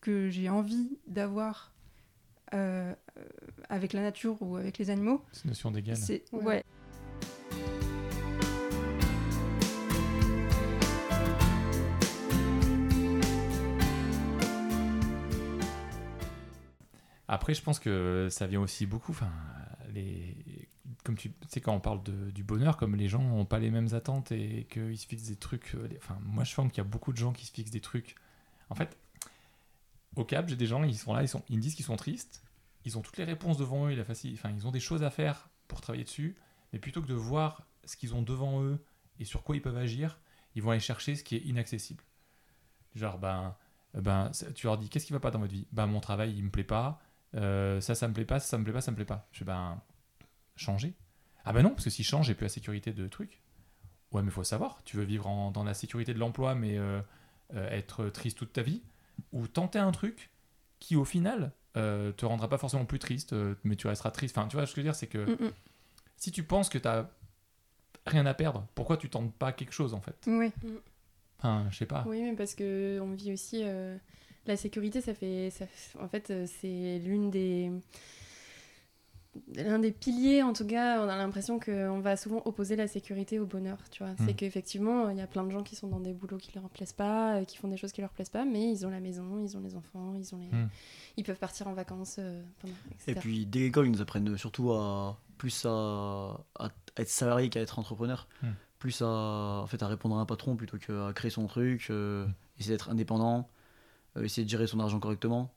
que 0.00 0.28
j'ai 0.28 0.48
envie 0.48 0.98
d'avoir 1.06 1.72
euh, 2.54 2.94
avec 3.68 3.92
la 3.92 4.02
nature 4.02 4.40
ou 4.42 4.56
avec 4.56 4.78
les 4.78 4.90
animaux, 4.90 5.24
C'est 5.32 5.44
une 5.44 5.50
notion 5.50 5.70
d'égal. 5.70 5.96
c'est 5.96 6.24
Ouais. 6.32 6.44
ouais. 6.44 6.64
Après, 17.26 17.52
je 17.54 17.62
pense 17.62 17.78
que 17.78 18.28
ça 18.30 18.46
vient 18.46 18.60
aussi 18.60 18.86
beaucoup. 18.86 19.12
Enfin, 19.12 19.30
comme 21.04 21.16
tu 21.16 21.30
sais, 21.48 21.60
quand 21.60 21.74
on 21.74 21.80
parle 21.80 22.02
de- 22.02 22.30
du 22.30 22.42
bonheur, 22.42 22.76
comme 22.76 22.96
les 22.96 23.08
gens 23.08 23.22
n'ont 23.22 23.44
pas 23.44 23.58
les 23.58 23.70
mêmes 23.70 23.92
attentes 23.92 24.32
et 24.32 24.66
qu'ils 24.70 24.98
se 24.98 25.06
fixent 25.06 25.28
des 25.28 25.36
trucs. 25.36 25.74
euh, 25.74 25.86
les- 25.88 25.98
Enfin, 25.98 26.18
moi, 26.22 26.44
je 26.44 26.52
sens 26.54 26.68
qu'il 26.70 26.78
y 26.78 26.86
a 26.86 26.88
beaucoup 26.88 27.12
de 27.12 27.18
gens 27.18 27.32
qui 27.32 27.44
se 27.46 27.52
fixent 27.52 27.70
des 27.70 27.80
trucs. 27.82 28.14
En 28.70 28.74
fait, 28.74 28.96
au 30.16 30.24
Cap, 30.24 30.48
j'ai 30.48 30.56
des 30.56 30.66
gens, 30.66 30.82
ils 30.84 30.96
sont 30.96 31.12
là, 31.14 31.22
ils, 31.22 31.28
sont, 31.28 31.42
ils 31.48 31.56
me 31.56 31.62
disent 31.62 31.74
qu'ils 31.74 31.84
sont 31.84 31.96
tristes. 31.96 32.42
Ils 32.84 32.96
ont 32.96 33.02
toutes 33.02 33.18
les 33.18 33.24
réponses 33.24 33.58
devant 33.58 33.86
eux. 33.88 33.92
Ils 33.92 34.66
ont 34.66 34.70
des 34.70 34.80
choses 34.80 35.02
à 35.02 35.10
faire 35.10 35.50
pour 35.66 35.80
travailler 35.82 36.04
dessus. 36.04 36.36
Mais 36.72 36.78
plutôt 36.78 37.02
que 37.02 37.06
de 37.06 37.14
voir 37.14 37.66
ce 37.84 37.96
qu'ils 37.96 38.14
ont 38.14 38.22
devant 38.22 38.62
eux 38.62 38.78
et 39.18 39.24
sur 39.24 39.42
quoi 39.42 39.56
ils 39.56 39.62
peuvent 39.62 39.76
agir, 39.76 40.18
ils 40.54 40.62
vont 40.62 40.70
aller 40.70 40.80
chercher 40.80 41.14
ce 41.14 41.24
qui 41.24 41.36
est 41.36 41.40
inaccessible. 41.40 42.02
Genre, 42.94 43.18
ben, 43.18 43.56
ben, 43.94 44.30
tu 44.54 44.66
leur 44.66 44.78
dis 44.78 44.88
qu'est-ce 44.88 45.06
qui 45.06 45.12
va 45.12 45.20
pas 45.20 45.30
dans 45.30 45.38
votre 45.38 45.52
vie? 45.52 45.66
Ben, 45.72 45.86
mon 45.86 46.00
travail, 46.00 46.34
il 46.36 46.44
me 46.44 46.50
plaît 46.50 46.64
pas. 46.64 47.00
Euh, 47.34 47.80
ça, 47.80 47.94
ça 47.94 48.08
me 48.08 48.14
plaît 48.14 48.24
pas, 48.24 48.40
ça, 48.40 48.46
ça 48.46 48.58
me 48.58 48.64
plaît 48.64 48.72
pas, 48.72 48.80
ça 48.80 48.90
me 48.90 48.96
plaît 48.96 49.04
pas. 49.04 49.28
Je 49.32 49.38
fais, 49.38 49.44
ben, 49.44 49.80
changer. 50.56 50.94
Ah 51.44 51.52
ben 51.52 51.62
non, 51.62 51.70
parce 51.70 51.84
que 51.84 51.90
si 51.90 52.02
je 52.02 52.08
change, 52.08 52.26
j'ai 52.26 52.34
plus 52.34 52.44
la 52.44 52.50
sécurité 52.50 52.92
de 52.92 53.06
trucs. 53.08 53.40
Ouais, 54.12 54.22
mais 54.22 54.30
faut 54.30 54.44
savoir, 54.44 54.82
tu 54.84 54.96
veux 54.96 55.04
vivre 55.04 55.50
dans 55.52 55.64
la 55.64 55.74
sécurité 55.74 56.14
de 56.14 56.18
l'emploi, 56.18 56.54
mais 56.54 56.78
euh, 56.78 57.00
euh, 57.54 57.70
être 57.70 58.08
triste 58.08 58.38
toute 58.38 58.52
ta 58.52 58.62
vie, 58.62 58.82
ou 59.32 59.46
tenter 59.46 59.78
un 59.78 59.92
truc 59.92 60.30
qui, 60.78 60.96
au 60.96 61.04
final, 61.04 61.52
euh, 61.76 62.12
te 62.12 62.24
rendra 62.26 62.48
pas 62.48 62.58
forcément 62.58 62.84
plus 62.84 62.98
triste, 62.98 63.34
mais 63.64 63.76
tu 63.76 63.86
resteras 63.86 64.10
triste. 64.10 64.36
Enfin, 64.36 64.48
tu 64.48 64.56
vois, 64.56 64.66
ce 64.66 64.72
que 64.72 64.80
je 64.80 64.86
veux 64.86 64.92
dire, 64.92 64.94
c'est 64.94 65.06
que 65.06 65.30
Mm, 65.30 65.52
si 66.18 66.30
tu 66.32 66.42
penses 66.42 66.68
que 66.68 66.78
t'as 66.78 67.06
rien 68.06 68.26
à 68.26 68.34
perdre, 68.34 68.66
pourquoi 68.74 68.96
tu 68.96 69.08
tentes 69.08 69.32
pas 69.34 69.52
quelque 69.52 69.72
chose, 69.72 69.94
en 69.94 70.00
fait? 70.00 70.26
Mm. 70.26 70.38
Ouais. 70.38 70.52
Enfin, 71.38 71.66
je 71.70 71.76
sais 71.78 71.86
pas. 71.86 72.04
Oui, 72.06 72.20
mais 72.22 72.34
parce 72.34 72.54
que 72.54 72.98
on 73.00 73.12
vit 73.12 73.32
aussi 73.32 73.62
euh, 73.64 73.96
la 74.46 74.56
sécurité, 74.56 75.00
ça 75.00 75.14
fait, 75.14 75.50
ça 75.50 75.66
en 76.00 76.08
fait, 76.08 76.30
euh, 76.30 76.46
c'est 76.60 76.98
l'une 76.98 77.30
des 77.30 77.70
l'un 79.54 79.78
des 79.78 79.92
piliers, 79.92 80.42
en 80.42 80.52
tout 80.52 80.66
cas, 80.66 81.00
on 81.04 81.08
a 81.08 81.16
l'impression 81.16 81.60
qu'on 81.60 82.00
va 82.00 82.16
souvent 82.16 82.42
opposer 82.44 82.74
la 82.74 82.88
sécurité 82.88 83.38
au 83.38 83.46
bonheur, 83.46 83.78
tu 83.90 84.02
vois. 84.02 84.12
C'est 84.18 84.32
Mm. 84.32 84.36
qu'effectivement, 84.36 85.10
il 85.10 85.18
y 85.18 85.20
a 85.20 85.28
plein 85.28 85.44
de 85.44 85.50
gens 85.52 85.62
qui 85.62 85.76
sont 85.76 85.86
dans 85.86 86.00
des 86.00 86.12
boulots 86.12 86.38
qui 86.38 86.50
leur 86.56 86.68
plaisent 86.70 86.92
pas, 86.92 87.36
euh, 87.36 87.44
qui 87.44 87.56
font 87.56 87.68
des 87.68 87.76
choses 87.76 87.92
qui 87.92 88.00
leur 88.00 88.10
plaisent 88.10 88.30
pas, 88.30 88.44
mais 88.44 88.68
ils 88.68 88.84
ont 88.84 88.90
la 88.90 88.98
maison, 88.98 89.38
ils 89.38 89.56
ont 89.56 89.60
les 89.60 89.76
enfants, 89.76 90.14
ils 90.18 90.34
ont 90.34 90.38
les... 90.38 90.46
Mm. 90.48 90.68
Ils 91.18 91.24
peuvent 91.24 91.38
partir 91.38 91.68
en 91.68 91.72
vacances, 91.74 92.16
euh, 92.18 92.42
pendant, 92.58 92.74
etc. 92.90 93.12
Et 93.12 93.14
puis 93.14 93.46
dès 93.46 93.60
l'école, 93.60 93.86
ils 93.86 93.92
nous 93.92 94.00
apprennent 94.00 94.36
surtout 94.36 94.72
à 94.72 95.16
plus 95.38 95.64
à, 95.66 95.70
à 96.58 96.70
être 96.96 97.08
salarié 97.08 97.48
qu'à 97.50 97.60
être 97.60 97.78
entrepreneur. 97.78 98.28
Hmm. 98.42 98.48
Plus 98.78 99.02
à, 99.02 99.06
en 99.08 99.66
fait, 99.66 99.82
à 99.82 99.88
répondre 99.88 100.16
à 100.16 100.20
un 100.20 100.26
patron 100.26 100.56
plutôt 100.56 100.78
qu'à 100.78 101.12
créer 101.14 101.30
son 101.30 101.46
truc, 101.46 101.88
euh, 101.90 102.26
essayer 102.58 102.74
d'être 102.74 102.90
indépendant, 102.90 103.48
euh, 104.16 104.24
essayer 104.24 104.44
de 104.44 104.50
gérer 104.50 104.66
son 104.66 104.80
argent 104.80 105.00
correctement. 105.00 105.54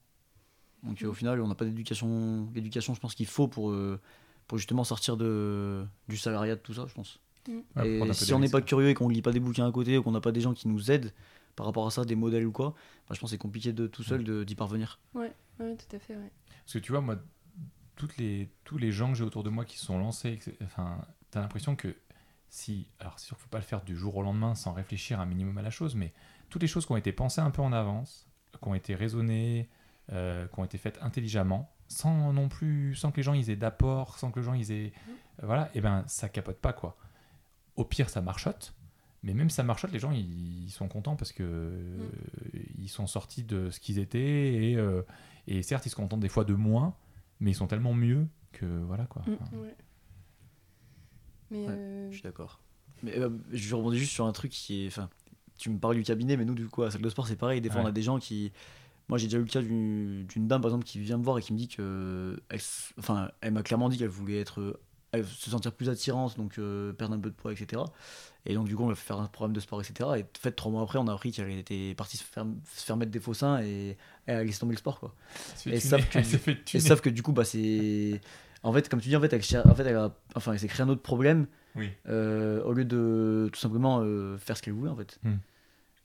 Donc 0.84 1.02
euh, 1.04 1.08
au 1.08 1.12
Hmm. 1.12 1.16
final, 1.16 1.42
on 1.42 1.48
n'a 1.48 1.56
pas 1.56 1.66
d'éducation. 1.66 2.50
L'éducation, 2.56 2.94
je 2.96 3.00
pense 3.00 3.16
qu'il 3.16 3.28
faut 3.28 3.48
pour, 3.48 3.74
pour 4.48 4.58
justement 4.58 4.84
sortir 4.84 5.18
de, 5.18 5.86
du 6.08 6.18
salariat, 6.18 6.56
de 6.56 6.62
tout 6.62 6.74
ça, 6.74 6.86
je 6.88 6.94
pense. 6.94 7.20
Et 7.84 8.14
si 8.14 8.34
on 8.34 8.40
n'est 8.40 8.50
pas 8.50 8.62
curieux 8.62 8.90
et 8.90 8.94
qu'on 8.94 9.10
lit 9.10 9.22
pas 9.22 9.32
des 9.32 9.40
bouquins 9.40 9.68
à 9.68 9.72
côté 9.72 9.98
ou 9.98 10.04
qu'on 10.04 10.12
n'a 10.12 10.22
pas 10.22 10.32
des 10.32 10.42
gens 10.42 10.54
qui 10.54 10.68
nous 10.68 10.92
aident 10.92 11.14
par 11.56 11.66
rapport 11.66 11.86
à 11.86 11.92
ça, 11.92 12.06
des 12.06 12.16
modèles 12.16 12.46
ou 12.46 12.52
quoi, 12.52 12.74
bah, 13.08 13.14
je 13.16 13.20
pense 13.20 13.30
que 13.30 13.36
c'est 13.36 13.38
compliqué 13.38 13.74
de 13.74 13.88
tout 13.88 14.04
seul 14.04 14.46
d'y 14.46 14.56
parvenir. 14.56 15.00
Ouais, 15.14 15.34
ouais, 15.60 15.76
tout 15.76 15.96
à 15.96 16.00
fait, 16.00 16.16
ouais. 16.16 16.32
Parce 16.66 16.74
que 16.74 16.80
tu 16.80 16.92
vois, 16.92 17.02
moi, 17.02 17.18
toutes 18.02 18.18
les, 18.18 18.50
tous 18.64 18.80
les 18.80 18.92
gens 18.92 19.12
que 19.12 19.16
j'ai 19.16 19.24
autour 19.24 19.44
de 19.44 19.52
moi 19.52 19.64
qui 19.64 19.78
se 19.78 19.86
sont 19.86 20.00
lancés, 20.00 20.40
enfin, 20.64 21.06
t'as 21.30 21.40
l'impression 21.40 21.76
que 21.76 21.96
si. 22.50 22.88
Alors, 23.00 23.20
c'est 23.20 23.28
sûr 23.28 23.38
qu'il 23.38 23.42
ne 23.42 23.44
faut 23.44 23.52
pas 23.52 23.60
le 23.60 23.64
faire 23.64 23.84
du 23.84 23.96
jour 23.96 24.16
au 24.16 24.24
lendemain 24.24 24.56
sans 24.56 24.74
réfléchir 24.74 25.20
un 25.20 25.28
minimum 25.28 25.56
à 25.60 25.62
la 25.62 25.70
chose, 25.70 25.94
mais 25.94 26.12
toutes 26.50 26.64
les 26.64 26.68
choses 26.68 26.88
qui 26.88 26.92
ont 26.94 26.98
été 26.98 27.12
pensées 27.12 27.42
un 27.42 27.52
peu 27.52 27.62
en 27.62 27.72
avance, 27.72 28.28
qui 28.60 28.68
ont 28.68 28.74
été 28.74 28.96
raisonnées, 28.96 29.70
euh, 30.12 30.48
qui 30.48 30.60
ont 30.60 30.64
été 30.64 30.80
faites 30.80 30.98
intelligemment, 31.04 31.72
sans 31.90 32.34
non 32.34 32.50
plus. 32.50 32.96
sans 32.96 33.12
que 33.12 33.18
les 33.18 33.24
gens 33.24 33.34
ils 33.36 33.52
aient 33.52 33.56
d'apport, 33.56 34.18
sans 34.18 34.32
que 34.32 34.40
les 34.40 34.46
gens 34.46 34.56
ils 34.56 34.72
aient. 34.72 34.94
euh, 35.44 35.46
voilà, 35.46 35.70
et 35.76 35.82
ben 35.82 36.04
ça 36.08 36.28
capote 36.28 36.58
pas, 36.60 36.74
quoi. 36.74 36.98
Au 37.76 37.86
pire, 37.86 38.10
ça 38.10 38.22
marchote. 38.22 38.74
Mais 39.22 39.36
même 39.36 39.52
ça 39.52 39.62
marchote, 39.62 39.92
les 39.92 40.00
gens 40.00 40.12
ils, 40.12 40.64
ils 40.66 40.72
sont 40.72 40.88
contents 40.88 41.16
parce 41.16 41.34
que 41.34 41.44
euh, 41.44 42.00
ils 42.80 42.90
sont 42.90 43.06
sortis 43.06 43.44
de 43.44 43.70
ce 43.70 43.80
qu'ils 43.80 44.00
étaient 44.00 44.72
et, 44.72 44.76
euh, 44.76 45.04
et 45.46 45.62
certes 45.62 45.86
ils 45.86 45.92
se 45.92 45.96
contentent 45.96 46.22
des 46.22 46.30
fois 46.30 46.46
de 46.46 46.56
moins, 46.56 46.96
mais 47.42 47.52
ils 47.52 47.56
sont 47.56 47.68
tellement 47.68 47.94
mieux 47.94 48.26
que 48.54 48.66
voilà 48.66 49.06
quoi. 49.08 49.24
Mm. 49.28 49.34
Enfin, 49.42 49.58
Ouais. 49.58 49.76
Mais 51.50 51.58
Ouais. 51.60 51.66
euh, 51.70 52.08
Je 52.10 52.14
suis 52.16 52.24
d'accord. 52.24 52.62
Mais 53.04 53.18
euh, 53.18 53.30
je 53.52 53.76
rebondis 53.76 53.98
juste 54.00 54.14
sur 54.14 54.26
un 54.26 54.32
truc 54.32 54.52
qui 54.52 54.84
est. 54.84 54.88
Enfin, 54.88 55.10
tu 55.58 55.70
me 55.70 55.78
parles 55.80 55.96
du 55.96 56.04
cabinet, 56.04 56.38
mais 56.38 56.46
nous, 56.46 56.54
du 56.56 56.68
coup, 56.68 56.82
à 56.84 56.86
la 56.86 56.92
salle 56.92 57.02
de 57.02 57.10
sport, 57.10 57.28
c'est 57.28 57.36
pareil. 57.36 57.60
Des 57.62 57.70
fois, 57.70 57.80
Ouais. 57.82 57.86
on 57.88 57.90
a 57.90 57.92
des 57.92 58.02
gens 58.04 58.20
qui. 58.20 58.52
Moi, 59.10 59.18
j'ai 59.18 59.28
déjà 59.28 59.38
eu 59.38 59.42
le 59.42 59.48
cas 59.48 59.62
d'une 59.62 60.26
d'une 60.28 60.48
dame, 60.48 60.62
par 60.62 60.70
exemple, 60.70 60.86
qui 60.86 61.00
vient 61.00 61.18
me 61.18 61.24
voir 61.24 61.38
et 61.38 61.42
qui 61.42 61.52
me 61.52 61.58
dit 61.58 61.68
que. 61.68 62.40
Elle, 62.50 62.60
enfin, 63.00 63.30
elle 63.42 63.52
m'a 63.54 63.64
clairement 63.64 63.90
dit 63.90 63.98
qu'elle 63.98 64.08
voulait 64.08 64.40
être. 64.40 64.80
Se 65.14 65.50
sentir 65.50 65.74
plus 65.74 65.90
attirante, 65.90 66.38
donc 66.38 66.58
euh, 66.58 66.94
perdre 66.94 67.16
un 67.16 67.20
peu 67.20 67.30
de 67.30 67.36
poids, 67.36 67.52
etc. 67.52 67.82
Et 68.46 68.54
donc, 68.54 68.68
du 68.68 68.76
coup, 68.78 68.84
on 68.84 68.88
va 68.88 68.96
faire 68.96 69.20
un 69.20 69.28
programme 69.28 69.52
de 69.54 69.60
sport, 69.60 69.82
etc. 69.82 70.10
Et 70.18 70.24
en 70.24 70.28
fait, 70.40 70.54
trois 70.54 70.72
mois 70.72 70.82
après, 70.84 71.00
on 71.00 71.08
a 71.08 71.14
appris 71.14 71.32
qu'elle 71.34 71.52
était 71.52 71.94
partie 71.96 72.16
se 72.18 72.24
faire, 72.24 72.46
se 72.74 72.86
faire 72.86 72.96
mettre 72.96 73.12
des 73.12 73.20
faux 73.20 73.34
seins 73.34 73.62
et 73.62 73.98
elle 74.26 74.38
a 74.38 74.44
laissé 74.46 74.60
tomber 74.60 74.74
le 74.74 74.78
sport, 74.80 75.00
quoi. 75.02 75.14
Et 75.66 75.80
sauf 75.82 76.10
que- 76.10 76.78
Et 76.78 76.80
sauf 76.80 77.02
du 77.10 77.22
coup, 77.24 77.34
bah, 77.34 77.44
c'est. 77.44 78.22
En 78.64 78.72
fait, 78.72 78.88
comme 78.88 79.02
tu 79.02 79.10
dis, 79.10 79.16
en 79.18 79.22
fait, 79.22 79.34
elle, 79.34 79.42
cher- 79.44 79.66
en 79.66 79.76
fait, 79.76 79.84
elle 79.86 79.96
a... 79.98 80.16
enfin, 80.36 80.54
elle 80.54 80.60
s'est 80.60 80.68
créé 80.68 80.84
un 80.84 80.90
autre 80.90 81.02
problème 81.02 81.48
Oui. 81.76 81.90
euh, 82.08 82.64
au 82.64 82.74
lieu 82.74 82.86
de 82.86 83.50
tout 83.52 83.60
simplement 83.60 84.00
euh, 84.04 84.38
faire 84.38 84.56
ce 84.56 84.62
qu'elle 84.62 84.74
voulait, 84.76 84.92
en 84.92 84.96
fait. 84.96 85.20
Hmm. 85.24 85.38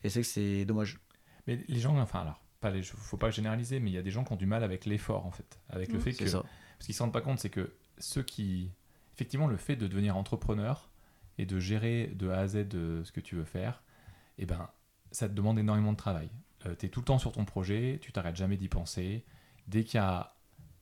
Et 0.02 0.08
c'est 0.08 0.22
que 0.22 0.26
c'est 0.26 0.64
dommage. 0.64 0.98
Mais 1.46 1.60
les 1.68 1.78
gens, 1.80 1.96
enfin 1.98 2.20
alors, 2.22 2.40
pas 2.60 2.70
les, 2.70 2.82
faut 2.82 3.16
pas 3.18 3.30
généraliser, 3.30 3.78
mais 3.78 3.90
il 3.90 3.94
y 3.94 3.98
a 3.98 4.02
des 4.02 4.10
gens 4.10 4.24
qui 4.24 4.32
ont 4.32 4.36
du 4.36 4.46
mal 4.46 4.64
avec 4.64 4.84
l'effort 4.86 5.26
en 5.26 5.30
fait, 5.30 5.60
avec 5.68 5.92
le 5.92 5.98
Mm. 5.98 6.00
fait 6.02 6.12
que, 6.14 6.26
ça. 6.26 6.42
parce 6.78 6.86
qu'ils 6.86 6.94
se 6.94 7.02
rendent 7.02 7.12
pas 7.12 7.20
compte, 7.20 7.38
c'est 7.38 7.50
que 7.50 7.72
ceux 7.98 8.22
qui, 8.22 8.70
effectivement, 9.16 9.46
le 9.46 9.56
fait 9.56 9.76
de 9.76 9.86
devenir 9.86 10.16
entrepreneur 10.16 10.90
et 11.38 11.46
de 11.46 11.58
gérer 11.58 12.08
de 12.14 12.28
A 12.28 12.40
à 12.40 12.48
Z 12.48 12.68
de 12.68 13.02
ce 13.02 13.12
que 13.12 13.20
tu 13.20 13.34
veux 13.34 13.44
faire, 13.44 13.82
eh 14.38 14.46
ben, 14.46 14.68
ça 15.10 15.28
te 15.28 15.34
demande 15.34 15.58
énormément 15.58 15.92
de 15.92 15.96
travail. 15.96 16.28
tu 16.78 16.86
es 16.86 16.88
tout 16.88 17.00
le 17.00 17.06
temps 17.06 17.18
sur 17.18 17.32
ton 17.32 17.44
projet, 17.44 17.98
tu 18.02 18.12
t'arrêtes 18.12 18.36
jamais 18.36 18.56
d'y 18.56 18.68
penser. 18.68 19.24
Dès 19.68 19.84
qu'il 19.84 19.98
y 19.98 20.02
a 20.02 20.34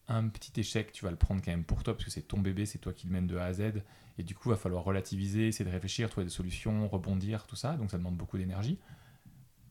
un 0.09 0.29
petit 0.29 0.61
échec, 0.61 0.93
tu 0.93 1.05
vas 1.05 1.11
le 1.11 1.17
prendre 1.17 1.41
quand 1.43 1.51
même 1.51 1.65
pour 1.65 1.83
toi, 1.83 1.95
parce 1.95 2.05
que 2.05 2.11
c'est 2.11 2.23
ton 2.23 2.39
bébé, 2.41 2.67
c'est 2.67 2.79
toi 2.79 2.93
qui 2.93 3.07
le 3.07 3.13
mène 3.13 3.27
de 3.27 3.37
A 3.37 3.45
à 3.45 3.53
Z. 3.53 3.83
Et 4.19 4.23
du 4.23 4.35
coup, 4.35 4.49
il 4.49 4.53
va 4.53 4.59
falloir 4.59 4.85
relativiser, 4.85 5.49
essayer 5.49 5.65
de 5.65 5.71
réfléchir, 5.71 6.11
trouver 6.11 6.25
des 6.25 6.31
solutions, 6.31 6.89
rebondir, 6.89 7.47
tout 7.47 7.57
ça. 7.57 7.77
Donc 7.77 7.91
ça 7.91 7.99
demande 7.99 8.17
beaucoup 8.17 8.37
d'énergie. 8.37 8.79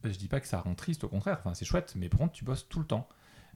Euh, 0.06 0.12
Je 0.12 0.18
dis 0.18 0.28
pas 0.28 0.40
que 0.40 0.48
ça 0.48 0.60
rend 0.60 0.76
triste, 0.76 1.04
au 1.04 1.10
contraire, 1.10 1.38
enfin, 1.40 1.54
c'est 1.54 1.66
chouette, 1.66 1.94
mais 1.96 2.10
par 2.10 2.20
contre, 2.20 2.34
tu 2.34 2.46
bosses 2.46 2.68
tout 2.68 2.80
le 2.80 2.86
temps. 2.86 3.08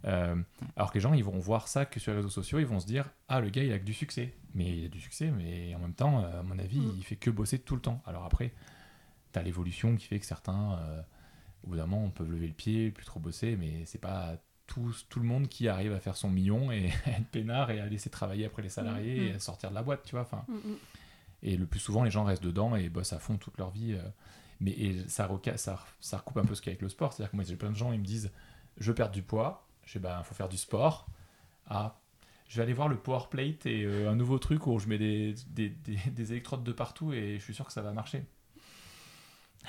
Euh, 0.06 0.36
alors 0.76 0.92
que 0.92 0.96
les 0.96 1.02
gens, 1.02 1.14
ils 1.14 1.24
vont 1.24 1.40
voir 1.40 1.68
ça 1.68 1.86
que 1.86 2.00
sur 2.00 2.12
les 2.12 2.18
réseaux 2.18 2.30
sociaux, 2.30 2.60
ils 2.60 2.66
vont 2.66 2.80
se 2.80 2.86
dire 2.86 3.10
Ah, 3.28 3.42
le 3.42 3.50
gars, 3.50 3.64
il 3.64 3.72
a 3.74 3.80
que 3.80 3.84
du 3.84 3.94
succès. 3.94 4.36
Mais 4.58 4.66
il 4.78 4.86
a 4.86 4.90
du 4.90 5.00
succès, 5.00 5.30
mais 5.32 5.74
en 5.76 5.80
même 5.80 5.94
temps, 5.94 6.24
euh, 6.24 6.40
à 6.40 6.44
mon 6.44 6.58
avis, 6.60 6.80
Mm. 6.80 6.94
il 6.98 7.04
fait 7.04 7.16
que 7.16 7.30
bosser 7.30 7.60
tout 7.60 7.76
le 7.76 7.82
temps. 7.82 8.02
Alors 8.08 8.26
après, 8.26 8.52
tu 9.32 9.40
as 9.40 9.44
l'évolution 9.44 9.96
qui 9.96 10.08
fait 10.08 10.20
que 10.20 10.26
certains, 10.26 10.74
euh, 10.80 11.02
au 11.64 11.68
bout 11.70 11.76
d'un 11.78 11.86
moment, 11.86 12.10
peuvent 12.10 12.32
lever 12.32 12.48
le 12.48 12.54
pied, 12.54 12.90
plus 12.92 13.06
trop 13.06 13.20
bosser, 13.20 13.56
mais 13.56 13.86
c'est 13.86 14.02
pas 14.02 14.36
tout, 14.66 14.92
tout 15.10 15.20
le 15.20 15.26
monde 15.26 15.48
qui 15.48 15.68
arrive 15.70 15.94
à 15.94 16.00
faire 16.00 16.16
son 16.18 16.30
million 16.30 16.72
et 16.72 16.90
à 17.06 17.12
être 17.12 17.28
peinard 17.28 17.70
et 17.72 17.80
à 17.80 17.86
laisser 17.86 18.10
travailler 18.10 18.46
après 18.46 18.64
les 18.64 18.70
salariés 18.70 19.20
Mm. 19.20 19.24
et 19.28 19.34
à 19.34 19.40
sortir 19.40 19.70
de 19.70 19.76
la 19.76 19.84
boîte, 19.84 20.02
tu 20.04 20.12
vois. 20.12 20.22
Enfin, 20.22 20.44
Mm, 20.48 20.54
mm. 20.56 20.76
et 21.44 21.56
le 21.58 21.66
plus 21.68 21.80
souvent, 21.80 22.04
les 22.04 22.12
gens 22.12 22.24
restent 22.24 22.44
dedans 22.44 22.76
et 22.76 22.90
bossent 22.90 23.14
à 23.14 23.20
fond 23.20 23.38
toute 23.38 23.58
leur 23.60 23.70
vie. 23.70 23.94
euh. 23.94 24.02
Mais 24.60 24.72
et 24.72 25.08
ça, 25.08 25.28
reca- 25.28 25.56
ça, 25.58 25.80
ça 26.00 26.18
recoupe 26.18 26.38
un 26.38 26.46
peu 26.46 26.56
ce 26.56 26.62
qu'il 26.64 26.72
y 26.72 26.72
a 26.72 26.74
avec 26.74 26.82
le 26.82 26.90
sport. 26.90 27.14
C'est-à-dire 27.14 27.30
que 27.30 27.36
moi, 27.36 27.46
j'ai 27.46 27.56
plein 27.56 27.70
de 27.70 27.76
gens, 27.76 27.92
ils 27.94 28.00
me 28.00 28.06
disent 28.06 28.32
Je 28.80 28.92
perds 28.92 29.12
du 29.12 29.22
poids. 29.22 29.68
Je 29.86 29.92
sais, 29.94 30.00
bah, 30.00 30.24
faut 30.26 30.34
faire 30.34 30.50
du 30.50 30.58
sport. 30.58 31.08
Ah, 31.68 32.00
je 32.48 32.58
vais 32.58 32.64
aller 32.64 32.74
voir 32.74 32.88
le 32.88 32.98
Power 32.98 33.26
Plate 33.30 33.66
et 33.66 33.84
euh, 33.84 34.10
un 34.10 34.16
nouveau 34.16 34.40
truc 34.40 34.68
où 34.68 34.80
je 34.80 34.88
mets 34.88 34.98
des, 34.98 35.36
des, 35.48 35.70
des- 35.70 35.98
des 36.12 36.32
électrodes 36.32 36.64
de 36.64 36.72
partout 36.72 37.14
et 37.14 37.38
je 37.40 37.44
suis 37.44 37.54
sûr 37.54 37.66
que 37.66 37.74
ça 37.74 37.82
va 37.82 37.92
marcher. 37.94 38.24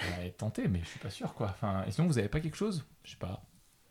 On 0.01 0.17
va 0.17 0.25
être 0.27 0.37
tenté, 0.37 0.69
mais 0.69 0.79
je 0.81 0.87
suis 0.87 1.01
pas 1.01 1.11
sûr, 1.11 1.35
quoi. 1.35 1.49
Enfin, 1.49 1.85
et 1.87 1.91
sinon, 1.91 2.07
vous 2.07 2.19
avez 2.19 2.29
pas 2.29 2.41
quelque 2.41 2.57
chose? 2.57 2.85
Je 3.03 3.11
sais 3.13 3.17
pas. 3.17 3.43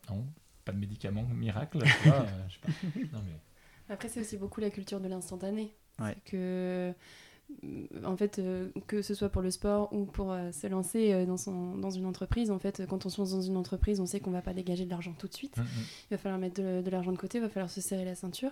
Non? 0.10 0.26
Pas 0.64 0.72
de 0.72 0.78
médicament 0.80 1.24
miracle 1.24 1.80
tu 1.80 2.08
vois, 2.10 2.20
euh, 2.20 2.48
je 2.48 2.54
sais 2.54 2.60
pas. 2.62 3.00
Non, 3.18 3.24
mais. 3.26 3.34
Après, 3.94 4.08
c'est 4.10 4.22
aussi 4.22 4.38
beaucoup 4.38 4.62
la 4.62 4.70
culture 4.70 5.00
de 5.02 5.08
l'instantané. 5.08 5.74
Ouais. 6.00 6.16
Que, 6.26 6.94
euh, 7.64 8.04
en 8.06 8.16
fait, 8.16 8.40
euh, 8.40 8.70
que 8.86 9.02
ce 9.02 9.14
soit 9.16 9.30
pour 9.30 9.42
le 9.42 9.52
sport 9.52 9.92
ou 9.94 10.06
pour 10.06 10.32
euh, 10.32 10.52
se 10.52 10.68
lancer 10.68 11.14
euh, 11.14 11.26
dans, 11.26 11.38
son, 11.38 11.78
dans 11.78 11.90
une 11.90 12.06
entreprise, 12.06 12.52
en 12.52 12.60
fait, 12.60 12.86
quand 12.88 13.06
on 13.06 13.10
se 13.10 13.20
lance 13.20 13.32
dans 13.32 13.42
une 13.42 13.58
entreprise, 13.58 14.00
on 14.00 14.06
sait 14.06 14.20
qu'on 14.20 14.32
va 14.32 14.42
pas 14.42 14.54
dégager 14.54 14.86
de 14.86 14.90
l'argent 14.90 15.14
tout 15.18 15.28
de 15.28 15.34
suite. 15.34 15.58
Mm, 15.58 15.62
mm. 15.62 15.66
Il 16.06 16.08
va 16.12 16.18
falloir 16.18 16.40
mettre 16.40 16.62
de, 16.62 16.82
de 16.82 16.90
l'argent 16.90 17.12
de 17.12 17.18
côté, 17.18 17.38
il 17.38 17.42
va 17.42 17.50
falloir 17.50 17.70
se 17.70 17.82
serrer 17.82 18.06
la 18.06 18.16
ceinture. 18.16 18.52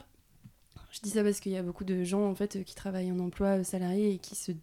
Je 0.95 1.01
dis 1.01 1.09
ça 1.09 1.23
parce 1.23 1.39
qu'il 1.41 1.51
y 1.51 1.57
a 1.57 1.63
beaucoup 1.63 1.83
de 1.83 2.03
gens 2.03 2.25
en 2.29 2.35
fait 2.35 2.63
qui 2.63 2.73
travaillent 2.73 3.11
en 3.11 3.19
emploi 3.19 3.59
euh, 3.59 3.63
salarié 3.63 4.13
et 4.13 4.17
qui 4.17 4.33
se 4.35 4.53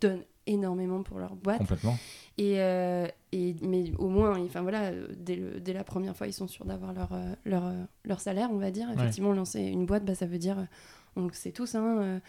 donnent 0.00 0.24
énormément 0.46 1.02
pour 1.02 1.18
leur 1.18 1.34
boîte. 1.34 1.58
Complètement. 1.58 1.96
Et, 2.38 2.60
euh, 2.60 3.06
et, 3.32 3.56
mais 3.62 3.92
au 3.98 4.08
moins, 4.08 4.38
enfin 4.44 4.60
voilà, 4.62 4.90
euh, 4.90 5.08
dès, 5.18 5.34
le- 5.36 5.60
dès 5.60 5.72
la 5.72 5.82
première 5.82 6.14
fois, 6.16 6.26
ils 6.26 6.32
sont 6.32 6.46
sûrs 6.46 6.66
d'avoir 6.66 6.92
leur, 6.92 7.12
euh, 7.12 7.34
leur, 7.44 7.66
euh, 7.66 7.84
leur 8.04 8.20
salaire, 8.20 8.50
on 8.52 8.58
va 8.58 8.70
dire. 8.70 8.88
Effectivement, 8.92 9.32
lancer 9.32 9.60
une 9.60 9.86
boîte, 9.86 10.04
bah, 10.04 10.14
ça 10.14 10.26
veut 10.26 10.38
dire, 10.38 10.58
euh, 10.58 10.64
on 11.16 11.26
le 11.26 11.32
sait 11.32 11.50
tous, 11.52 11.74
hein, 11.74 11.98
euh, 12.00 12.20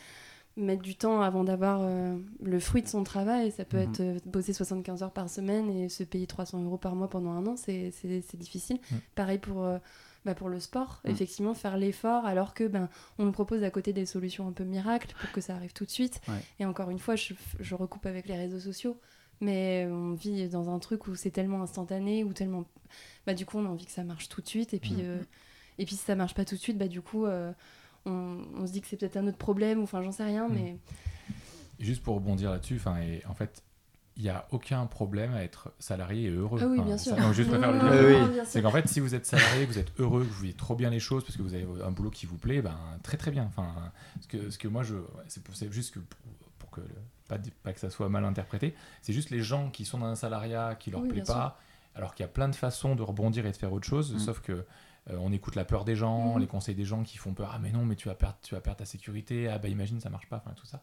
mettre 0.55 0.81
du 0.81 0.95
temps 0.95 1.21
avant 1.21 1.43
d'avoir 1.43 1.81
euh, 1.83 2.17
le 2.41 2.59
fruit 2.59 2.81
de 2.81 2.87
son 2.87 3.03
travail. 3.03 3.51
Ça 3.51 3.65
peut 3.65 3.77
Mhm. 3.77 3.83
être 3.83 3.99
euh, 3.99 4.17
bosser 4.25 4.53
75 4.53 5.03
heures 5.03 5.11
par 5.11 5.29
semaine 5.29 5.69
et 5.69 5.89
se 5.89 6.03
payer 6.03 6.25
300 6.25 6.63
euros 6.63 6.77
par 6.77 6.95
mois 6.95 7.09
pendant 7.09 7.31
un 7.31 7.45
an, 7.45 7.55
c'est 7.57 7.91
difficile. 8.35 8.79
Pareil 9.13 9.37
pour, 9.37 9.63
euh, 9.65 9.77
bah, 10.27 10.35
pour 10.35 10.49
le 10.49 10.59
sport, 10.59 11.01
Mhm. 11.03 11.11
effectivement, 11.11 11.53
faire 11.55 11.77
l'effort 11.77 12.25
alors 12.25 12.53
que 12.53 12.65
ben, 12.67 12.89
on 13.17 13.25
nous 13.25 13.31
propose 13.31 13.63
à 13.63 13.71
côté 13.71 13.93
des 13.93 14.05
solutions 14.05 14.47
un 14.47 14.51
peu 14.51 14.63
miracles 14.63 15.13
pour 15.19 15.31
que 15.31 15.41
ça 15.41 15.55
arrive 15.55 15.73
tout 15.73 15.85
de 15.85 15.89
suite. 15.89 16.21
Ouais. 16.27 16.39
Et 16.59 16.65
encore 16.65 16.89
une 16.91 16.99
fois, 16.99 17.15
je, 17.15 17.33
je 17.59 17.73
recoupe 17.75 18.05
avec 18.05 18.27
les 18.27 18.35
réseaux 18.37 18.59
sociaux. 18.59 18.99
Mais 19.41 19.87
on 19.89 20.13
vit 20.13 20.47
dans 20.49 20.69
un 20.73 20.79
truc 20.79 21.07
où 21.07 21.15
c'est 21.15 21.29
tellement 21.31 21.61
instantané, 21.61 22.23
ou 22.23 22.33
tellement. 22.33 22.65
Bah, 23.25 23.33
du 23.33 23.45
coup, 23.45 23.57
on 23.57 23.65
a 23.65 23.69
envie 23.69 23.85
que 23.85 23.91
ça 23.91 24.03
marche 24.03 24.29
tout 24.29 24.41
de 24.41 24.47
suite. 24.47 24.73
Et 24.73 24.79
puis, 24.79 24.93
Mhm. 24.95 25.01
euh, 25.01 25.23
et 25.77 25.85
puis 25.85 25.95
si 25.95 26.03
ça 26.03 26.15
marche 26.15 26.33
pas 26.33 26.43
tout 26.45 26.55
de 26.55 26.59
suite, 26.59 26.77
bah, 26.77 26.87
du 26.87 27.01
coup, 27.01 27.25
euh, 27.25 27.51
on, 28.05 28.41
on 28.55 28.65
se 28.67 28.71
dit 28.71 28.81
que 28.81 28.87
c'est 28.87 28.97
peut-être 28.97 29.17
un 29.17 29.27
autre 29.27 29.37
problème, 29.37 29.79
ou 29.79 29.83
enfin, 29.83 30.01
j'en 30.01 30.11
sais 30.11 30.23
rien. 30.25 30.47
Mhm. 30.47 30.55
Mais 30.55 30.77
Juste 31.79 32.01
pour 32.01 32.15
rebondir 32.15 32.49
là-dessus, 32.49 32.77
enfin, 32.77 32.97
et 33.01 33.21
en 33.29 33.35
fait, 33.35 33.61
il 34.17 34.23
n'y 34.23 34.29
a 34.29 34.45
aucun 34.51 34.85
problème 34.87 35.33
à 35.35 35.43
être 35.43 35.71
salarié 35.79 36.23
et 36.27 36.29
heureux. 36.31 36.59
ah 36.61 36.67
oui, 36.67 36.81
bien 36.81 36.97
sûr. 36.97 37.15
non, 37.17 37.31
juste 37.33 37.49
préfère 37.49 37.71
le 37.71 37.79
dire. 37.79 38.19
Oui, 38.27 38.33
bien 38.33 38.45
C'est 38.45 38.61
qu'en 38.61 38.71
fait, 38.71 38.87
si 38.87 38.99
vous 38.99 39.13
êtes 39.15 39.25
salarié, 39.25 39.65
vous 39.65 39.77
êtes 39.77 39.91
heureux, 39.99 40.23
que 40.23 40.29
vous 40.29 40.41
vivez 40.41 40.53
trop 40.53 40.75
bien 40.75 40.89
les 40.89 40.99
choses 40.99 41.23
parce 41.23 41.37
que 41.37 41.41
vous 41.43 41.53
avez 41.53 41.67
un 41.85 41.91
boulot 41.91 42.09
qui 42.09 42.25
vous 42.25 42.37
plaît, 42.37 42.61
ben 42.61 42.75
très 43.03 43.15
très 43.17 43.29
bien. 43.31 43.45
Enfin, 43.45 43.67
ce 44.21 44.27
que, 44.27 44.49
ce 44.49 44.57
que 44.57 44.67
moi 44.67 44.83
je, 44.83 44.95
c'est 45.27 45.71
juste 45.71 45.93
que 45.93 45.99
pour, 45.99 46.19
pour 46.59 46.71
que 46.71 46.81
le- 46.81 46.87
pas, 47.27 47.37
pas 47.63 47.73
que 47.73 47.79
ça 47.79 47.89
soit 47.89 48.09
mal 48.09 48.25
interprété, 48.25 48.73
c'est 49.01 49.13
juste 49.13 49.29
les 49.29 49.41
gens 49.43 49.69
qui 49.69 49.85
sont 49.85 49.99
dans 49.99 50.05
un 50.07 50.15
salariat 50.15 50.75
qui 50.79 50.89
leur 50.91 51.01
Oui, 51.01 51.09
plaît 51.09 51.21
pas, 51.23 51.59
alors 51.93 52.15
qu'il 52.15 52.23
y 52.23 52.25
a 52.25 52.31
plein 52.31 52.47
de 52.49 52.55
façons 52.55 52.95
de 52.95 53.03
rebondir 53.03 53.45
et 53.45 53.51
de 53.51 53.57
faire 53.57 53.71
autre 53.73 53.87
chose, 53.87 54.13
Mm. 54.15 54.19
sauf 54.19 54.39
que 54.41 54.51
euh, 55.09 55.17
on 55.19 55.31
écoute 55.31 55.55
la 55.55 55.63
peur 55.63 55.85
des 55.85 55.95
gens, 55.95 56.33
Mhm. 56.33 56.41
les 56.41 56.47
conseils 56.47 56.75
des 56.75 56.83
gens 56.85 57.03
qui 57.03 57.17
font 57.17 57.33
peur. 57.33 57.51
Ah 57.53 57.59
mais 57.61 57.71
non, 57.71 57.85
mais 57.85 57.95
tu 57.95 58.07
vas 58.09 58.15
perdre, 58.15 58.35
tu 58.41 58.55
vas 58.55 58.61
perdre 58.61 58.79
ta 58.79 58.85
sécurité. 58.85 59.47
Ah 59.47 59.57
bah 59.57 59.67
imagine 59.69 59.99
ça 60.01 60.09
marche 60.09 60.27
pas, 60.27 60.37
enfin 60.43 60.53
tout 60.55 60.65
ça. 60.65 60.81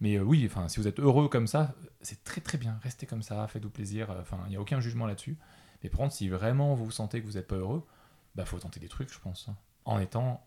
Mais 0.00 0.16
euh, 0.16 0.22
oui, 0.22 0.44
enfin 0.46 0.68
si 0.68 0.80
vous 0.80 0.88
êtes 0.88 0.98
heureux 1.00 1.28
comme 1.28 1.46
ça, 1.46 1.74
c'est 2.02 2.22
très 2.24 2.40
très 2.40 2.58
bien. 2.58 2.78
Restez 2.82 3.06
comme 3.06 3.22
ça, 3.22 3.46
faites-vous 3.48 3.70
plaisir. 3.70 4.08
Enfin, 4.20 4.38
il 4.46 4.50
n'y 4.50 4.56
a 4.56 4.60
aucun 4.60 4.80
jugement 4.80 5.06
là-dessus. 5.06 5.36
Mais 5.82 5.88
par 5.90 5.98
contre, 6.00 6.14
si 6.14 6.28
vraiment 6.28 6.74
vous 6.74 6.90
sentez 6.90 7.20
que 7.20 7.26
vous 7.26 7.32
n'êtes 7.34 7.46
pas 7.48 7.56
heureux, 7.56 7.84
bah 8.34 8.44
faut 8.44 8.58
tenter 8.58 8.80
des 8.80 8.88
trucs, 8.88 9.12
je 9.12 9.18
pense, 9.20 9.46
hein. 9.48 9.56
en 9.84 10.00
étant 10.00 10.44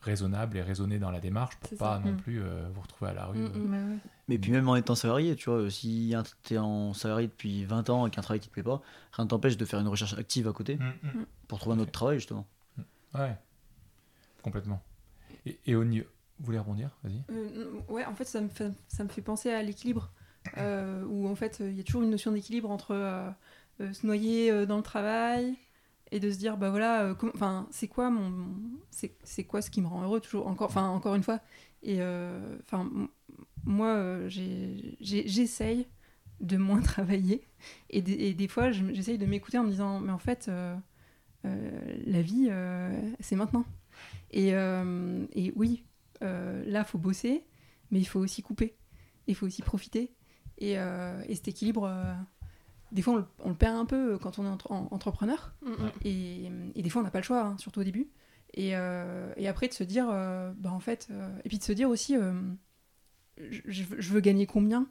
raisonnable 0.00 0.56
et 0.56 0.62
raisonné 0.62 0.98
dans 0.98 1.10
la 1.10 1.20
démarche 1.20 1.56
pour 1.56 1.76
pas 1.76 1.96
ça. 1.96 2.02
non 2.02 2.12
Mm. 2.12 2.16
plus 2.16 2.40
euh, 2.42 2.66
vous 2.72 2.80
retrouver 2.80 3.10
à 3.10 3.14
la 3.14 3.26
rue. 3.26 3.38
Mm, 3.38 3.44
euh. 3.44 3.58
mm. 3.58 3.90
Ouais. 3.92 3.98
Mais 4.28 4.38
puis 4.38 4.50
même 4.52 4.66
en 4.68 4.76
étant 4.76 4.94
salarié, 4.94 5.36
tu 5.36 5.50
vois, 5.50 5.58
euh, 5.58 5.68
si 5.70 6.14
un- 6.16 6.22
t'es 6.42 6.56
en 6.56 6.94
salarié 6.94 7.26
depuis 7.26 7.66
20 7.66 7.90
ans 7.90 8.06
et 8.06 8.10
qu'un 8.10 8.22
travail 8.22 8.40
qui 8.40 8.48
te 8.48 8.52
plaît 8.54 8.62
pas, 8.62 8.80
rien 9.12 9.24
ne 9.26 9.28
t'empêche 9.28 9.58
de 9.58 9.64
faire 9.66 9.78
une 9.80 9.88
recherche 9.88 10.14
active 10.14 10.48
à 10.48 10.52
côté 10.54 10.78
pour 11.48 11.58
trouver 11.58 11.76
un 11.76 11.80
autre 11.80 11.92
travail 11.92 12.16
justement. 12.16 12.46
Ouais, 13.14 13.36
complètement. 14.42 14.80
Et, 15.44 15.58
et 15.66 15.74
au 15.74 15.84
niveau... 15.84 16.06
Vous 16.40 16.46
voulez 16.46 16.58
rebondir 16.58 16.96
Vas-y. 17.04 17.22
Euh, 17.30 17.70
ouais, 17.90 18.04
en 18.06 18.14
fait, 18.14 18.24
ça 18.24 18.40
me 18.40 18.48
fait, 18.48 18.72
ça 18.88 19.04
me 19.04 19.08
fait 19.10 19.20
penser 19.22 19.50
à 19.50 19.62
l'équilibre, 19.62 20.10
euh, 20.56 21.04
où 21.04 21.28
en 21.28 21.34
fait, 21.34 21.58
il 21.60 21.74
y 21.76 21.80
a 21.80 21.84
toujours 21.84 22.02
une 22.02 22.10
notion 22.10 22.32
d'équilibre 22.32 22.70
entre 22.70 22.92
euh, 22.92 23.30
euh, 23.82 23.92
se 23.92 24.06
noyer 24.06 24.64
dans 24.66 24.78
le 24.78 24.82
travail 24.82 25.54
et 26.10 26.18
de 26.18 26.30
se 26.30 26.38
dire, 26.38 26.56
bah 26.56 26.70
voilà, 26.70 27.14
enfin, 27.34 27.68
c'est 27.70 27.88
quoi 27.88 28.08
mon, 28.10 28.48
c'est, 28.90 29.44
quoi 29.44 29.60
ce 29.62 29.70
qui 29.70 29.82
me 29.82 29.86
rend 29.86 30.02
heureux 30.02 30.20
toujours, 30.20 30.46
encore, 30.48 30.68
enfin, 30.70 30.88
encore 30.88 31.14
une 31.14 31.22
fois. 31.22 31.40
Et 31.82 32.00
enfin, 32.64 32.90
moi, 33.64 34.26
j'essaye 34.28 35.86
de 36.40 36.56
moins 36.56 36.80
travailler, 36.80 37.46
et 37.90 38.00
des, 38.00 38.14
et 38.14 38.32
des 38.34 38.48
fois, 38.48 38.70
je- 38.72 38.92
j'essaye 38.94 39.18
de 39.18 39.26
m'écouter 39.26 39.58
en 39.58 39.64
me 39.64 39.70
disant, 39.70 40.00
mais 40.00 40.10
en 40.12 40.18
fait, 40.18 40.50
la 41.44 42.22
vie, 42.22 42.50
c'est 43.20 43.36
maintenant. 43.36 43.64
Et, 44.32 44.48
et 44.48 45.52
oui, 45.54 45.84
euh, 46.22 46.64
là, 46.66 46.84
faut 46.84 46.98
bosser, 46.98 47.44
mais 47.90 47.98
il 48.00 48.04
faut 48.06 48.20
aussi 48.20 48.42
couper. 48.42 48.76
Il 49.26 49.34
faut 49.34 49.46
aussi 49.46 49.62
profiter. 49.62 50.12
Et, 50.58 50.78
euh, 50.78 51.22
et 51.28 51.34
cet 51.34 51.48
équilibre, 51.48 51.84
euh, 51.84 52.12
des 52.92 53.02
fois, 53.02 53.14
on 53.14 53.16
le, 53.16 53.24
on 53.44 53.48
le 53.50 53.54
perd 53.54 53.76
un 53.76 53.86
peu 53.86 54.18
quand 54.18 54.38
on 54.38 54.44
est 54.44 54.48
entre- 54.48 54.70
en- 54.72 54.88
entrepreneur. 54.90 55.54
Mm, 55.62 55.70
mm. 55.70 55.90
Et, 56.04 56.50
et 56.76 56.82
des 56.82 56.90
fois, 56.90 57.00
on 57.02 57.04
n'a 57.04 57.10
pas 57.10 57.20
le 57.20 57.24
choix, 57.24 57.42
hein, 57.42 57.58
surtout 57.58 57.80
au 57.80 57.84
début. 57.84 58.08
Et, 58.54 58.76
euh, 58.76 59.32
et 59.36 59.46
après, 59.48 59.68
de 59.68 59.72
se 59.72 59.84
dire, 59.84 60.08
euh, 60.10 60.52
bah, 60.56 60.72
en 60.72 60.80
fait, 60.80 61.08
euh, 61.10 61.30
et 61.44 61.48
puis 61.48 61.58
de 61.58 61.62
se 61.62 61.72
dire 61.72 61.88
aussi, 61.88 62.16
euh, 62.16 62.32
je, 63.38 63.60
je 63.66 64.12
veux- 64.12 64.20
gagner 64.20 64.46
combien 64.46 64.86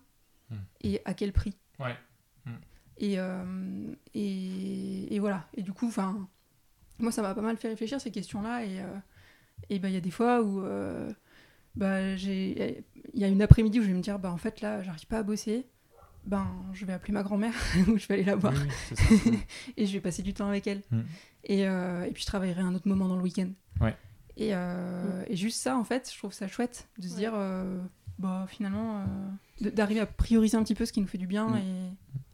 Hmm. 0.50 0.56
et 0.82 1.00
à 1.06 1.13
quel 1.13 1.32
prix. 1.32 1.56
Ouais. 1.80 1.96
Et, 2.98 3.20
euh, 3.20 3.94
et, 4.15 5.13
et 5.15 5.20
voilà. 5.20 5.48
Et 5.54 5.62
du 5.62 5.72
coup, 5.74 5.88
enfin, 5.88 6.28
moi, 6.98 7.12
ça 7.12 7.22
m'a 7.22 7.36
pas 7.36 7.42
mal 7.42 7.56
fait 7.56 7.68
réfléchir 7.70 8.02
ces 8.02 8.10
questions-là. 8.12 8.65
Et 8.65 8.80
euh, 8.82 8.86
et 9.69 9.80
ben, 9.80 9.88
il 9.89 9.93
y 9.93 9.98
a 9.98 10.02
des 10.02 10.12
fois 10.12 10.41
où 10.41 10.63
euh, 10.63 11.12
bah, 11.76 12.15
j'ai, 12.15 12.84
il 13.13 13.19
y 13.19 13.24
a 13.24 13.28
une 13.28 13.41
après-midi 13.41 13.80
où 13.80 13.84
je 13.84 13.88
vais 13.88 13.93
me 13.93 14.02
dire, 14.02 14.19
bah, 14.19 14.32
en 14.32 14.38
fait, 14.38 14.62
là, 14.62 14.82
j'arrive 14.84 15.06
pas 15.08 15.19
à 15.19 15.24
bosser. 15.24 15.65
Ben, 16.26 16.48
je 16.74 16.86
vais 16.86 16.93
appeler 16.93 17.13
ma 17.13 17.24
grand-mère 17.24 17.54
ou 17.88 17.98
je 17.98 18.08
vais 18.08 18.15
aller 18.15 18.24
la 18.24 18.36
voir 18.36 18.54
Oui, 18.54 18.60
oui, 18.63 18.74
c'est 18.88 18.95
ça. 18.95 19.30
et 19.78 19.86
je 19.86 19.93
vais 19.93 20.02
passer 20.02 20.22
du 20.22 20.34
temps 20.34 20.48
avec 20.48 20.67
elle. 20.67 20.82
Mm. 20.91 21.00
Et, 21.45 21.67
euh, 21.67 22.04
et 22.06 22.12
puis 22.12 22.22
je 22.22 22.28
travaillerai 22.28 22.62
un 22.62 22.76
autre 22.76 22.88
moment 22.88 23.08
dans 23.08 23.15
le 23.15 23.24
week-end. 23.24 23.50
Ouais. 23.82 23.95
Et, 24.38 24.50
euh, 24.54 25.24
et 25.28 25.36
juste 25.36 25.62
ça, 25.62 25.78
en 25.78 25.84
fait, 25.84 26.10
je 26.13 26.17
trouve 26.17 26.34
ça 26.34 26.48
chouette 26.48 26.88
de 26.98 27.08
se 27.08 27.13
Ouais. 27.13 27.19
dire, 27.19 27.32
euh, 27.36 27.80
bah, 28.19 28.45
finalement, 28.50 29.00
euh, 29.62 29.72
d'arriver 29.72 30.02
à 30.02 30.06
prioriser 30.06 30.58
un 30.58 30.63
petit 30.63 30.76
peu 30.76 30.86
ce 30.86 30.91
qui 30.93 31.00
nous 31.02 31.08
fait 31.08 31.17
du 31.17 31.28
bien 31.28 31.48
Mm. 31.48 31.58
et, 31.58 31.62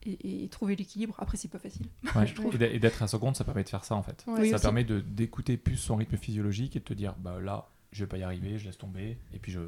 et, 0.05 0.43
et 0.43 0.49
trouver 0.49 0.75
l'équilibre. 0.75 1.15
Après, 1.19 1.37
c'est 1.37 1.47
pas 1.47 1.59
facile. 1.59 1.87
Ouais. 2.15 2.25
je 2.27 2.33
trouve. 2.35 2.61
Et 2.61 2.79
d'être- 2.79 3.01
à 3.03 3.07
son 3.07 3.19
compte, 3.19 3.35
ça 3.35 3.43
permet 3.43 3.63
de 3.63 3.69
faire 3.69 3.83
ça 3.85 3.95
en 3.95 4.03
fait. 4.03 4.23
Ouais. 4.27 4.49
Ça 4.49 4.55
aussi. 4.55 4.61
permet 4.63 4.83
de 4.83 4.99
d'écouter 4.99 5.57
plus 5.57 5.77
son 5.77 5.95
rythme 5.95 6.17
physiologique 6.17 6.75
et 6.75 6.79
de 6.79 6.83
te 6.85 6.93
dire 6.93 7.15
bah 7.19 7.39
là 7.41 7.67
je 7.91 8.03
vais 8.03 8.07
pas 8.09 8.17
y 8.17 8.23
arriver, 8.23 8.57
je 8.57 8.65
laisse 8.65 8.77
tomber 8.77 9.17
et 9.33 9.39
puis 9.39 9.53
je, 9.53 9.59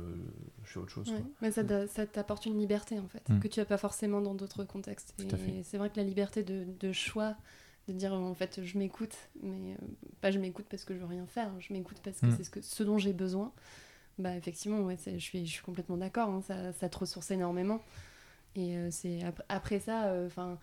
je 0.64 0.72
fais 0.72 0.80
autre 0.80 0.90
chose. 0.92 1.10
Ouais. 1.10 1.16
quoi. 1.18 1.26
Mais 1.42 1.52
ça, 1.52 1.64
t'a- 1.64 1.88
ça 1.88 2.06
t'apporte 2.06 2.46
une 2.46 2.60
liberté 2.60 3.00
en 3.00 3.08
fait, 3.08 3.28
Mm. 3.30 3.40
que 3.40 3.48
tu 3.48 3.60
n'as 3.60 3.66
pas 3.66 3.78
forcément 3.78 4.20
dans 4.22 4.36
d'autres 4.36 4.64
contextes. 4.66 5.14
Et 5.20 5.64
c'est 5.64 5.78
vrai 5.78 5.90
que 5.90 5.96
la 5.98 6.04
liberté 6.04 6.44
de, 6.44 6.66
de 6.80 6.92
choix, 6.92 7.36
de 7.88 7.94
dire 7.94 8.14
en 8.14 8.34
fait 8.34 8.60
je 8.66 8.78
m'écoute, 8.78 9.16
mais 9.42 9.74
euh, 9.74 9.78
pas 10.20 10.30
je 10.32 10.40
m'écoute 10.40 10.66
parce 10.70 10.84
que 10.84 10.94
je 10.94 11.00
veux 11.00 11.06
rien 11.06 11.26
faire, 11.26 11.50
je 11.60 11.72
m'écoute 11.72 11.98
parce 12.04 12.20
que 12.20 12.26
Mm. 12.26 12.36
c'est 12.38 12.44
ce, 12.44 12.50
que, 12.50 12.62
ce 12.62 12.84
dont 12.84 12.98
j'ai 12.98 13.14
besoin. 13.14 13.54
Bah 14.20 14.36
effectivement, 14.36 14.82
ouais, 14.82 14.98
je, 15.06 15.18
suis, 15.20 15.46
je 15.46 15.52
suis 15.52 15.62
complètement 15.64 15.96
d'accord, 15.98 16.28
hein, 16.30 16.42
ça, 16.42 16.74
ça 16.74 16.90
te 16.90 16.98
ressource 16.98 17.30
énormément. 17.32 17.80
Et 18.58 18.76
euh, 18.76 18.90
c'est 18.92 19.24
ap- 19.24 19.44
après 19.50 19.80
ça, 19.80 20.14
enfin. 20.26 20.58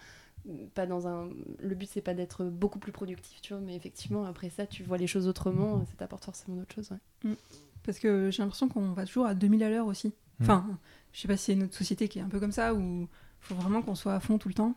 pas 0.75 0.85
dans 0.87 1.07
un 1.09 1.31
le 1.59 1.75
but 1.75 1.89
c'est 1.91 2.03
pas 2.03 2.13
d'être 2.13 2.45
beaucoup 2.45 2.79
plus 2.79 2.93
productif 2.93 3.41
tu 3.41 3.55
vois 3.55 3.63
mais 3.63 3.75
effectivement 3.75 4.27
après 4.27 4.51
ça 4.51 4.67
tu 4.67 4.83
vois 4.83 4.99
les 4.99 5.07
choses 5.07 5.27
autrement 5.27 5.87
ça 5.87 5.93
t'apporte 5.97 6.23
forcément 6.27 6.57
d'autres 6.57 6.75
choses 6.75 6.91
ouais. 7.25 7.35
Parce 7.83 7.99
que 7.99 8.31
j'ai 8.31 8.43
l'impression 8.43 8.69
qu'on 8.69 8.93
va 8.93 9.07
toujours 9.07 9.25
à 9.25 9.35
2000 9.35 9.63
à 9.63 9.71
l'heure 9.71 9.87
aussi. 9.87 10.09
Mm. 10.09 10.43
Enfin, 10.43 10.79
je 11.13 11.21
sais 11.21 11.29
pas 11.29 11.37
si 11.39 11.45
c'est 11.47 11.55
notre 11.55 11.75
société 11.75 12.09
qui 12.09 12.19
est 12.19 12.23
un 12.23 12.29
peu 12.29 12.41
comme 12.41 12.53
ça, 12.53 12.75
où 12.75 13.03
il 13.03 13.09
faut 13.41 13.55
vraiment 13.55 13.81
qu'on 13.83 13.95
soit 13.95 14.15
à 14.15 14.21
fond 14.21 14.37
tout 14.39 14.49
le 14.49 14.55
temps. 14.55 14.75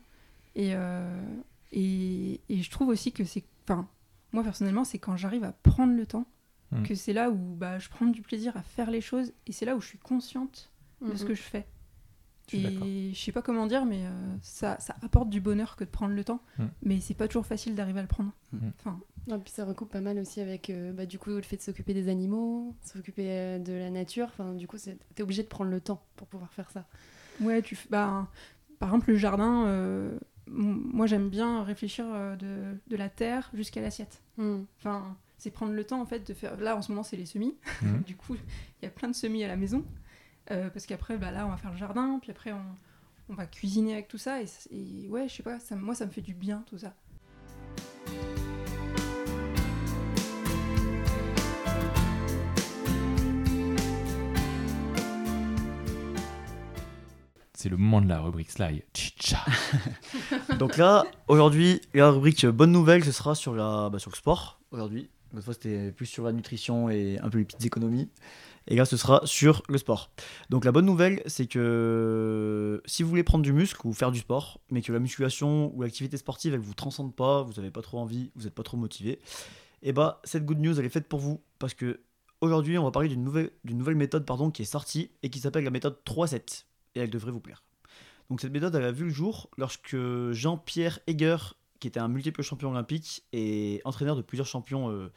Et, 0.56 0.72
euh, 0.76 1.22
et, 1.72 2.40
et 2.50 2.62
je 2.62 2.70
trouve 2.70 2.90
aussi 2.90 3.12
que 3.14 3.24
c'est. 3.24 3.44
Enfin, 3.64 3.88
moi 4.34 4.44
personnellement, 4.44 4.84
c'est 4.86 5.00
quand 5.00 5.16
j'arrive 5.18 5.44
à 5.44 5.52
prendre 5.52 5.94
le 5.94 6.06
temps 6.06 6.26
Mm. 6.72 6.84
que 6.84 6.96
c'est 6.96 7.14
là 7.14 7.30
où 7.30 7.36
bah, 7.56 7.80
je 7.80 7.88
prends 7.88 8.08
du 8.08 8.22
plaisir 8.22 8.58
à 8.58 8.62
faire 8.62 8.92
les 8.92 9.00
choses 9.00 9.32
et 9.48 9.54
c'est 9.54 9.64
là 9.66 9.74
où 9.78 9.80
je 9.80 9.88
suis 9.88 9.98
consciente 10.00 10.70
de 11.02 11.16
ce 11.16 11.24
Mhm. 11.24 11.28
que 11.30 11.34
je 11.36 11.42
fais. 11.42 11.66
Je. 12.52 12.58
Et 12.58 13.14
je 13.14 13.20
sais 13.20 13.32
pas 13.32 13.42
comment 13.42 13.66
dire, 13.68 13.86
mais 13.86 14.06
euh, 14.06 14.36
ça, 14.42 14.78
ça 14.80 14.96
apporte 15.02 15.30
du 15.30 15.42
bonheur 15.42 15.76
que 15.76 15.84
de 15.84 15.90
prendre 15.90 16.14
le 16.16 16.24
temps. 16.24 16.42
Mm. 16.58 16.66
Mais 16.84 17.00
c'est 17.02 17.14
pas 17.14 17.28
toujours 17.28 17.46
facile 17.46 17.76
d'arriver 17.76 18.00
à 18.00 18.04
le 18.04 18.08
prendre. 18.08 18.32
Mm. 18.54 18.70
Enfin, 18.80 19.00
Et 19.30 19.38
puis 19.40 19.52
ça 19.52 19.66
recoupe 19.66 19.92
pas 19.92 20.00
mal 20.02 20.18
aussi 20.20 20.40
avec 20.40 20.70
euh, 20.70 20.94
bah, 20.94 21.06
du 21.06 21.20
coup 21.20 21.30
le 21.32 21.42
fait 21.42 21.58
de 21.58 21.62
s'occuper 21.62 21.94
des 21.94 22.08
animaux, 22.10 22.76
s'occuper 22.82 23.26
euh, 23.30 23.60
de 23.60 23.74
la 23.74 23.90
nature. 23.90 24.28
Enfin, 24.28 24.54
du 24.54 24.68
coup, 24.68 24.78
c'est- 24.78 24.98
t'es 25.16 25.24
obligé 25.24 25.44
de 25.44 25.48
prendre 25.50 25.70
le 25.72 25.82
temps 25.82 26.02
pour 26.16 26.28
pouvoir 26.28 26.54
faire 26.54 26.70
ça. 26.72 26.86
ouais, 27.42 27.62
tu. 27.62 27.78
Bah, 27.90 28.28
par 28.80 28.90
exemple, 28.90 29.10
le 29.12 29.18
jardin, 29.18 29.66
euh, 29.68 30.18
moi 30.48 31.08
j'aime 31.08 31.30
bien 31.30 31.64
réfléchir 31.64 32.06
euh, 32.10 32.36
de, 32.38 32.78
de 32.88 32.96
la 32.96 33.10
terre 33.10 33.50
jusqu'à 33.54 33.82
l'assiette. 33.82 34.22
Mm. 34.38 34.60
Enfin, 34.80 35.18
c'est 35.38 35.52
prendre 35.52 35.74
le 35.74 35.84
temps 35.84 36.02
en 36.02 36.06
fait 36.06 36.26
de 36.28 36.34
faire. 36.34 36.56
Là 36.58 36.78
en 36.78 36.82
ce 36.82 36.92
moment, 36.92 37.04
c'est 37.04 37.18
les 37.18 37.26
semis. 37.26 37.56
Mhm. 37.82 38.02
du 38.08 38.16
coup, 38.16 38.36
il 38.36 38.86
y 38.86 38.88
a 38.88 38.90
plein 38.92 39.10
de 39.10 39.16
semis 39.16 39.44
à 39.44 39.48
la 39.48 39.56
maison. 39.58 39.84
Euh, 40.52 40.70
parce 40.70 40.86
qu'après, 40.86 41.18
bah, 41.18 41.32
là, 41.32 41.46
on 41.46 41.50
va 41.50 41.58
faire 41.58 41.72
le 41.72 41.78
jardin, 41.78 42.20
puis 42.22 42.32
après, 42.32 42.54
on, 42.54 42.62
on 43.30 43.34
va 43.34 43.46
cuisiner 43.46 43.94
avec 43.94 44.08
tout 44.08 44.18
ça. 44.18 44.40
Et, 44.42 45.08
ouais, 45.10 45.28
je 45.28 45.36
sais 45.36 45.44
pas, 45.44 45.60
ça, 45.60 45.76
moi, 45.76 45.94
ça 45.94 46.06
me 46.06 46.12
fait 46.12 46.22
du 46.22 46.34
bien 46.34 46.64
tout 46.68 46.78
ça. 46.78 46.94
C'est 57.54 57.70
le 57.70 57.78
moment 57.78 58.02
de 58.02 58.08
la 58.08 58.22
rubrique 58.22 58.52
Sly. 58.52 58.84
Tcha. 58.94 59.44
Donc 60.60 60.78
là, 60.78 61.06
aujourd'hui, 61.28 61.82
la 61.94 62.12
rubrique 62.12 62.46
bonne 62.46 62.72
nouvelle, 62.72 63.04
ce 63.04 63.12
sera 63.12 63.36
sur, 63.36 63.54
la, 63.56 63.90
bah, 63.90 64.00
sur 64.00 64.12
le 64.12 64.16
sport. 64.16 64.60
Aujourd'hui, 64.72 65.10
l'autre 65.34 65.46
fois 65.46 65.54
c'était 65.56 65.92
plus 65.92 66.06
sur 66.06 66.24
la 66.24 66.32
nutrition 66.32 66.90
et 66.90 67.18
un 67.22 67.30
peu 67.30 67.40
les 67.40 67.46
petites 67.46 67.66
économies. 67.66 68.10
Et 68.68 68.76
là, 68.76 68.86
ce 68.86 68.98
sera 68.98 69.22
sur 69.26 69.64
le 69.70 69.78
sport. 69.78 70.12
Donc 70.50 70.66
la 70.66 70.72
bonne 70.72 70.86
nouvelle, 70.86 71.22
c'est 71.26 71.48
que 71.48 72.82
si 72.86 73.04
vous 73.04 73.10
voulez 73.10 73.24
prendre 73.24 73.44
du 73.44 73.54
muscle 73.54 73.86
ou 73.86 73.94
faire 73.94 74.12
du 74.12 74.20
sport, 74.20 74.60
mais 74.70 74.82
que 74.82 74.92
la 74.92 75.00
musculation 75.00 75.74
ou 75.76 75.82
l'activité 75.82 76.18
sportive, 76.18 76.54
elle 76.54 76.60
vous 76.60 76.74
transcende 76.74 77.16
pas, 77.16 77.44
vous 77.44 77.54
n'avez 77.54 77.72
pas 77.72 77.82
trop 77.82 78.00
envie, 78.00 78.32
vous 78.36 78.44
n'êtes 78.44 78.54
pas 78.54 78.64
trop 78.64 78.78
motivé, 78.78 79.20
et 79.82 79.94
bah 79.94 80.22
cette 80.24 80.46
good 80.46 80.60
news, 80.60 80.80
elle 80.80 80.86
est 80.86 80.90
faite 80.90 81.08
pour 81.08 81.20
vous 81.20 81.42
parce 81.60 81.74
que 81.74 82.02
aujourd'hui, 82.42 82.78
on 82.78 82.84
va 82.84 82.92
parler 82.92 83.10
d'une 83.10 83.24
nouvelle, 83.24 83.52
d'une 83.64 83.78
nouvelle 83.78 83.96
méthode 83.96 84.26
pardon, 84.26 84.52
qui 84.52 84.64
est 84.64 84.66
sortie 84.66 85.12
et 85.24 85.30
qui 85.30 85.40
s'appelle 85.40 85.64
la 85.64 85.72
méthode 85.72 85.98
3-7 86.06 86.66
et 86.96 87.00
elle 87.00 87.10
devrait 87.10 87.32
vous 87.32 87.40
plaire. 87.40 87.64
Donc 88.30 88.42
cette 88.42 88.52
méthode, 88.52 88.76
elle 88.76 88.84
a 88.84 88.92
vu 88.92 89.06
le 89.06 89.10
jour 89.10 89.50
lorsque 89.58 89.96
Jean-Pierre 90.32 91.00
Heger, 91.08 91.56
qui 91.80 91.88
était 91.88 92.00
un 92.00 92.08
multiple 92.08 92.42
champion 92.42 92.72
olympique 92.72 93.24
et 93.32 93.82
entraîneur 93.86 94.16
de 94.16 94.22
plusieurs 94.22 94.48
champions, 94.48 94.90
euh, 94.92 95.12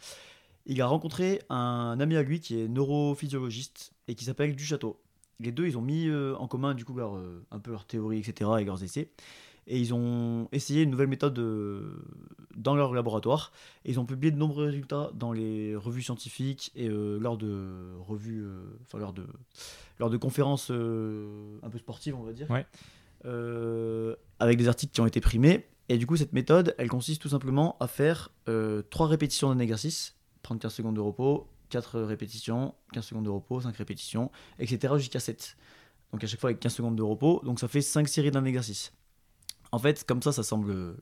il 0.66 0.81
a 0.83 0.87
rencontré 0.87 1.40
un 1.49 1.99
ami 2.01 2.16
à 2.16 2.23
lui 2.23 2.40
qui 2.40 2.61
est 2.61 2.68
neurophysiologiste 2.68 3.92
et 4.09 4.14
qui 4.14 4.25
s'appelle 4.25 4.55
Duchâteau. 4.55 5.01
Les 5.38 5.53
deux, 5.53 5.66
ils 5.66 5.79
ont 5.79 5.83
mis 5.83 6.07
euh, 6.07 6.37
en 6.37 6.49
commun 6.49 6.75
du 6.75 6.85
coup 6.85 6.94
leur, 6.94 7.16
euh, 7.16 7.44
un 7.51 7.59
peu 7.59 7.70
leur 7.70 7.87
théorie, 7.87 8.18
etc. 8.18 8.51
et 8.61 8.64
leurs 8.64 8.83
essais. 8.85 9.11
Et 9.66 9.79
ils 9.79 9.94
ont 9.94 10.49
essayé 10.53 10.83
une 10.83 10.90
nouvelle 10.90 11.09
méthode 11.09 11.38
euh, 11.38 12.03
dans 12.57 12.75
leur 12.75 12.92
laboratoire. 12.92 13.53
Et 13.85 13.90
ils 13.90 14.01
ont 14.01 14.05
publié 14.05 14.31
de 14.31 14.37
nombreux 14.37 14.66
résultats 14.66 15.11
dans 15.14 15.33
les 15.33 15.77
revues 15.77 16.03
scientifiques 16.03 16.73
et 16.75 16.88
euh, 16.88 17.18
lors 17.18 17.37
de 17.37 17.94
revues, 18.01 18.42
euh, 18.42 18.62
enfin 18.83 18.99
lors 18.99 19.12
de, 19.12 19.27
lors 19.99 20.11
de 20.11 20.16
conférences 20.16 20.70
euh, 20.70 21.59
un 21.62 21.70
peu 21.70 21.79
sportives, 21.79 22.16
on 22.16 22.23
va 22.23 22.33
dire. 22.33 22.51
Ouais. 22.51 22.66
Avec 24.38 24.59
des 24.59 24.68
articles 24.68 24.92
qui 24.92 25.01
ont 25.01 25.07
été 25.07 25.20
primés. 25.20 25.66
Et 25.88 25.99
du 25.99 26.07
coup, 26.07 26.16
cette 26.16 26.33
méthode, 26.33 26.75
elle 26.79 26.88
consiste 26.88 27.20
tout 27.20 27.29
simplement 27.29 27.77
à 27.81 27.87
faire 27.87 28.31
3 28.46 29.07
répétitions 29.07 29.53
d'un 29.53 29.59
exercice, 29.59 30.16
prendre 30.51 30.61
15 30.61 30.75
secondes 30.75 30.97
de 30.97 31.01
repos, 31.01 31.47
4 31.69 32.01
répétitions, 32.01 32.75
15 32.93 33.05
secondes 33.05 33.25
de 33.25 33.31
repos, 33.31 33.61
5 33.61 33.77
répétitions, 33.77 34.33
etc. 34.59 34.95
jusqu'à 34.97 35.21
7. 35.21 35.57
Donc 36.13 36.25
à 36.25 36.27
chaque 36.27 36.41
fois 36.41 36.51
avec 36.51 36.59
15 36.59 36.75
secondes 36.75 36.97
de 36.97 37.03
repos, 37.03 37.41
donc 37.45 37.61
ça 37.61 37.69
fait 37.69 37.81
5 37.81 38.09
séries 38.09 38.33
d'un 38.33 38.45
exercice. 38.45 38.93
En 39.71 39.79
fait, 39.79 40.05
comme 40.05 40.21
ça, 40.23 40.33
ça 40.33 40.43
semble 40.43 40.97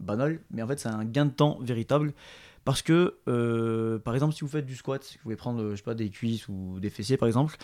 banal, 0.00 0.40
mais 0.50 0.62
en 0.62 0.66
fait, 0.66 0.80
c'est 0.80 0.88
un 0.88 1.04
gain 1.04 1.26
de 1.26 1.32
temps 1.32 1.58
véritable. 1.60 2.14
Parce 2.64 2.80
que, 2.80 3.18
euh, 3.28 3.98
par 3.98 4.14
exemple, 4.14 4.34
si 4.34 4.40
vous 4.40 4.48
faites 4.48 4.64
du 4.64 4.74
squat, 4.74 5.06
vous 5.16 5.22
pouvez 5.24 5.36
prendre, 5.36 5.72
je 5.72 5.76
sais 5.76 5.82
pas, 5.82 5.94
des 5.94 6.08
cuisses 6.08 6.48
ou 6.48 6.80
des 6.80 6.88
fessiers, 6.88 7.18
par 7.18 7.26
exemple, 7.28 7.58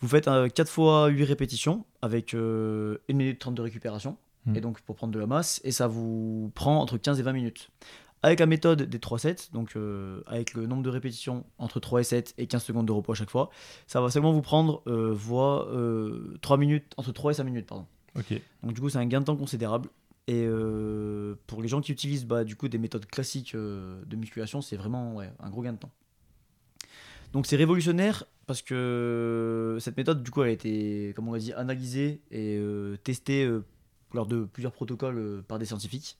vous 0.00 0.08
faites 0.08 0.24
4 0.24 0.68
fois 0.68 1.06
8 1.06 1.22
répétitions 1.22 1.84
avec 2.02 2.34
euh, 2.34 2.98
1 3.08 3.14
minute 3.14 3.38
30 3.38 3.54
de 3.54 3.62
récupération, 3.62 4.16
Hmm. 4.46 4.56
et 4.56 4.60
donc 4.60 4.80
pour 4.80 4.96
prendre 4.96 5.12
de 5.12 5.18
la 5.18 5.26
masse, 5.26 5.60
et 5.64 5.70
ça 5.70 5.86
vous 5.86 6.50
prend 6.54 6.80
entre 6.80 6.96
15 6.96 7.20
et 7.20 7.22
20 7.22 7.32
minutes. 7.32 7.70
Avec 8.22 8.38
la 8.40 8.46
méthode 8.46 8.82
des 8.82 8.98
3 8.98 9.18
sets, 9.18 9.50
donc 9.52 9.76
euh, 9.76 10.22
avec 10.26 10.52
le 10.52 10.66
nombre 10.66 10.82
de 10.82 10.90
répétitions 10.90 11.46
entre 11.56 11.80
3 11.80 12.00
et 12.00 12.04
7 12.04 12.34
et 12.36 12.46
15 12.46 12.62
secondes 12.62 12.86
de 12.86 12.92
repos 12.92 13.12
à 13.12 13.14
chaque 13.14 13.30
fois, 13.30 13.48
ça 13.86 14.02
va 14.02 14.10
seulement 14.10 14.32
vous 14.32 14.42
prendre 14.42 14.82
euh, 14.86 15.10
voie, 15.12 15.68
euh, 15.70 16.36
3 16.42 16.58
minutes, 16.58 16.92
entre 16.98 17.12
3 17.12 17.32
et 17.32 17.34
5 17.34 17.44
minutes. 17.44 17.66
Pardon. 17.66 17.86
Donc 18.62 18.74
du 18.74 18.80
coup, 18.80 18.90
c'est 18.90 18.98
un 18.98 19.06
gain 19.06 19.20
de 19.20 19.24
temps 19.24 19.36
considérable. 19.36 19.88
Et 20.26 20.44
euh, 20.46 21.34
pour 21.46 21.62
les 21.62 21.68
gens 21.68 21.80
qui 21.80 21.92
utilisent 21.92 22.26
bah, 22.26 22.44
du 22.44 22.56
coup 22.56 22.68
des 22.68 22.76
méthodes 22.76 23.06
classiques 23.06 23.56
de 23.56 24.16
musculation, 24.16 24.60
c'est 24.60 24.76
vraiment 24.76 25.14
ouais, 25.14 25.32
un 25.40 25.48
gros 25.48 25.62
gain 25.62 25.72
de 25.72 25.78
temps. 25.78 25.90
Donc 27.32 27.46
c'est 27.46 27.56
révolutionnaire 27.56 28.24
parce 28.46 28.60
que 28.60 29.78
cette 29.80 29.96
méthode, 29.96 30.22
du 30.22 30.30
coup, 30.30 30.42
elle 30.42 30.50
a 30.50 30.52
été, 30.52 31.14
comme 31.16 31.28
on 31.28 31.32
l'a 31.32 31.38
dit, 31.38 31.52
analysée 31.54 32.20
et 32.30 32.60
testée 33.02 33.48
lors 34.12 34.26
de 34.26 34.44
plusieurs 34.44 34.72
protocoles 34.72 35.42
par 35.48 35.58
des 35.58 35.64
scientifiques. 35.64 36.18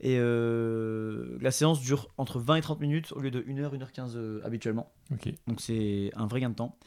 Et 0.00 0.18
euh, 0.18 1.38
la 1.40 1.50
séance 1.50 1.80
dure 1.80 2.08
entre 2.18 2.38
20 2.38 2.56
et 2.56 2.60
30 2.60 2.80
minutes 2.80 3.12
au 3.12 3.20
lieu 3.20 3.30
de 3.30 3.40
1h, 3.40 3.76
1h15 3.76 4.12
euh, 4.16 4.40
habituellement. 4.44 4.92
Ok. 5.12 5.32
Donc 5.46 5.60
c'est 5.60 6.10
un 6.14 6.26
vrai 6.26 6.40
gain 6.40 6.50
de 6.50 6.54
temps. 6.54 6.78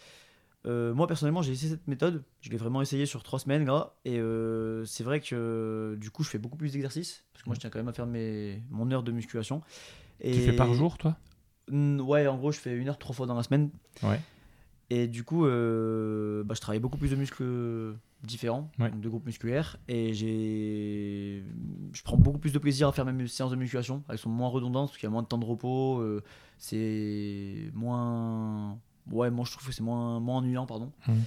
Euh, 0.65 0.93
moi 0.93 1.07
personnellement 1.07 1.41
j'ai 1.41 1.53
essayé 1.53 1.71
cette 1.71 1.87
méthode, 1.87 2.23
je 2.41 2.49
l'ai 2.49 2.57
vraiment 2.57 2.81
essayé 2.81 3.05
sur 3.05 3.23
trois 3.23 3.39
semaines 3.39 3.65
là, 3.65 3.95
et 4.03 4.19
c'est 4.85 5.03
vrai 5.03 5.21
que 5.21 5.95
du 5.99 6.11
coup 6.11 6.23
je 6.23 6.29
fais 6.29 6.37
beaucoup 6.37 6.57
plus 6.57 6.73
d'exercices, 6.73 7.23
parce 7.31 7.43
que 7.43 7.49
moi 7.49 7.55
je 7.55 7.61
tiens 7.61 7.69
quand 7.69 7.79
même 7.79 7.87
à 7.87 7.93
faire 7.93 8.05
mes, 8.05 8.61
mon 8.69 8.91
heure 8.91 9.03
de 9.03 9.13
musculation. 9.13 9.61
Et... 10.19 10.33
Tu 10.33 10.41
fais 10.41 10.53
par 10.53 10.73
jour, 10.73 10.97
toi? 10.97 11.17
Mm, 11.69 12.01
Ouais, 12.01 12.27
en 12.27 12.37
gros 12.37 12.51
je 12.51 12.59
fais 12.59 12.75
une 12.75 12.89
heure 12.89 12.99
trois 12.99 13.15
fois 13.15 13.25
dans 13.25 13.35
la 13.35 13.43
semaine. 13.43 13.69
Ouais. 14.03 14.19
Et 14.89 15.07
du 15.07 15.23
coup 15.23 15.43
bah, 15.43 16.53
je 16.55 16.59
travaille 16.59 16.79
beaucoup 16.81 16.97
plus 16.97 17.11
de 17.11 17.15
muscles 17.15 17.95
différents, 18.23 18.69
Ouais. 18.79 18.91
de 18.91 19.07
groupes 19.09 19.25
musculaires, 19.25 19.77
et 19.87 20.13
j'ai, 20.13 21.43
je 21.93 22.01
prends 22.03 22.17
beaucoup 22.17 22.39
plus 22.39 22.51
de 22.51 22.59
plaisir 22.59 22.87
à 22.89 22.91
faire 22.91 23.05
mes 23.05 23.27
séances 23.27 23.51
de 23.51 23.55
musculation. 23.55 24.03
Elles 24.09 24.17
sont 24.17 24.29
moins 24.29 24.49
redondantes 24.49 24.89
parce 24.89 24.97
qu'il 24.97 25.07
y 25.07 25.07
a 25.07 25.11
moins 25.11 25.21
de 25.23 25.27
temps 25.27 25.37
de 25.37 25.45
repos, 25.45 25.99
euh, 25.99 26.21
c'est 26.57 27.71
moins, 27.73 28.77
ouais, 29.11 29.31
moi 29.31 29.45
je 29.45 29.51
trouve 29.53 29.67
que 29.67 29.73
c'est 29.73 29.83
moins, 29.83 30.19
moins 30.19 30.37
ennuyant, 30.39 30.65
pardon. 30.65 30.91
Mhm. 31.07 31.23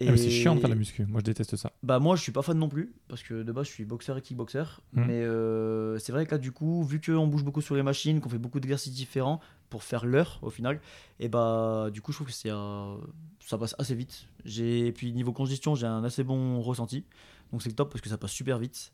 Et 0.00 0.08
Ah, 0.08 0.16
C'est 0.16 0.28
chiant 0.30 0.54
de 0.56 0.60
faire 0.60 0.68
de 0.68 0.74
la 0.74 0.78
muscu. 0.78 1.06
Moi, 1.06 1.20
je 1.20 1.24
déteste 1.24 1.54
ça. 1.56 1.70
bah 1.84 2.00
moi 2.00 2.16
je 2.16 2.22
suis 2.22 2.32
pas 2.32 2.42
fan 2.42 2.58
non 2.58 2.68
plus 2.68 2.92
parce 3.08 3.22
que 3.22 3.42
de 3.44 3.52
base 3.52 3.66
je 3.66 3.72
suis 3.72 3.84
boxeur 3.84 4.16
et 4.18 4.22
kickboxer 4.22 4.64
Mhm. 4.92 5.04
mais 5.06 5.22
euh, 5.22 5.98
c'est 6.00 6.10
vrai 6.10 6.26
que 6.26 6.32
là 6.32 6.38
du 6.38 6.50
coup 6.50 6.82
vu 6.82 7.00
qu'on 7.00 7.28
bouge 7.28 7.44
beaucoup 7.44 7.60
sur 7.60 7.76
les 7.76 7.82
machines 7.84 8.20
qu'on 8.20 8.28
fait 8.28 8.38
beaucoup 8.38 8.58
d'exercices 8.58 8.92
différents 8.92 9.40
pour 9.70 9.84
faire 9.84 10.04
l'heure 10.04 10.40
au 10.42 10.50
final 10.50 10.80
et 11.20 11.28
bah 11.28 11.90
du 11.92 12.00
coup 12.02 12.10
je 12.10 12.16
trouve 12.18 12.26
que 12.26 12.32
c'est 12.32 12.50
euh, 12.50 12.96
ça 13.38 13.56
passe 13.56 13.76
assez 13.78 13.94
vite. 13.94 14.26
Et 14.58 14.90
puis 14.92 15.12
niveau 15.12 15.32
congestion 15.32 15.76
j'ai 15.76 15.86
un 15.86 16.02
assez 16.02 16.24
bon 16.24 16.60
ressenti. 16.60 17.04
Donc 17.52 17.62
c'est 17.62 17.68
le 17.68 17.76
top 17.76 17.90
parce 17.92 18.00
que 18.00 18.08
ça 18.08 18.18
passe 18.18 18.32
super 18.32 18.58
vite. 18.58 18.92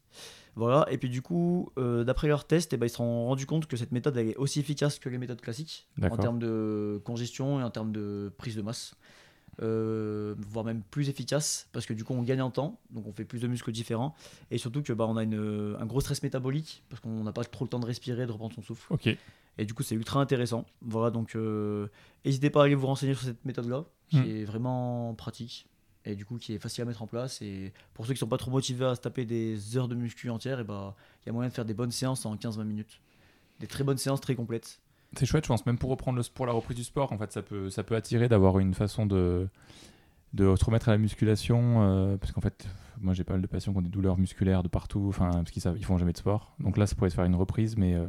Voilà. 0.55 0.84
Et 0.90 0.98
puis 0.98 1.09
du 1.09 1.22
coup 1.22 1.70
euh, 1.78 2.05
d'après 2.05 2.28
leurs 2.28 2.46
tests 2.46 2.72
et 2.74 2.76
bah, 2.76 2.84
ils 2.86 2.90
se 2.90 2.96
sont 2.96 3.24
rendus 3.26 3.46
compte 3.46 3.66
que 3.66 3.76
cette 3.78 3.92
méthode 3.92 4.16
elle 4.18 4.28
est 4.30 4.36
aussi 4.36 4.61
efficace 4.61 4.98
que 4.98 5.09
les 5.09 5.16
méthodes 5.16 5.40
classiques 5.40 5.88
en 6.03 6.16
termes 6.18 6.38
de 6.38 7.01
congestion 7.05 7.59
et 7.61 7.62
en 7.62 7.70
termes 7.70 7.92
de 7.92 8.30
prise 8.36 8.57
de 8.57 8.62
masse 8.62 8.94
euh, 9.62 10.34
voire 10.38 10.64
même 10.64 10.82
plus 10.82 11.08
efficace, 11.08 11.68
parce 11.72 11.86
que 11.86 11.92
du 11.92 12.04
coup 12.04 12.14
on 12.14 12.22
gagne 12.22 12.42
en 12.42 12.50
temps, 12.50 12.80
donc 12.90 13.06
on 13.06 13.12
fait 13.12 13.24
plus 13.24 13.40
de 13.40 13.46
muscles 13.48 13.72
différents, 13.72 14.14
et 14.50 14.58
surtout 14.58 14.82
que 14.82 14.92
bah, 14.92 15.06
on 15.08 15.16
a 15.16 15.22
une, 15.22 15.76
un 15.78 15.86
gros 15.86 16.00
stress 16.00 16.22
métabolique, 16.22 16.82
parce 16.88 17.00
qu'on 17.00 17.22
n'a 17.24 17.32
pas 17.32 17.44
trop 17.44 17.64
le 17.64 17.68
temps 17.68 17.78
de 17.80 17.86
respirer, 17.86 18.26
de 18.26 18.32
reprendre 18.32 18.54
son 18.54 18.62
souffle. 18.62 18.92
Et 19.58 19.66
du 19.66 19.74
coup, 19.74 19.82
c'est 19.82 19.94
ultra 19.94 20.20
intéressant. 20.20 20.64
Voilà, 20.80 21.11
donc 21.11 21.34
euh, 21.34 21.88
n'hésitez 22.24 22.48
pas 22.50 22.62
à 22.62 22.64
aller 22.64 22.74
vous 22.74 22.86
renseigner 22.86 23.14
sur 23.14 23.24
cette 23.24 23.44
méthode-là, 23.44 23.84
qui 24.08 24.16
Mm. 24.18 24.24
est 24.26 24.44
vraiment 24.44 25.14
pratique 25.14 25.66
et 26.06 26.14
du 26.14 26.24
coup 26.24 26.38
qui 26.38 26.54
est 26.54 26.58
facile 26.58 26.82
à 26.82 26.84
mettre 26.86 27.02
en 27.02 27.06
place. 27.06 27.42
Et 27.42 27.72
pour 27.92 28.06
ceux 28.06 28.14
qui 28.14 28.18
sont 28.18 28.26
pas 28.26 28.38
trop 28.38 28.50
motivés 28.50 28.86
à 28.86 28.94
se 28.94 29.00
taper 29.02 29.24
des 29.26 29.76
heures 29.76 29.86
de 29.88 29.94
muscu 29.94 30.30
entières, 30.30 30.64
bah 30.64 30.96
il 31.22 31.26
y 31.26 31.30
a 31.30 31.32
moyen 31.32 31.50
de 31.50 31.54
faire 31.54 31.66
des 31.66 31.74
bonnes 31.74 31.90
séances 31.90 32.24
en 32.24 32.34
15-20 32.36 32.64
minutes. 32.64 33.00
Des 33.61 33.66
très 33.66 33.84
bonnes 33.84 33.98
séances 33.98 34.20
très 34.22 34.34
complètes. 34.34 34.80
C'est 35.16 35.26
chouette, 35.26 35.44
je 35.44 35.48
pense, 35.48 35.66
même 35.66 35.78
pour 35.78 35.90
reprendre 35.90 36.18
le, 36.18 36.24
pour 36.32 36.46
la 36.46 36.52
reprise 36.52 36.76
du 36.76 36.84
sport, 36.84 37.12
en 37.12 37.18
fait, 37.18 37.32
ça 37.32 37.42
peut, 37.42 37.68
ça 37.70 37.82
peut 37.82 37.96
attirer 37.96 38.28
d'avoir 38.28 38.58
une 38.61 38.74
façon 38.74 39.06
de, 39.06 39.48
de 40.34 40.54
se 40.56 40.64
remettre 40.64 40.88
à 40.88 40.92
la 40.92 40.98
musculation, 40.98 41.82
euh, 41.82 42.16
parce 42.16 42.32
qu'en 42.32 42.40
fait, 42.40 42.66
moi 43.00 43.12
j'ai 43.14 43.24
pas 43.24 43.32
mal 43.32 43.42
de 43.42 43.46
patients 43.48 43.72
qui 43.72 43.78
ont 43.78 43.82
des 43.82 43.88
douleurs 43.88 44.18
musculaires 44.18 44.62
de 44.62 44.68
partout, 44.68 45.06
enfin, 45.08 45.30
parce 45.30 45.50
qu'ils 45.50 45.62
ils 45.76 45.84
font 45.84 45.98
jamais 45.98 46.12
de 46.12 46.18
sport. 46.18 46.54
Donc 46.61 46.76
là, 46.76 46.86
ça 46.86 46.94
pourrait 46.94 47.11
se 47.11 47.16
faire 47.16 47.24
une 47.24 47.34
reprise, 47.34 47.76
mais 47.76 47.94
euh, 47.94 48.06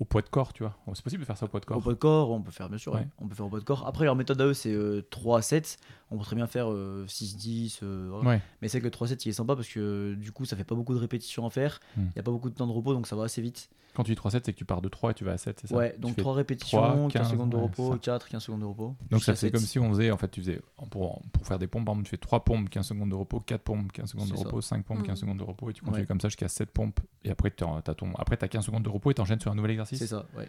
au 0.00 0.04
poids 0.04 0.22
de 0.22 0.28
corps, 0.28 0.52
tu 0.52 0.64
vois. 0.64 0.76
Oh, 0.88 0.92
C'est 0.96 1.04
possible 1.04 1.20
de 1.22 1.26
faire 1.26 1.36
ça 1.36 1.44
au 1.46 1.48
poids 1.48 1.60
de 1.60 1.66
corps. 1.66 1.76
Au 1.76 1.80
poids 1.80 1.92
de 1.92 1.98
corps, 1.98 2.32
on 2.32 2.42
peut 2.42 2.50
faire 2.50 2.68
bien 2.68 2.78
sûr, 2.78 2.94
Ouais. 2.94 3.06
on 3.20 3.28
peut 3.28 3.36
faire 3.36 3.46
au 3.46 3.48
poids 3.48 3.60
de 3.60 3.64
corps. 3.64 3.86
Après 3.86 4.04
leur 4.04 4.16
méthode 4.16 4.40
à 4.40 4.46
eux 4.46 4.54
c'est 4.54 4.72
euh, 4.72 5.06
3 5.10 5.38
à 5.38 5.42
7. 5.42 5.76
On 6.10 6.18
peut 6.18 6.24
très 6.24 6.34
bien 6.34 6.48
faire 6.48 6.66
euh, 6.68 7.04
6-10. 7.06 7.78
euh, 7.84 8.08
voilà. 8.10 8.28
Ouais. 8.30 8.42
Mais 8.60 8.66
c'est 8.66 8.80
que 8.80 8.84
le 8.84 8.90
3-7 8.90 9.22
il 9.24 9.28
est 9.28 9.32
sympa 9.32 9.54
parce 9.54 9.68
que 9.68 9.78
euh, 9.78 10.16
du 10.16 10.32
coup 10.32 10.44
ça 10.46 10.56
fait 10.56 10.64
pas 10.64 10.74
beaucoup 10.74 10.94
de 10.94 10.98
répétitions 10.98 11.46
à 11.46 11.50
faire. 11.50 11.78
Il 11.96 12.02
Mm. 12.02 12.10
y 12.16 12.18
a 12.18 12.22
pas 12.24 12.32
beaucoup 12.32 12.50
de 12.50 12.54
temps 12.56 12.66
de 12.66 12.72
repos 12.72 12.92
donc 12.94 13.06
ça 13.06 13.14
va 13.14 13.22
assez 13.24 13.40
vite. 13.42 13.70
Quand 13.94 14.04
tu 14.04 14.14
dis 14.14 14.20
3-7, 14.20 14.40
c'est 14.44 14.52
que 14.52 14.58
tu 14.58 14.64
pars 14.64 14.80
de 14.80 14.88
3 14.88 15.10
et 15.10 15.14
tu 15.14 15.22
vas 15.24 15.32
à 15.32 15.36
7, 15.38 15.58
c'est 15.60 15.66
ça 15.66 15.76
Ouais, 15.76 15.92
Tu 15.94 16.00
donc 16.00 16.14
fais 16.14 16.22
3 16.22 16.32
répétitions, 16.34 16.78
3, 16.80 16.94
15, 16.94 17.12
15, 17.12 17.30
secondes 17.30 17.50
de 17.50 17.56
ouais, 17.56 17.62
repos, 17.62 17.92
ça. 17.92 17.98
4, 17.98 18.28
15 18.28 18.42
secondes 18.42 18.60
de 18.60 18.64
repos. 18.64 18.96
Donc 19.10 19.22
ça 19.22 19.34
c'est 19.34 19.46
7. 19.48 19.52
comme 19.54 19.62
si 19.62 19.78
on 19.78 19.90
faisait, 19.90 20.10
en 20.10 20.16
fait, 20.16 20.28
tu 20.30 20.40
faisais, 20.40 20.60
pour, 20.90 21.20
pour 21.32 21.46
faire 21.46 21.58
des 21.58 21.66
pompes, 21.66 21.84
par 21.84 21.92
exemple, 21.94 22.06
tu 22.06 22.10
fais 22.10 22.16
3 22.16 22.42
pompes, 22.44 22.70
15 22.70 22.86
secondes 22.86 23.10
de 23.10 23.14
repos, 23.14 23.40
4 23.40 23.60
pompes, 23.62 23.92
15 23.92 24.10
secondes 24.10 24.30
de 24.30 24.36
ça. 24.36 24.44
repos, 24.44 24.60
5 24.62 24.84
pompes, 24.84 25.02
15 25.02 25.18
Mm. 25.18 25.20
secondes 25.20 25.38
de 25.38 25.44
repos, 25.44 25.68
et 25.68 25.72
tu 25.74 25.82
continues 25.82 26.00
Ouais. 26.00 26.06
comme 26.06 26.20
ça 26.20 26.28
jusqu'à 26.28 26.48
7 26.48 26.70
pompes, 26.70 27.00
et 27.24 27.30
après 27.30 27.50
tu 27.50 27.64
as, 27.64 27.82
ton... 27.94 28.12
après, 28.16 28.42
as 28.42 28.48
15 28.48 28.64
secondes 28.64 28.82
de 28.82 28.88
repos 28.88 29.10
et 29.10 29.14
t'enchaînes 29.14 29.40
sur 29.40 29.50
un 29.52 29.54
nouvel 29.54 29.72
exercice. 29.72 29.98
C'est 29.98 30.06
ça, 30.06 30.24
ouais. 30.38 30.48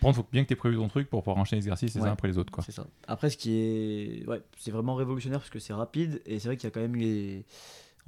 Par 0.00 0.08
contre, 0.08 0.18
il 0.18 0.22
faut 0.22 0.28
bien 0.32 0.42
que 0.42 0.48
tu 0.48 0.54
aies 0.54 0.56
prévu 0.56 0.76
ton 0.76 0.88
truc 0.88 1.10
pour 1.10 1.22
pouvoir 1.22 1.36
enchaîner 1.36 1.60
les 1.60 1.66
exercices 1.66 1.94
les 1.94 2.00
Ouais. 2.00 2.08
uns 2.08 2.12
après 2.12 2.26
les 2.26 2.38
autres. 2.38 2.50
Quoi. 2.50 2.64
C'est 2.64 2.72
ça. 2.72 2.86
Après, 3.06 3.28
ce 3.28 3.36
qui 3.36 3.52
est. 3.54 4.26
Ouais, 4.26 4.40
c'est 4.56 4.70
vraiment 4.70 4.94
révolutionnaire 4.94 5.40
parce 5.40 5.50
que 5.50 5.58
c'est 5.58 5.74
rapide 5.74 6.22
et 6.24 6.38
c'est 6.38 6.48
vrai 6.48 6.56
qu'il 6.56 6.64
y 6.66 6.68
a 6.68 6.70
quand 6.70 6.80
même 6.80 6.96
les. 6.96 7.44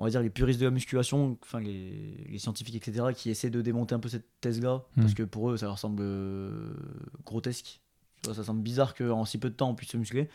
On 0.02 0.04
va 0.06 0.10
dire 0.10 0.20
les 0.20 0.30
puristes 0.30 0.58
de 0.58 0.64
la 0.64 0.72
musculation, 0.72 1.38
enfin 1.44 1.60
les, 1.60 2.26
les 2.28 2.38
scientifiques, 2.38 2.74
etc., 2.74 3.06
qui 3.14 3.30
essaient 3.30 3.50
de 3.50 3.60
démonter 3.62 3.94
un 3.94 4.00
peu 4.00 4.08
cette 4.08 4.26
thèse-là 4.40 4.82
parce 4.96 5.12
Hmm. 5.12 5.14
que 5.14 5.22
pour 5.22 5.50
eux, 5.50 5.56
ça 5.56 5.66
leur 5.66 5.78
semble 5.78 6.02
euh, 6.02 6.72
grotesque. 7.24 7.80
Tu 8.22 8.26
vois, 8.28 8.34
ça 8.34 8.42
semble 8.42 8.62
bizarre 8.62 8.94
qu'en 8.96 9.24
si 9.24 9.38
peu 9.38 9.48
de 9.48 9.54
temps 9.54 9.70
on 9.70 9.74
puisse 9.76 9.90
se 9.90 9.96
muscler. 9.96 10.28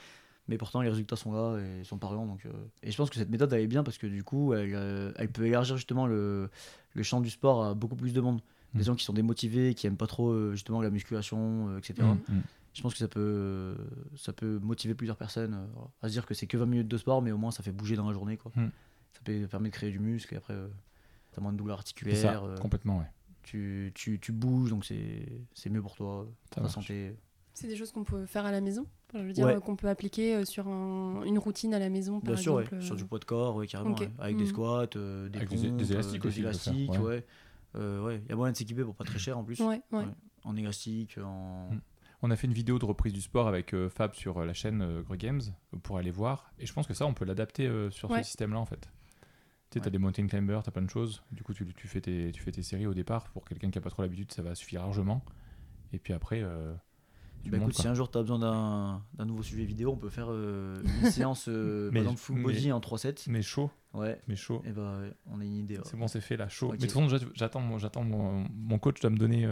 Mais 0.47 0.57
pourtant, 0.57 0.81
les 0.81 0.89
résultats 0.89 1.17
sont 1.17 1.33
là 1.33 1.59
et 1.59 1.83
sont 1.83 1.97
parlants. 1.97 2.25
Donc, 2.25 2.45
euh, 2.45 2.51
Et 2.81 2.91
je 2.91 2.95
pense 2.97 3.09
que 3.09 3.17
cette 3.17 3.29
méthode, 3.29 3.51
elle 3.51 3.59
est 3.61 3.67
bien 3.67 3.83
parce 3.83 3.97
que 3.97 4.07
du 4.07 4.23
coup, 4.23 4.53
elle, 4.53 4.71
euh, 4.73 5.11
elle 5.17 5.29
peut 5.29 5.45
élargir 5.45 5.75
justement 5.75 6.07
le, 6.07 6.49
le 6.93 7.03
champ 7.03 7.19
du 7.19 7.29
sport 7.29 7.65
à 7.65 7.73
beaucoup 7.73 7.97
plus 7.97 8.13
de 8.13 8.21
monde. 8.21 8.39
Des 8.73 8.79
Mm. 8.79 8.83
gens 8.83 8.95
qui 8.95 9.03
sont 9.03 9.13
démotivés, 9.13 9.73
qui 9.73 9.87
aiment 9.87 9.97
pas 9.97 10.07
trop 10.07 10.29
euh, 10.29 10.51
justement 10.53 10.81
la 10.81 10.89
musculation, 10.89 11.69
euh, 11.71 11.77
etc. 11.79 11.95
Mm. 12.03 12.33
Mm. 12.33 12.41
Je 12.73 12.81
pense 12.81 12.93
que 12.93 12.99
ça 12.99 13.07
peut, 13.09 13.75
ça 14.15 14.31
peut 14.33 14.59
motiver 14.59 14.93
plusieurs 14.93 15.17
personnes 15.17 15.53
euh, 15.55 15.65
voilà, 15.73 15.89
à 16.01 16.07
se 16.07 16.13
dire 16.13 16.25
que 16.25 16.33
c'est 16.33 16.47
que 16.47 16.55
20 16.57 16.65
minutes 16.65 16.87
de 16.87 16.97
sport, 16.97 17.21
mais 17.21 17.31
au 17.31 17.37
moins 17.37 17.51
ça 17.51 17.63
fait 17.63 17.71
bouger 17.73 17.95
dans 17.97 18.07
la 18.07 18.13
journée. 18.13 18.37
Quoi. 18.37 18.51
Ça 19.17 19.23
peut 19.23 19.47
permet 19.47 19.69
de 19.69 19.73
créer 19.73 19.91
du 19.91 19.99
muscle 19.99 20.33
et 20.33 20.37
après, 20.37 20.53
euh, 20.53 20.67
t'as 21.31 21.41
moins 21.41 21.51
de 21.53 21.57
douleurs 21.57 21.77
articulaires. 21.79 22.15
ça, 22.17 22.43
euh, 22.43 22.57
complètement, 22.57 22.99
ouais. 22.99 23.05
tu, 23.43 23.91
tu, 23.95 24.19
tu 24.19 24.31
bouges, 24.31 24.69
donc 24.69 24.85
c'est 24.85 25.25
c'est 25.53 25.69
mieux 25.69 25.81
pour 25.81 25.95
toi, 25.95 26.27
pour 26.51 26.63
ta 26.63 26.69
santé. 26.69 27.15
C'est 27.53 27.67
des 27.67 27.75
choses 27.75 27.91
qu'on 27.91 28.03
peut 28.03 28.25
faire 28.27 28.45
à 28.45 28.51
la 28.51 28.61
maison? 28.61 28.85
Enfin, 29.09 29.21
Je 29.23 29.27
veux 29.27 29.33
dire, 29.33 29.45
Ouais. 29.47 29.55
euh, 29.55 29.59
qu'on 29.59 29.75
peut 29.75 29.89
appliquer 29.89 30.45
sur 30.45 30.67
un- 30.67 31.23
une 31.23 31.39
routine 31.39 31.73
à 31.73 31.79
la 31.79 31.89
maison, 31.89 32.19
par 32.19 32.33
Bien 32.33 32.41
sûr, 32.41 32.53
ouais, 32.55 32.65
sur 32.81 32.95
du 32.95 33.05
poids 33.05 33.17
de 33.19 33.25
corps, 33.25 33.55
ouais, 33.55 33.65
carrément, 33.65 33.95
avec 34.19 34.37
des 34.37 34.43
Mm. 34.43 34.47
squats, 34.47 34.85
euh, 34.95 35.27
des 35.29 35.37
Avec 35.39 35.49
pompes, 35.49 35.59
des- 35.61 35.71
des 35.71 35.91
euh, 35.91 35.93
élastiques 35.95 36.21
des 36.21 36.27
aussi, 36.27 36.39
élastiques, 36.41 36.91
ouais. 36.91 36.97
ouais. 36.99 37.25
Euh, 37.75 38.03
ouais, 38.05 38.21
il 38.23 38.29
y 38.29 38.33
a 38.33 38.35
moyen 38.35 38.51
de 38.51 38.57
s'équiper 38.57 38.83
pour 38.83 38.95
pas 38.95 39.03
très 39.05 39.17
cher 39.19 39.37
en 39.37 39.43
plus. 39.43 39.59
Ouais, 39.59 39.81
ouais. 39.91 39.99
Ouais. 39.99 40.05
En 40.43 40.55
élastique, 40.55 41.17
en. 41.17 41.69
Mm. 41.71 41.81
On 42.23 42.31
a 42.31 42.35
fait 42.35 42.47
une 42.47 42.53
vidéo 42.53 42.79
de 42.79 42.85
reprise 42.85 43.13
du 43.13 43.21
sport 43.21 43.47
avec 43.47 43.73
euh, 43.73 43.89
Fab 43.89 44.13
sur 44.15 44.43
la 44.43 44.53
chaîne 44.53 44.81
euh, 44.81 45.01
Greg 45.03 45.19
Games 45.19 45.41
pour 45.83 45.97
aller 45.97 46.09
voir. 46.11 46.51
Et 46.59 46.65
je 46.65 46.73
pense 46.73 46.87
que 46.87 46.93
ça, 46.95 47.05
on 47.05 47.13
peut 47.13 47.25
l'adapter 47.25 47.67
euh, 47.67 47.89
sur 47.91 48.09
Ouais. 48.09 48.23
ce 48.23 48.27
système-là 48.29 48.59
en 48.59 48.65
fait. 48.65 48.89
Tu 49.69 49.79
sais, 49.79 49.85
Ouais. 49.85 49.91
des 49.91 49.97
mountain 49.97 50.27
climbers, 50.27 50.63
t'as 50.63 50.71
plein 50.71 50.81
de 50.81 50.89
choses. 50.89 51.21
Du 51.31 51.43
coup, 51.43 51.53
tu, 51.53 51.65
tu 51.73 51.87
fais 51.87 51.99
tes, 52.01 52.31
tu 52.31 52.41
fais 52.41 52.51
tes 52.51 52.63
séries 52.63 52.87
au 52.87 52.93
départ. 52.93 53.25
Pour 53.31 53.43
quelqu'un 53.45 53.69
qui 53.69 53.77
a 53.77 53.81
pas 53.81 53.89
trop 53.89 54.01
l'habitude, 54.01 54.31
ça 54.31 54.41
va 54.41 54.55
suffire 54.55 54.81
largement. 54.81 55.23
Et 55.91 55.99
puis 55.99 56.13
après, 56.13 56.41
euh, 56.41 56.73
tu 57.43 57.49
Bah 57.49 57.57
montes, 57.57 57.67
écoute, 57.69 57.75
quoi. 57.75 57.81
si 57.83 57.87
un 57.89 57.93
jour 57.93 58.09
tu 58.09 58.17
as 58.17 58.21
besoin 58.21 58.39
d'un 58.39 59.25
nouveau 59.25 59.43
sujet 59.43 59.65
vidéo, 59.65 59.91
on 59.91 59.97
peut 59.97 60.09
faire 60.09 60.27
euh, 60.29 60.81
une 61.03 61.11
séance, 61.11 61.47
euh, 61.49 61.89
Mais- 61.91 61.99
par 61.99 62.03
exemple, 62.13 62.19
full 62.21 62.41
body 62.43 62.67
mais- 62.67 62.71
en 62.71 62.79
3-7. 62.79 63.25
Mais 63.29 63.41
chaud, 63.41 63.69
Ouais, 63.93 64.21
mais 64.29 64.35
chaud. 64.37 64.61
et 64.65 64.71
bah 64.71 64.99
ouais, 65.01 65.11
on 65.25 65.41
a 65.41 65.43
une 65.43 65.53
idée. 65.57 65.75
ouais. 65.77 65.83
C'est 65.85 65.97
bon, 65.97 66.07
c'est 66.07 66.21
fait 66.21 66.37
là, 66.37 66.47
chaud. 66.47 66.69
Mais 66.71 66.77
de 66.77 66.85
toute 66.87 66.91
façon, 66.93 67.27
j'attends 67.35 67.59
mon, 67.61 67.77
j'attends 67.77 68.03
mon, 68.03 68.45
mon 68.53 68.79
coach 68.79 69.01
doit 69.01 69.09
me 69.09 69.17
donner 69.17 69.45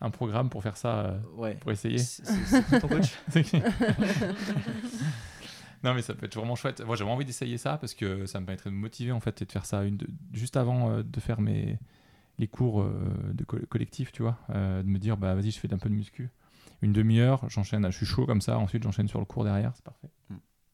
un 0.00 0.10
programme 0.10 0.50
pour 0.50 0.62
faire 0.62 0.76
ça, 0.76 1.20
Ouais. 1.36 1.54
pour 1.56 1.72
essayer. 1.72 1.98
C'est 1.98 2.80
ton 2.80 2.86
coach 2.88 3.16
non 5.84 5.94
mais 5.94 6.02
ça 6.02 6.14
peut 6.14 6.26
être 6.26 6.34
vraiment 6.36 6.56
chouette. 6.56 6.80
Moi 6.84 6.96
j'avais 6.96 7.10
envie 7.10 7.24
d'essayer 7.24 7.58
ça 7.58 7.78
parce 7.78 7.94
que 7.94 8.26
ça 8.26 8.40
me 8.40 8.46
permettrait 8.46 8.70
de 8.70 8.74
me 8.74 8.80
motiver 8.80 9.12
en 9.12 9.20
fait 9.20 9.40
et 9.42 9.44
de 9.44 9.52
faire 9.52 9.66
ça 9.66 9.84
une, 9.84 9.96
de- 9.96 10.08
juste 10.32 10.56
avant 10.56 10.90
euh, 10.90 11.02
de 11.02 11.20
faire 11.20 11.40
mes 11.40 11.78
les 12.38 12.46
cours 12.48 12.82
euh, 12.82 12.92
de 13.32 13.44
co- 13.44 13.58
collectif, 13.68 14.12
tu 14.12 14.22
vois, 14.22 14.38
euh, 14.50 14.82
de 14.82 14.88
me 14.88 14.98
dire 14.98 15.16
bah 15.16 15.34
vas-y 15.34 15.50
je 15.50 15.58
fais 15.58 15.72
un 15.72 15.78
peu 15.78 15.88
de 15.88 15.94
muscu, 15.94 16.30
une 16.82 16.92
demi-heure, 16.92 17.48
j'enchaîne, 17.48 17.84
je 17.90 17.96
suis 17.96 18.06
chaud 18.06 18.26
comme 18.26 18.40
ça, 18.40 18.58
ensuite 18.58 18.82
j'enchaîne 18.84 19.08
sur 19.08 19.18
le 19.18 19.24
cours 19.24 19.42
derrière, 19.44 19.72
c'est 19.74 19.84
parfait. 19.84 20.08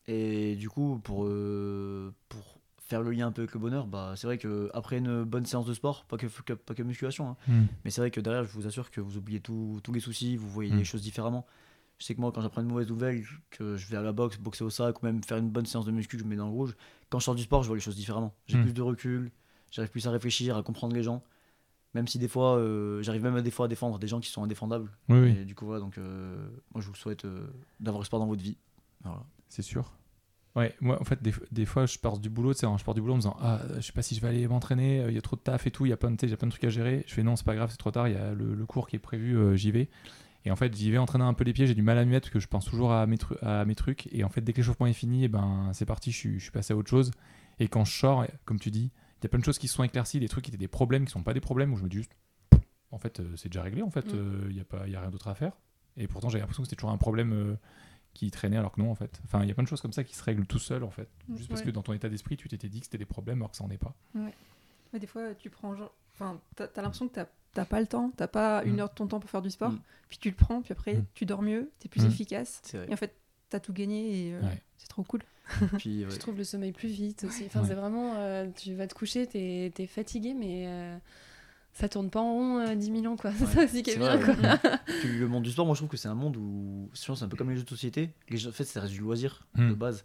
Et 0.07 0.57
du 0.57 0.69
coup, 0.69 1.01
pour, 1.03 1.25
euh, 1.25 2.13
pour 2.29 2.59
faire 2.79 3.01
le 3.01 3.11
lien 3.13 3.29
un 3.29 3.33
peu 3.33 3.41
avec 3.43 3.55
le 3.55 3.61
bonheur, 3.61 3.87
bah, 3.87 4.13
c'est 4.17 4.27
vrai 4.27 4.37
que 4.37 4.71
après 4.75 4.99
une 4.99 5.25
bonne 5.25 5.47
séance 5.47 5.65
de 5.65 5.73
sport, 5.73 6.05
pas 6.05 6.19
que, 6.19 6.27
que- 6.27 6.53
pas 6.53 6.75
que 6.75 6.83
musculation, 6.83 7.31
hein, 7.31 7.37
mais 7.85 7.91
c'est 7.91 8.03
vrai 8.03 8.11
que 8.11 8.21
derrière, 8.21 8.45
je 8.45 8.53
vous 8.53 8.67
assure 8.67 8.91
que 8.91 9.01
vous 9.01 9.17
oubliez 9.17 9.41
tous 9.41 9.81
les 9.95 10.01
soucis, 10.01 10.37
vous 10.37 10.51
voyez 10.51 10.71
Mm. 10.73 10.77
les 10.79 10.85
choses 10.85 11.01
différemment. 11.03 11.47
Je 11.99 12.05
sais 12.07 12.15
que 12.15 12.21
moi, 12.21 12.33
quand 12.33 12.41
j'apprends 12.41 12.61
une 12.63 12.69
mauvaise 12.69 12.89
nouvelle, 12.89 13.25
que 13.51 13.77
je 13.77 13.87
vais 13.89 13.97
à 13.97 14.03
la 14.03 14.13
boxe, 14.13 14.37
boxer 14.39 14.65
au 14.65 14.71
sac, 14.71 15.03
ou 15.03 15.07
même 15.07 15.23
faire 15.23 15.39
une 15.39 15.51
bonne 15.51 15.67
séance 15.67 15.85
de 15.87 15.93
muscu, 15.93 16.19
je 16.19 16.25
me 16.25 16.31
mets 16.31 16.37
dans 16.37 16.47
le 16.47 16.53
rouge, 16.53 16.75
quand 17.09 17.19
je 17.21 17.25
sors 17.25 17.35
du 17.35 17.43
sport, 17.43 17.63
je 17.63 17.69
vois 17.69 17.77
les 17.77 17.83
choses 17.83 17.97
différemment. 17.97 18.35
J'ai 18.47 18.59
Mm. 18.59 18.63
plus 18.63 18.73
de 18.75 18.83
recul, 18.83 19.31
j'arrive 19.71 19.91
plus 19.91 20.07
à 20.07 20.11
réfléchir, 20.11 20.57
à 20.57 20.63
comprendre 20.63 20.95
les 20.95 21.03
gens. 21.05 21.23
Même 21.95 22.09
si 22.09 22.19
des 22.19 22.27
fois, 22.27 22.57
euh, 22.59 23.01
j'arrive 23.03 23.23
même 23.23 23.37
à 23.37 23.43
des 23.43 23.53
fois 23.53 23.67
à 23.67 23.69
défendre 23.69 24.01
des 24.01 24.09
gens 24.09 24.19
qui 24.19 24.29
sont 24.29 24.43
indéfendables. 24.43 24.91
Oui 25.09 25.21
oui, 25.21 25.37
Et 25.41 25.45
du 25.45 25.55
coup, 25.55 25.65
voilà, 25.67 25.81
donc 25.81 25.97
euh, 25.99 26.37
moi, 26.75 26.83
je 26.83 26.89
vous 26.89 26.95
souhaite 26.97 27.25
euh, 27.25 27.47
d'avoir 27.79 28.01
le 28.01 28.05
sport 28.07 28.19
dans 28.19 28.27
votre 28.27 28.43
vie. 28.43 28.57
Voilà. 29.05 29.23
c'est 29.49 29.63
sûr. 29.63 29.93
Ouais, 30.57 30.73
moi 30.81 31.01
en 31.01 31.05
fait 31.05 31.21
des, 31.21 31.33
des 31.51 31.67
fois 31.67 31.85
je 31.85 31.99
pars 31.99 32.17
du 32.17 32.31
boulot, 32.31 32.55
tu 32.55 32.61
sais, 32.61 32.67
hein, 32.67 32.77
je 32.79 32.85
pars 32.85 32.95
du 32.95 33.01
boulot 33.01 33.15
en 33.15 33.17
me 33.17 33.21
disant 33.23 33.37
ah 33.41 33.61
je 33.75 33.81
sais 33.81 33.93
pas 33.93 34.03
si 34.03 34.15
je 34.15 34.21
vais 34.21 34.29
aller 34.29 34.47
m'entraîner, 34.47 35.01
euh, 35.01 35.11
il 35.11 35.15
y 35.17 35.19
a 35.19 35.21
trop 35.21 35.35
de 35.35 35.41
taf 35.41 35.67
et 35.67 35.73
tout, 35.73 35.85
il 35.85 35.89
y 35.89 35.93
a 35.93 35.97
plein 35.97 36.13
de, 36.13 36.17
j'ai 36.25 36.37
plein 36.37 36.47
de 36.47 36.53
trucs 36.53 36.63
à 36.63 36.69
gérer. 36.69 37.03
Je 37.09 37.13
fais 37.15 37.25
non 37.25 37.35
c'est 37.35 37.45
pas 37.45 37.57
grave, 37.57 37.71
c'est 37.73 37.77
trop 37.77 37.91
tard, 37.91 38.07
il 38.07 38.15
y 38.15 38.17
a 38.17 38.33
le, 38.35 38.55
le 38.55 38.65
cours 38.67 38.87
qui 38.87 38.95
est 38.95 39.01
prévu, 39.01 39.37
euh, 39.37 39.57
j'y 39.57 39.73
vais. 39.73 39.89
Et 40.47 40.51
en 40.51 40.57
fait 40.57 40.75
j'y 40.77 40.91
vais 40.91 40.99
entraîner 40.99 41.25
un 41.25 41.33
peu 41.35 41.45
les 41.45 41.53
pieds, 41.53 41.67
j'ai 41.67 41.75
du 41.75 41.83
mal 41.83 41.97
à 41.99 42.05
m'y 42.05 42.11
mettre 42.11 42.27
parce 42.27 42.33
que 42.35 42.41
je 42.41 42.49
pense 42.49 42.67
toujours 42.67 42.93
à 42.93 43.07
mes, 43.07 43.17
tru- 43.17 43.39
à 43.43 43.65
mes 43.65 43.75
trucs. 43.75 44.09
Et 44.13 44.25
en 44.25 44.29
fait 44.29 44.41
dès 44.43 44.53
que 44.53 44.59
l'échauffement 44.59 44.87
est 44.87 44.93
fini, 44.93 45.25
et 45.25 45.29
ben 45.29 45.71
c'est 45.73 45.87
parti, 45.87 46.11
je 46.13 46.17
suis, 46.19 46.35
je 46.39 46.43
suis 46.45 46.51
passé 46.53 46.73
à 46.73 46.77
autre 46.77 46.91
chose. 46.91 47.11
Et 47.59 47.69
quand 47.69 47.85
je 47.85 47.97
sors, 47.97 48.27
comme 48.45 48.59
tu 48.61 48.71
dis, 48.71 48.91
il 49.21 49.25
y 49.25 49.27
a 49.27 49.29
plein 49.29 49.39
de 49.39 49.45
choses 49.45 49.59
qui 49.59 49.69
se 49.69 49.75
sont 49.75 49.85
éclaircies, 49.85 50.21
des 50.21 50.29
trucs 50.29 50.45
qui 50.45 50.51
étaient 50.51 50.59
des 50.59 50.69
problèmes 50.69 51.05
qui 51.07 51.13
sont 51.13 51.23
pas 51.23 51.33
des 51.35 51.41
problèmes 51.41 51.73
où 51.73 51.77
je 51.77 51.85
me 51.85 51.89
dis 51.89 51.97
juste 51.99 52.13
en 52.91 52.99
fait 52.99 53.21
euh, 53.21 53.35
c'est 53.37 53.49
déjà 53.49 53.63
réglé, 53.63 53.83
en 53.83 53.91
fait 53.91 54.13
Mm. 54.13 54.17
euh, 54.17 54.47
il 54.51 54.57
y 54.57 54.61
a 54.61 54.65
pas, 54.65 54.83
il 54.87 54.93
y 54.93 54.97
a 54.97 55.01
rien 55.01 55.11
d'autre 55.11 55.29
à 55.29 55.35
faire. 55.35 55.53
Et 55.97 56.07
pourtant 56.09 56.29
j'avais 56.29 56.41
l'impression 56.41 56.63
que 56.63 56.69
c'était 56.69 56.77
toujours 56.77 56.91
un 56.93 56.99
problème. 56.99 57.33
euh, 57.33 57.57
qui 58.13 58.31
traînait 58.31 58.57
alors 58.59 58.71
que 58.71 58.81
non 58.81 58.93
en 58.93 58.95
fait. 58.95 59.21
Enfin, 59.25 59.43
il 59.43 59.49
y 59.49 59.51
a 59.51 59.55
plein 59.55 59.65
de 59.65 59.69
choses 59.69 59.81
comme 59.81 59.93
ça 59.93 60.05
qui 60.05 60.15
se 60.15 60.23
règlent 60.23 60.47
tout 60.47 60.61
seul 60.61 60.85
en 60.85 60.91
fait. 60.91 61.09
Juste 61.35 61.49
parce 61.49 61.63
Ouais. 61.63 61.67
que 61.67 61.71
dans 61.73 61.83
ton 61.83 61.95
état 61.95 62.09
d'esprit, 62.09 62.37
tu 62.37 62.47
t'étais 62.47 62.69
dit 62.69 62.79
que 62.79 62.87
c'était 62.87 62.97
des 62.99 63.05
problèmes 63.05 63.39
alors 63.39 63.51
que 63.51 63.57
ça 63.57 63.65
en 63.65 63.71
est 63.71 63.77
pas. 63.77 63.93
Mais 64.15 65.01
des 65.01 65.09
fois, 65.09 65.35
tu 65.35 65.51
prends 65.51 65.75
genre. 65.75 65.93
Enfin, 66.13 66.41
t'as 66.55 66.67
as, 66.67 66.83
l'impression 66.83 67.09
que 67.09 67.15
t'as 67.15 67.27
t'as 67.55 67.65
pas 67.65 67.81
le 67.81 67.87
temps, 67.87 68.11
t'as 68.17 68.27
pas 68.29 68.63
une 68.65 68.77
Mm. 68.77 68.81
heure 68.81 68.89
de 68.91 68.95
ton 68.95 69.07
temps 69.07 69.21
pour 69.21 69.31
faire 69.31 69.43
du 69.43 69.51
sport, 69.51 69.71
Mm. 69.73 69.81
puis 70.09 70.19
tu 70.19 70.29
le 70.31 70.35
prends, 70.37 70.61
puis 70.63 70.73
après, 70.73 70.95
Mm. 70.95 71.05
tu 71.15 71.25
dors 71.27 71.43
mieux, 71.43 71.71
t'es 71.79 71.89
plus 71.89 72.05
efficace. 72.05 72.61
Et 72.89 72.93
en 72.93 72.97
fait, 72.97 73.15
t'as 73.49 73.61
tout 73.61 73.73
gagné 73.73 74.29
et 74.29 74.35
euh, 74.35 74.41
Ouais. 74.43 74.63
c'est 74.77 74.89
trop 74.89 75.03
cool. 75.05 75.23
Puis, 75.79 76.05
ouais. 76.05 76.11
Tu 76.13 76.19
trouves 76.19 76.39
le 76.39 76.45
sommeil 76.45 76.73
plus 76.73 76.89
vite 76.89 77.25
aussi. 77.25 77.45
Enfin, 77.47 77.61
Ouais. 77.61 77.69
c'est 77.69 77.75
vraiment. 77.75 78.15
euh, 78.17 78.49
tu 78.57 78.75
vas 78.75 78.87
te 78.87 78.95
coucher, 78.95 79.27
t'es 79.27 79.71
es 79.79 79.87
fatigué, 79.87 80.33
mais 80.33 80.65
euh, 80.67 80.97
ça 81.75 81.87
tourne 81.89 82.09
pas 82.09 82.21
en 82.21 82.33
rond 82.33 82.59
euh, 82.61 82.75
10 82.75 82.87
000 83.01 83.07
ans, 83.13 83.17
quoi. 83.17 83.31
C'est 83.39 83.45
Ouais. 83.45 83.53
ça 83.53 83.65
aussi 83.65 83.83
qui 83.83 83.91
est, 83.91 83.99
bien, 83.99 84.19
quoi. 84.19 84.35
Puis 85.01 85.19
le 85.19 85.29
monde 85.29 85.43
du 85.43 85.51
sport, 85.51 85.67
moi 85.67 85.75
je 85.75 85.81
trouve 85.81 85.91
que 85.91 85.97
c'est 85.99 86.09
un 86.09 86.15
monde 86.15 86.37
où 86.39 86.89
je 86.95 87.05
pense 87.05 87.07
que 87.07 87.15
c'est 87.19 87.25
un 87.25 87.29
peu 87.29 87.37
comme 87.37 87.51
les 87.51 87.57
jeux 87.57 87.63
de 87.65 87.69
société. 87.69 88.11
Les 88.31 88.39
jeux, 88.39 88.49
en 88.49 88.53
fait, 88.53 88.65
ça 88.65 88.81
reste 88.81 88.95
du 88.95 89.01
loisir 89.01 89.47
Mm. 89.55 89.69
de 89.69 89.75
base. 89.75 90.05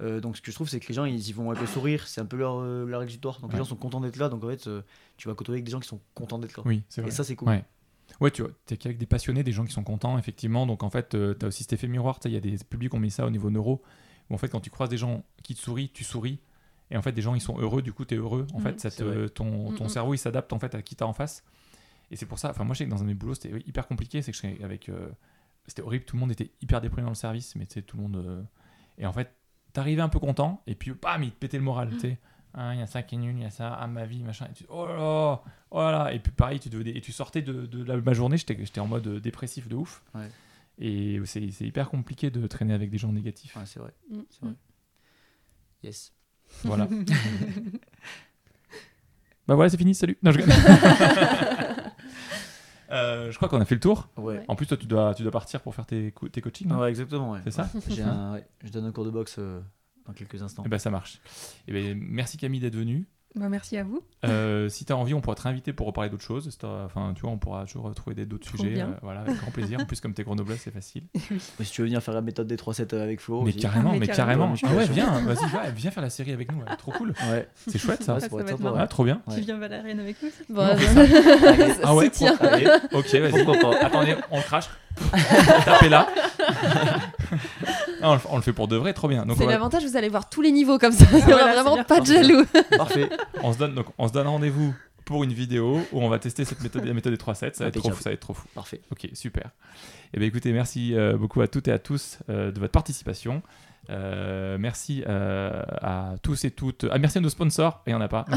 Euh, 0.00 0.20
donc 0.20 0.36
ce 0.36 0.42
que 0.42 0.50
je 0.50 0.56
trouve, 0.56 0.68
c'est 0.68 0.78
que 0.80 0.86
les 0.88 0.94
gens 0.94 1.04
ils 1.04 1.28
y 1.28 1.32
vont 1.32 1.50
avec 1.50 1.60
le 1.60 1.66
sourire, 1.66 2.06
c'est 2.06 2.20
un 2.20 2.24
peu 2.26 2.36
leur, 2.36 2.58
euh, 2.60 2.86
leur 2.86 3.02
exutoire. 3.02 3.40
Donc 3.40 3.52
les 3.52 3.58
gens 3.58 3.64
sont 3.64 3.76
contents 3.76 4.00
d'être 4.00 4.16
là, 4.16 4.28
donc 4.28 4.44
en 4.44 4.48
fait, 4.48 4.66
euh, 4.68 4.82
tu 5.16 5.26
vas 5.28 5.34
côtoyer 5.34 5.56
avec 5.56 5.64
des 5.64 5.72
gens 5.72 5.80
qui 5.80 5.88
sont 5.88 6.00
contents 6.14 6.38
d'être 6.38 6.56
là. 6.56 6.62
Oui, 6.66 6.82
c'est 6.88 7.00
vrai. 7.00 7.10
Et 7.10 7.12
ça, 7.12 7.24
c'est 7.24 7.34
cool. 7.36 7.48
Ouais. 7.48 7.64
Ouais, 8.20 8.30
tu 8.30 8.42
vois, 8.42 8.50
t'es 8.64 8.76
qu'avec 8.76 8.96
des 8.96 9.06
passionnés, 9.06 9.42
des 9.42 9.52
gens 9.52 9.64
qui 9.66 9.72
sont 9.72 9.82
contents, 9.84 10.16
effectivement. 10.18 10.66
Donc 10.66 10.82
en 10.82 10.88
fait, 10.90 11.10
tu 11.10 11.44
as 11.44 11.48
aussi 11.48 11.64
cet 11.64 11.72
effet 11.74 11.88
miroir. 11.88 12.18
Il 12.24 12.30
y 12.32 12.36
a 12.36 12.40
des 12.40 12.56
publics 12.58 12.90
qui 12.90 12.96
ont 12.96 13.00
mis 13.00 13.10
ça 13.10 13.26
au 13.26 13.30
niveau 13.30 13.50
neuro. 13.50 13.82
Où 14.30 14.34
en 14.34 14.38
fait, 14.38 14.48
quand 14.48 14.60
tu 14.60 14.70
croises 14.70 14.88
des 14.88 14.96
gens 14.98 15.24
qui 15.42 15.54
te 15.54 15.60
sourient, 15.60 15.90
tu 15.90 16.04
souris. 16.04 16.38
Et 16.90 16.96
en 16.96 17.02
fait, 17.02 17.12
des 17.12 17.20
gens, 17.22 17.34
ils 17.34 17.40
sont 17.40 17.58
heureux, 17.58 17.82
du 17.82 17.92
coup, 17.92 18.04
tu 18.06 18.14
es 18.14 18.18
heureux. 18.18 18.46
En 18.54 18.60
fait, 18.60 18.80
ça 18.80 18.88
c'est 18.90 18.98
te, 18.98 19.04
vrai. 19.04 19.28
ton, 19.28 19.72
ton 19.72 19.84
Mhm. 19.84 19.90
cerveau, 19.90 20.14
il 20.14 20.18
s'adapte 20.18 20.52
en 20.54 20.58
fait 20.58 20.74
à 20.74 20.80
qui 20.82 20.96
t'as 20.96 21.04
en 21.04 21.12
face. 21.12 21.42
Et 22.10 22.16
c'est 22.16 22.24
pour 22.24 22.38
ça, 22.38 22.48
enfin, 22.50 22.64
moi, 22.64 22.72
je 22.74 22.78
sais 22.78 22.84
que 22.86 22.90
dans 22.90 22.98
un 23.00 23.02
de 23.02 23.08
mes 23.08 23.14
boulots, 23.14 23.34
c'était 23.34 23.50
hyper 23.66 23.86
compliqué. 23.86 24.22
C'est 24.22 24.32
que 24.32 24.62
avec. 24.64 24.88
euh, 24.88 25.08
c'était 25.66 25.82
horrible, 25.82 26.06
tout 26.06 26.16
le 26.16 26.20
monde 26.20 26.32
était 26.32 26.50
hyper 26.62 26.80
déprimé 26.80 27.02
dans 27.02 27.10
le 27.10 27.14
service, 27.14 27.54
mais 27.56 27.66
tu 27.66 27.74
sais, 27.74 27.82
tout 27.82 27.96
le 27.98 28.02
monde. 28.04 28.16
euh, 28.16 28.42
Et 28.96 29.04
en 29.04 29.12
fait, 29.12 29.30
t'arrivais 29.72 30.02
un 30.02 30.08
peu 30.08 30.18
content, 30.18 30.62
et 30.66 30.74
puis 30.74 30.92
bam, 30.92 31.22
il 31.22 31.30
te 31.30 31.36
pétait 31.36 31.58
le 31.58 31.64
moral, 31.64 31.90
tu 31.92 32.00
sais. 32.00 32.18
Ah, 32.54 32.74
Il 32.74 32.80
y 32.80 32.82
a 32.82 32.86
ça 32.86 33.02
qui 33.02 33.14
est 33.14 33.18
nul, 33.18 33.34
il 33.36 33.42
y 33.42 33.46
a 33.46 33.50
ça, 33.50 33.74
ah 33.74 33.86
ma 33.86 34.04
vie, 34.06 34.22
machin. 34.22 34.46
Et 34.50 34.54
tu, 34.54 34.64
oh 34.68 34.86
là 34.86 34.96
là, 34.96 35.42
oh 35.70 35.80
là 35.80 35.90
là. 35.92 36.12
Et 36.14 36.18
puis 36.18 36.32
pareil, 36.32 36.58
tu 36.58 36.68
devenais, 36.70 36.96
et 36.96 37.00
tu 37.00 37.12
sortais 37.12 37.42
de, 37.42 37.66
de 37.66 37.84
la- 37.84 37.98
ma 37.98 38.12
journée, 38.14 38.36
j'étais 38.38 38.56
j'étais 38.58 38.80
en 38.80 38.86
mode 38.86 39.06
dépressif 39.20 39.68
de 39.68 39.76
ouf. 39.76 40.02
Ouais. 40.14 40.28
Et 40.78 41.20
c'est 41.24 41.50
c'est 41.50 41.66
hyper 41.66 41.90
compliqué 41.90 42.30
de 42.30 42.46
traîner 42.46 42.72
avec 42.74 42.90
des 42.90 42.98
gens 42.98 43.12
négatifs. 43.12 43.54
Ouais, 43.56 43.66
c'est 43.66 43.80
vrai. 43.80 43.92
Mm. 44.10 44.20
Vrai. 44.42 44.52
Yes. 45.84 46.12
Voilà. 46.64 46.86
bah 49.46 49.54
voilà, 49.54 49.68
c'est 49.70 49.76
fini, 49.76 49.94
salut. 49.94 50.16
Non, 50.22 50.32
je... 50.32 50.40
Euh, 52.90 53.30
je 53.30 53.36
crois 53.36 53.48
qu'on 53.48 53.60
a 53.60 53.64
fait 53.64 53.74
le 53.74 53.80
tour. 53.80 54.08
Ouais. 54.16 54.42
En 54.48 54.56
plus, 54.56 54.66
toi, 54.66 54.76
tu 54.76 54.86
dois, 54.86 55.14
tu 55.14 55.22
dois 55.22 55.32
partir 55.32 55.60
pour 55.60 55.74
faire 55.74 55.86
tes, 55.86 56.12
co- 56.12 56.28
tes 56.28 56.40
coachings. 56.40 56.68
non 56.68 56.78
Ouais, 56.78 56.88
exactement. 56.88 57.32
Ouais. 57.32 57.40
C'est 57.44 57.50
ça 57.50 57.68
J'ai 57.88 58.02
un, 58.02 58.32
ouais, 58.34 58.46
je 58.64 58.70
donne 58.70 58.86
un 58.86 58.92
cours 58.92 59.04
de 59.04 59.10
boxe 59.10 59.36
euh, 59.38 59.60
dans 60.06 60.12
quelques 60.14 60.42
instants. 60.42 60.62
Eh 60.64 60.68
ben, 60.68 60.78
ça 60.78 60.90
marche. 60.90 61.20
Eh 61.66 61.72
ben, 61.72 61.98
merci 62.00 62.36
Camille 62.38 62.60
d'être 62.60 62.76
venue. 62.76 63.06
Bah, 63.34 63.48
merci 63.48 63.76
à 63.76 63.84
vous. 63.84 64.02
Euh, 64.24 64.68
si 64.68 64.84
tu 64.84 64.92
as 64.92 64.96
envie, 64.96 65.14
on 65.14 65.20
pourra 65.20 65.36
te 65.36 65.42
réinviter 65.42 65.72
pour 65.72 65.86
reparler 65.86 66.10
d'autres 66.10 66.24
choses. 66.24 66.48
Enfin, 66.64 67.12
tu 67.14 67.20
vois, 67.22 67.30
on 67.30 67.38
pourra 67.38 67.66
toujours 67.66 67.94
trouver 67.94 68.16
des- 68.16 68.26
d'autres 68.26 68.48
sujets. 68.48 68.80
euh, 68.80 68.86
voilà, 69.02 69.20
avec 69.20 69.36
grand 69.36 69.50
plaisir. 69.52 69.78
En 69.80 69.84
plus, 69.84 70.00
comme 70.00 70.12
t'es 70.14 70.24
grenoblois, 70.24 70.56
c'est 70.58 70.72
facile. 70.72 71.04
Mais 71.58 71.64
si 71.64 71.70
tu 71.72 71.82
veux 71.82 71.86
venir 71.86 72.02
faire 72.02 72.14
la 72.14 72.22
méthode 72.22 72.46
des 72.48 72.56
3-7 72.56 72.94
avec 73.00 73.20
Flo. 73.20 73.42
mais 73.42 73.50
aussi. 73.50 73.58
carrément, 73.58 73.92
mais 73.92 74.00
mais 74.00 74.06
carrément. 74.08 74.54
carrément. 74.54 74.74
Ah 74.74 74.76
ouais, 74.76 74.86
viens, 74.92 75.20
vas-y, 75.20 75.48
viens, 75.50 75.62
viens 75.70 75.90
faire 75.92 76.02
la 76.02 76.10
série 76.10 76.32
avec 76.32 76.50
nous. 76.50 76.58
ouais, 76.58 76.76
Trop 76.78 76.90
cool. 76.92 77.10
Ouais, 77.30 77.48
C'est 77.68 77.78
chouette 77.78 78.02
ça. 78.02 78.14
ouais, 78.14 78.20
ça 78.20 78.24
ça 78.24 78.28
pourrait 78.30 78.42
va 78.44 78.48
être 78.50 78.54
être 78.54 78.58
sympa. 78.58 78.70
marrant. 78.70 78.82
Ah, 78.82 78.88
trop 78.88 79.04
bien. 79.04 79.20
Ouais. 79.28 79.34
Tu 79.36 79.40
viens 79.42 79.58
Valériane 79.58 80.00
avec 80.00 80.16
nous 80.22 80.30
Bon, 80.48 80.66
Non, 80.66 80.72
Ah 81.84 81.94
ouais, 81.94 82.10
pro- 82.10 82.26
allez, 82.40 82.66
ok, 82.92 83.14
vas-y. 83.14 83.74
Attendez, 83.84 84.16
on 84.32 84.40
crache. 84.40 84.68
Tapez 85.64 85.88
là. 85.88 86.08
Non, 88.00 88.10
on, 88.10 88.14
le, 88.14 88.20
on 88.30 88.36
le 88.36 88.42
fait 88.42 88.52
pour 88.52 88.68
de 88.68 88.76
vrai, 88.76 88.92
trop 88.92 89.08
bien. 89.08 89.26
Donc 89.26 89.36
C'est 89.38 89.42
on, 89.42 89.46
va- 89.46 89.52
l'avantage, 89.52 89.84
vous 89.84 89.96
allez 89.96 90.08
voir 90.08 90.28
tous 90.28 90.40
les 90.40 90.52
niveaux 90.52 90.78
comme 90.78 90.92
ça. 90.92 91.04
Il 91.12 91.18
y 91.18 91.22
voilà, 91.22 91.52
aura 91.52 91.62
vraiment 91.62 91.84
pas 91.84 92.00
de 92.00 92.06
jaloux. 92.06 92.44
Parfait. 92.76 93.10
on 93.42 93.52
se 93.52 93.58
donne 93.58 93.74
donc 93.74 93.86
on 93.98 94.06
se 94.06 94.12
donne 94.12 94.28
rendez-vous 94.28 94.72
pour 95.04 95.24
une 95.24 95.32
vidéo 95.32 95.80
où 95.92 96.00
on 96.00 96.08
va 96.08 96.18
tester 96.18 96.44
cette 96.44 96.62
méthode, 96.62 96.84
la 96.84 96.92
méthode 96.94 97.12
des 97.12 97.18
3 97.18 97.34
sets. 97.34 97.50
Ça 97.54 97.64
va 97.64 97.68
être 97.68 97.78
trop 97.78 97.92
ça 97.92 98.10
va 98.10 98.12
être 98.12 98.20
trop 98.20 98.34
fou. 98.34 98.46
Parfait. 98.54 98.80
Ok, 98.92 99.08
super. 99.14 99.50
Eh 100.14 100.18
bien, 100.18 100.28
écoutez, 100.28 100.52
merci 100.52 100.94
euh, 100.94 101.16
beaucoup 101.16 101.40
à 101.40 101.48
toutes 101.48 101.66
et 101.68 101.72
à 101.72 101.78
tous 101.78 102.18
euh, 102.30 102.52
de 102.52 102.60
votre 102.60 102.72
participation. 102.72 103.42
Euh, 103.90 104.56
merci 104.58 105.02
euh, 105.06 105.62
à 105.80 106.14
tous 106.22 106.44
et 106.44 106.50
toutes. 106.50 106.86
Ah, 106.90 106.98
merci 106.98 107.18
à 107.18 107.20
nos 107.20 107.28
sponsors. 107.28 107.82
Il 107.86 107.90
n'y 107.90 107.94
en 107.94 108.00
a 108.00 108.08
pas. 108.08 108.24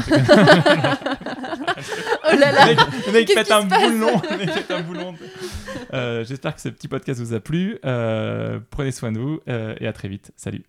Oh 2.24 2.36
là 2.38 2.52
là. 2.52 2.66
mec, 2.66 2.78
le 3.06 3.12
mec 3.12 3.26
Qu'est-ce 3.26 3.38
pète 3.38 3.46
qui 3.48 3.52
un 3.52 4.82
boulon. 4.82 5.14
Un. 5.92 5.96
Euh, 5.96 6.24
J'espère 6.24 6.54
que 6.54 6.60
ce 6.60 6.68
petit 6.68 6.86
podcast 6.88 7.20
vous 7.20 7.34
a 7.34 7.40
plu. 7.40 7.78
Prenez 7.82 8.92
soin 8.92 9.10
de 9.12 9.18
vous 9.18 9.40
et 9.46 9.86
à 9.86 9.92
très 9.92 10.08
vite. 10.08 10.32
Salut. 10.36 10.64